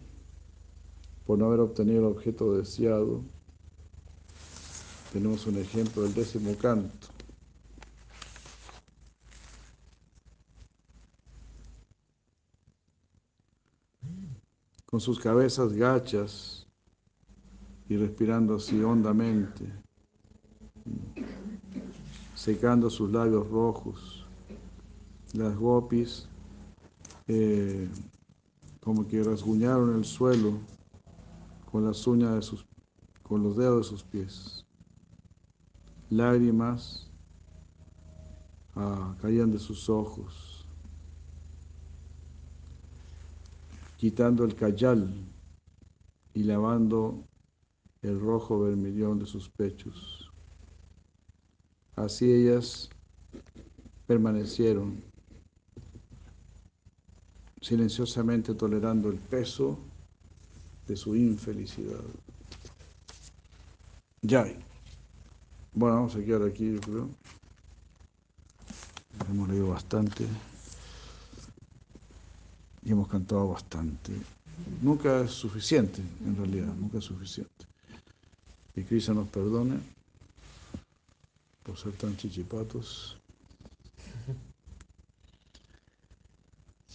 por 1.26 1.38
no 1.38 1.46
haber 1.46 1.60
obtenido 1.60 2.00
el 2.00 2.12
objeto 2.14 2.52
deseado. 2.58 3.22
Tenemos 5.14 5.46
un 5.46 5.56
ejemplo 5.56 6.02
del 6.02 6.12
décimo 6.12 6.54
canto. 6.56 7.08
Con 14.84 15.00
sus 15.00 15.18
cabezas 15.18 15.72
gachas 15.72 16.66
y 17.88 17.96
respirando 17.96 18.56
así 18.56 18.82
hondamente, 18.82 19.72
secando 22.34 22.90
sus 22.90 23.10
labios 23.10 23.48
rojos. 23.48 24.26
Las 25.32 25.56
gopis 25.56 26.28
eh, 27.26 27.88
como 28.80 29.06
que 29.06 29.22
rasguñaron 29.22 29.96
el 29.96 30.04
suelo 30.04 30.58
con 31.70 31.84
las 31.84 32.06
uñas 32.06 32.34
de 32.34 32.42
sus, 32.42 32.66
con 33.22 33.42
los 33.42 33.56
dedos 33.56 33.86
de 33.86 33.90
sus 33.90 34.02
pies. 34.02 34.66
Lágrimas 36.08 37.10
ah, 38.74 39.14
caían 39.20 39.52
de 39.52 39.58
sus 39.58 39.88
ojos, 39.88 40.66
quitando 43.96 44.44
el 44.44 44.54
cayal 44.54 45.12
y 46.34 46.42
lavando 46.42 47.24
el 48.02 48.18
rojo 48.18 48.60
vermillón 48.60 49.18
de 49.18 49.26
sus 49.26 49.48
pechos. 49.50 50.32
Así 51.94 52.32
ellas 52.32 52.88
permanecieron 54.06 55.09
silenciosamente 57.60 58.54
tolerando 58.54 59.10
el 59.10 59.18
peso 59.18 59.78
de 60.86 60.96
su 60.96 61.14
infelicidad. 61.14 62.00
Ya. 64.22 64.44
Bueno, 65.72 65.96
vamos 65.96 66.16
a 66.16 66.24
quedar 66.24 66.42
aquí, 66.42 66.72
yo 66.72 66.80
creo. 66.80 67.08
Hemos 69.28 69.48
leído 69.48 69.68
bastante 69.68 70.26
y 72.82 72.90
hemos 72.90 73.08
cantado 73.08 73.48
bastante. 73.48 74.12
Nunca 74.82 75.20
es 75.20 75.30
suficiente, 75.30 76.02
en 76.24 76.36
realidad, 76.36 76.74
nunca 76.74 76.98
es 76.98 77.04
suficiente. 77.04 77.66
Y 78.74 78.82
Krishna 78.82 79.14
nos 79.14 79.28
perdone 79.28 79.78
por 81.62 81.76
ser 81.76 81.92
tan 81.92 82.16
chichipatos. 82.16 83.19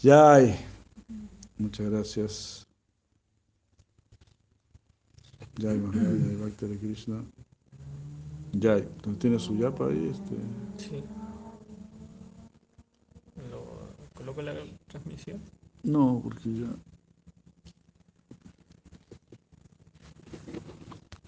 Yay. 0.06 0.56
Muchas 1.57 1.90
gracias. 1.90 2.68
Jai 5.60 5.80
Maharaj, 5.80 6.22
Jai 6.22 6.36
Bhakti 6.36 6.68
de 6.68 6.77
Krishna. 6.77 7.26
Entonces 8.53 9.19
tiene 9.19 9.40
su 9.40 9.57
yapa 9.57 9.88
ahí, 9.88 10.11
este. 10.11 10.36
Sí. 10.77 11.03
¿Lo 13.49 13.65
coloco 14.14 14.41
en 14.41 14.45
la 14.45 14.53
transmisión? 14.86 15.41
No, 15.82 16.22
porque 16.23 16.53
ya. 16.53 16.68